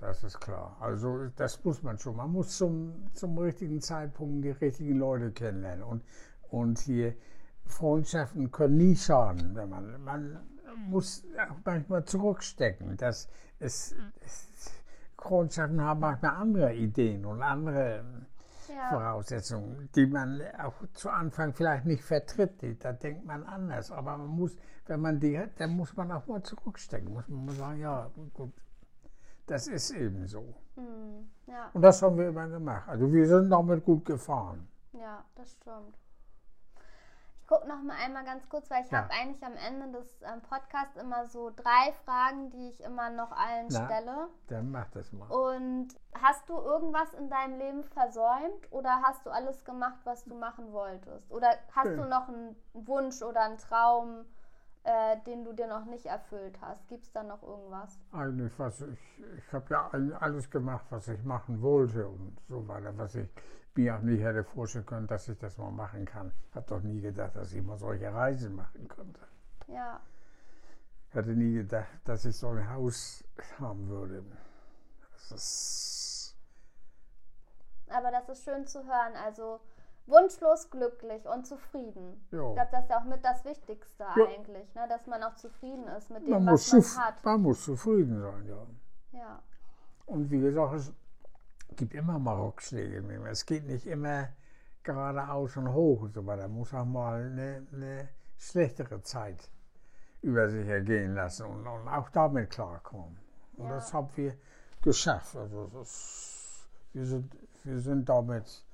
Das 0.00 0.24
ist 0.24 0.40
klar. 0.40 0.78
Also 0.80 1.26
das 1.36 1.62
muss 1.62 1.82
man 1.82 1.98
schon. 1.98 2.16
Man 2.16 2.32
muss 2.32 2.56
zum, 2.56 3.10
zum 3.12 3.36
richtigen 3.36 3.82
Zeitpunkt 3.82 4.44
die 4.44 4.50
richtigen 4.50 4.98
Leute 4.98 5.30
kennenlernen. 5.30 5.84
Und, 5.84 6.02
und 6.48 6.78
hier 6.78 7.14
Freundschaften 7.66 8.50
können 8.50 8.78
nie 8.78 8.96
schaden. 8.96 9.54
Wenn 9.54 9.68
man, 9.68 10.02
man 10.02 10.40
muss 10.88 11.22
auch 11.38 11.56
manchmal 11.66 12.04
zurückstecken. 12.06 12.96
Das 12.96 13.28
ist, 13.58 13.94
Freundschaften 15.18 15.82
haben 15.82 16.00
manchmal 16.00 16.34
andere 16.34 16.74
Ideen 16.74 17.26
und 17.26 17.42
andere 17.42 18.02
ja. 18.68 18.88
Voraussetzungen, 18.88 19.90
die 19.94 20.06
man 20.06 20.40
auch 20.58 20.74
zu 20.94 21.10
Anfang 21.10 21.52
vielleicht 21.52 21.84
nicht 21.84 22.04
vertritt. 22.04 22.82
Da 22.82 22.94
denkt 22.94 23.26
man 23.26 23.44
anders. 23.44 23.90
Aber 23.90 24.16
man 24.16 24.28
muss, 24.28 24.56
wenn 24.86 25.00
man 25.00 25.20
die 25.20 25.38
hat, 25.38 25.50
dann 25.58 25.76
muss 25.76 25.94
man 25.94 26.10
auch 26.10 26.26
mal 26.26 26.42
zurückstecken. 26.42 27.12
Muss 27.12 27.28
man 27.28 27.44
mal 27.44 27.54
sagen, 27.54 27.80
ja, 27.80 28.10
gut, 28.32 28.54
das 29.50 29.66
ist 29.66 29.90
eben 29.90 30.26
so. 30.26 30.54
Mhm. 30.76 31.30
Ja. 31.46 31.70
Und 31.72 31.82
das 31.82 32.00
haben 32.02 32.16
wir 32.16 32.28
immer 32.28 32.48
gemacht. 32.48 32.88
Also 32.88 33.12
wir 33.12 33.26
sind 33.26 33.50
damit 33.50 33.84
gut 33.84 34.04
gefahren. 34.04 34.68
Ja, 34.92 35.24
das 35.34 35.52
stimmt 35.52 35.96
gucke 37.50 37.66
noch 37.66 37.82
mal 37.82 37.96
einmal 38.02 38.24
ganz 38.24 38.48
kurz, 38.48 38.70
weil 38.70 38.84
ich 38.84 38.90
ja. 38.92 38.98
habe 38.98 39.10
eigentlich 39.12 39.44
am 39.44 39.56
Ende 39.56 39.98
des 39.98 40.22
ähm, 40.22 40.40
Podcasts 40.48 40.96
immer 40.96 41.26
so 41.26 41.50
drei 41.54 41.92
Fragen, 42.04 42.50
die 42.50 42.68
ich 42.68 42.80
immer 42.80 43.10
noch 43.10 43.32
allen 43.32 43.66
Na, 43.70 43.84
stelle. 43.84 44.28
Dann 44.46 44.70
mach 44.70 44.88
das 44.90 45.12
mal. 45.12 45.28
Und 45.28 45.88
hast 46.22 46.48
du 46.48 46.54
irgendwas 46.54 47.12
in 47.14 47.28
deinem 47.28 47.58
Leben 47.58 47.84
versäumt 47.84 48.70
oder 48.70 49.02
hast 49.02 49.26
du 49.26 49.30
alles 49.30 49.64
gemacht, 49.64 49.98
was 50.04 50.24
du 50.24 50.36
machen 50.36 50.72
wolltest? 50.72 51.28
Oder 51.32 51.48
hast 51.72 51.86
okay. 51.86 51.96
du 51.96 52.04
noch 52.04 52.28
einen 52.28 52.56
Wunsch 52.72 53.20
oder 53.20 53.42
einen 53.42 53.58
Traum, 53.58 54.24
äh, 54.84 55.16
den 55.26 55.44
du 55.44 55.52
dir 55.52 55.66
noch 55.66 55.84
nicht 55.84 56.06
erfüllt 56.06 56.58
hast? 56.60 56.88
Gibt 56.88 57.04
es 57.04 57.12
da 57.12 57.22
noch 57.22 57.42
irgendwas? 57.42 57.98
Eigentlich, 58.12 58.58
was 58.58 58.80
ich, 58.80 58.98
ich 59.36 59.52
habe 59.52 59.66
ja 59.70 59.90
alles 60.18 60.50
gemacht, 60.50 60.86
was 60.90 61.08
ich 61.08 61.22
machen 61.24 61.60
wollte 61.60 62.08
und 62.08 62.38
so 62.48 62.66
weiter, 62.66 62.96
was 62.96 63.14
ich 63.14 63.28
mir 63.74 63.96
auch 63.96 64.00
nie 64.00 64.18
hätte 64.18 64.44
vorstellen 64.44 64.86
können, 64.86 65.06
dass 65.06 65.28
ich 65.28 65.38
das 65.38 65.56
mal 65.58 65.70
machen 65.70 66.04
kann. 66.04 66.32
Ich 66.48 66.56
habe 66.56 66.66
doch 66.66 66.82
nie 66.82 67.00
gedacht, 67.00 67.36
dass 67.36 67.52
ich 67.52 67.62
mal 67.62 67.78
solche 67.78 68.12
Reisen 68.12 68.54
machen 68.54 68.88
könnte. 68.88 69.20
Ja. 69.68 70.00
Ich 71.08 71.14
hätte 71.14 71.30
nie 71.30 71.54
gedacht, 71.54 71.88
dass 72.04 72.24
ich 72.24 72.36
so 72.36 72.48
ein 72.48 72.68
Haus 72.70 73.24
haben 73.58 73.88
würde. 73.88 74.24
Das 75.12 75.32
ist 75.32 76.36
Aber 77.88 78.10
das 78.10 78.28
ist 78.28 78.44
schön 78.44 78.66
zu 78.66 78.84
hören. 78.84 79.14
Also 79.24 79.60
wunschlos 80.10 80.70
glücklich 80.70 81.26
und 81.26 81.46
zufrieden. 81.46 82.26
Jo. 82.30 82.50
Ich 82.50 82.54
glaube, 82.54 82.70
das 82.72 82.84
ist 82.84 82.90
ja 82.90 83.00
auch 83.00 83.04
mit 83.04 83.24
das 83.24 83.44
Wichtigste 83.44 84.04
ja. 84.04 84.26
eigentlich, 84.26 84.74
ne? 84.74 84.86
dass 84.88 85.06
man 85.06 85.22
auch 85.22 85.34
zufrieden 85.36 85.86
ist 85.96 86.10
mit 86.10 86.26
dem, 86.26 86.30
man 86.30 86.54
was 86.54 86.72
man 86.72 86.82
hat. 87.06 87.24
Man 87.24 87.42
muss 87.42 87.64
zufrieden 87.64 88.20
sein, 88.20 88.46
ja. 88.46 89.18
Ja. 89.18 89.42
Und 90.06 90.30
wie 90.30 90.40
gesagt, 90.40 90.74
es 90.74 90.92
gibt 91.76 91.94
immer 91.94 92.18
mal 92.18 92.40
Rückschläge. 92.40 93.02
Es 93.28 93.46
geht 93.46 93.66
nicht 93.66 93.86
immer 93.86 94.28
geradeaus 94.82 95.56
und 95.56 95.72
hoch 95.72 96.02
und 96.02 96.14
so 96.14 96.26
weiter. 96.26 96.42
Man 96.48 96.58
muss 96.58 96.74
auch 96.74 96.84
mal 96.84 97.22
eine, 97.22 97.66
eine 97.72 98.08
schlechtere 98.36 99.02
Zeit 99.02 99.50
über 100.22 100.48
sich 100.48 100.66
ergehen 100.66 101.14
lassen 101.14 101.46
und, 101.46 101.66
und 101.66 101.88
auch 101.88 102.08
damit 102.10 102.50
klarkommen. 102.50 103.18
Und 103.56 103.68
ja. 103.68 103.74
das 103.74 103.92
haben 103.92 104.08
wir 104.16 104.34
geschafft. 104.82 105.36
Also 105.36 105.70
das, 105.72 106.68
wir, 106.92 107.06
sind, 107.06 107.36
wir 107.64 107.78
sind 107.78 108.08
damit 108.08 108.64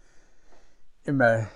immer, 1.06 1.46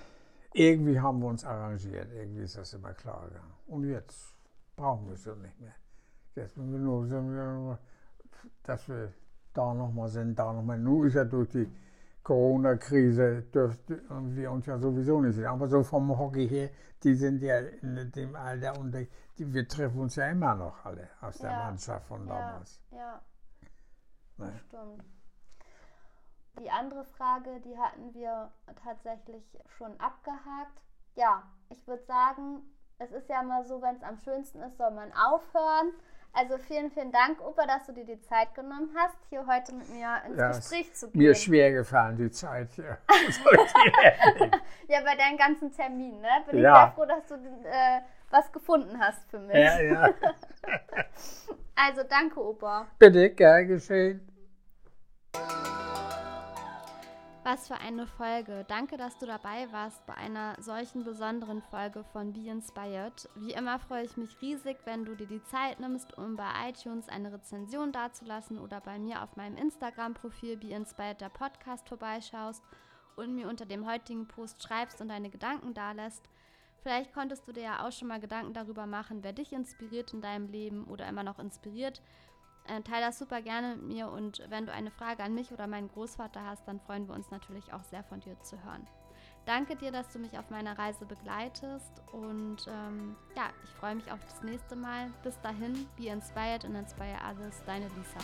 irgendwie 0.53 0.99
haben 0.99 1.19
wir 1.19 1.27
uns 1.27 1.45
arrangiert. 1.45 2.11
Irgendwie 2.13 2.43
ist 2.43 2.57
das 2.57 2.73
immer 2.73 2.93
klar 2.93 3.27
gegangen. 3.27 3.53
Und 3.67 3.85
jetzt 3.85 4.33
brauchen 4.75 5.07
wir 5.07 5.13
es 5.13 5.25
ja 5.25 5.35
nicht 5.35 5.59
mehr. 5.59 5.75
Jetzt 6.35 6.55
sind 6.55 6.71
wir 6.71 6.79
nur, 6.79 7.77
dass 8.63 8.87
wir 8.87 9.13
da 9.53 9.73
nochmal 9.73 10.09
sind, 10.09 10.37
da 10.37 10.53
nochmal. 10.53 10.79
Nun 10.79 11.07
ist 11.07 11.15
ja 11.15 11.25
durch 11.25 11.49
die 11.49 11.67
Corona-Krise 12.23 13.43
dürfen 13.53 14.35
wir 14.35 14.51
uns 14.51 14.65
ja 14.65 14.77
sowieso 14.77 15.21
nicht 15.21 15.35
sehen. 15.35 15.45
Aber 15.45 15.67
so 15.67 15.83
vom 15.83 16.17
Hockey 16.17 16.47
her, 16.47 16.69
die 17.03 17.15
sind 17.15 17.41
ja 17.41 17.59
in 17.59 18.11
dem 18.11 18.35
Alter 18.35 18.79
und 18.79 18.93
die, 18.93 19.07
wir 19.53 19.67
treffen 19.67 19.99
uns 19.99 20.15
ja 20.15 20.27
immer 20.29 20.55
noch 20.55 20.85
alle 20.85 21.09
aus 21.19 21.37
der 21.39 21.51
ja. 21.51 21.57
Mannschaft 21.57 22.07
von 22.07 22.27
damals. 22.27 22.81
Ja, 22.91 22.97
ja. 22.97 23.21
Ne? 24.37 24.53
stimmt. 24.67 25.03
Die 26.59 26.69
andere 26.69 27.05
Frage, 27.17 27.59
die 27.61 27.77
hatten 27.77 28.13
wir 28.13 28.51
tatsächlich 28.83 29.43
schon 29.77 29.99
abgehakt. 29.99 30.81
Ja, 31.15 31.43
ich 31.69 31.87
würde 31.87 32.03
sagen, 32.03 32.61
es 32.99 33.11
ist 33.11 33.29
ja 33.29 33.41
immer 33.41 33.63
so, 33.63 33.81
wenn 33.81 33.95
es 33.95 34.03
am 34.03 34.17
schönsten 34.17 34.61
ist, 34.61 34.77
soll 34.77 34.91
man 34.91 35.11
aufhören. 35.13 35.93
Also 36.33 36.57
vielen, 36.57 36.91
vielen 36.91 37.11
Dank, 37.11 37.41
Opa, 37.41 37.65
dass 37.65 37.87
du 37.87 37.93
dir 37.93 38.05
die 38.05 38.21
Zeit 38.21 38.55
genommen 38.55 38.89
hast, 38.95 39.17
hier 39.29 39.45
heute 39.45 39.73
mit 39.73 39.89
mir 39.89 40.21
ins 40.25 40.37
ja, 40.37 40.47
Gespräch 40.47 40.93
zu 40.93 41.09
gehen. 41.09 41.21
Mir 41.21 41.31
ist 41.31 41.43
schwer 41.43 41.73
gefallen, 41.73 42.15
die 42.15 42.31
Zeit 42.31 42.69
hier. 42.73 42.97
ja, 44.87 45.01
bei 45.01 45.15
deinen 45.15 45.37
ganzen 45.37 45.73
Terminen, 45.73 46.21
ne? 46.21 46.29
Bin 46.45 46.59
ich 46.59 46.63
ja. 46.63 46.85
sehr 46.85 46.91
froh, 46.93 47.05
dass 47.05 47.25
du 47.27 47.35
äh, 47.35 48.01
was 48.29 48.51
gefunden 48.51 48.97
hast 48.97 49.29
für 49.29 49.39
mich. 49.39 49.55
Ja, 49.55 49.81
ja. 49.81 50.09
also 51.75 52.03
danke, 52.03 52.39
Opa. 52.39 52.87
Bitte, 52.97 53.29
gern 53.31 53.67
geschehen. 53.67 54.27
Was 57.43 57.67
für 57.67 57.75
eine 57.77 58.05
Folge. 58.05 58.65
Danke, 58.67 58.97
dass 58.97 59.17
du 59.17 59.25
dabei 59.25 59.71
warst 59.71 60.05
bei 60.05 60.13
einer 60.13 60.55
solchen 60.59 61.03
besonderen 61.03 61.63
Folge 61.63 62.03
von 62.03 62.33
Be 62.33 62.41
Inspired. 62.41 63.27
Wie 63.33 63.53
immer 63.53 63.79
freue 63.79 64.03
ich 64.03 64.15
mich 64.15 64.39
riesig, 64.43 64.77
wenn 64.85 65.05
du 65.05 65.15
dir 65.15 65.25
die 65.25 65.43
Zeit 65.45 65.79
nimmst, 65.79 66.15
um 66.19 66.35
bei 66.35 66.47
iTunes 66.69 67.09
eine 67.09 67.33
Rezension 67.33 67.91
dazulassen 67.91 68.59
oder 68.59 68.79
bei 68.79 68.99
mir 68.99 69.23
auf 69.23 69.35
meinem 69.37 69.57
Instagram-Profil 69.57 70.57
Be 70.57 70.67
Inspired 70.67 71.19
der 71.19 71.29
Podcast 71.29 71.89
vorbeischaust 71.89 72.61
und 73.15 73.33
mir 73.33 73.47
unter 73.47 73.65
dem 73.65 73.89
heutigen 73.89 74.27
Post 74.27 74.61
schreibst 74.61 75.01
und 75.01 75.09
deine 75.09 75.31
Gedanken 75.31 75.73
dalässt. 75.73 76.29
Vielleicht 76.83 77.11
konntest 77.11 77.47
du 77.47 77.53
dir 77.53 77.63
ja 77.63 77.87
auch 77.87 77.91
schon 77.91 78.07
mal 78.07 78.19
Gedanken 78.19 78.53
darüber 78.53 78.85
machen, 78.85 79.23
wer 79.23 79.33
dich 79.33 79.51
inspiriert 79.51 80.13
in 80.13 80.21
deinem 80.21 80.47
Leben 80.47 80.83
oder 80.83 81.07
immer 81.07 81.23
noch 81.23 81.39
inspiriert 81.39 82.03
äh, 82.67 82.81
teile 82.81 83.07
das 83.07 83.19
super 83.19 83.41
gerne 83.41 83.75
mit 83.75 83.87
mir 83.87 84.09
und 84.09 84.41
wenn 84.49 84.65
du 84.65 84.71
eine 84.71 84.91
Frage 84.91 85.23
an 85.23 85.33
mich 85.33 85.51
oder 85.51 85.67
meinen 85.67 85.89
Großvater 85.89 86.45
hast, 86.45 86.67
dann 86.67 86.79
freuen 86.79 87.07
wir 87.07 87.15
uns 87.15 87.31
natürlich 87.31 87.73
auch 87.73 87.83
sehr 87.83 88.03
von 88.03 88.19
dir 88.19 88.39
zu 88.41 88.63
hören. 88.63 88.87
Danke 89.45 89.75
dir, 89.75 89.91
dass 89.91 90.09
du 90.09 90.19
mich 90.19 90.37
auf 90.37 90.49
meiner 90.49 90.77
Reise 90.77 91.05
begleitest 91.05 92.01
und 92.11 92.67
ähm, 92.67 93.15
ja, 93.35 93.49
ich 93.63 93.71
freue 93.71 93.95
mich 93.95 94.11
auf 94.11 94.23
das 94.23 94.43
nächste 94.43 94.75
Mal. 94.75 95.11
Bis 95.23 95.39
dahin, 95.41 95.87
be 95.97 96.07
inspired 96.07 96.63
and 96.63 96.75
inspire 96.75 97.17
others. 97.27 97.63
Deine 97.65 97.87
Lisa. 97.87 98.19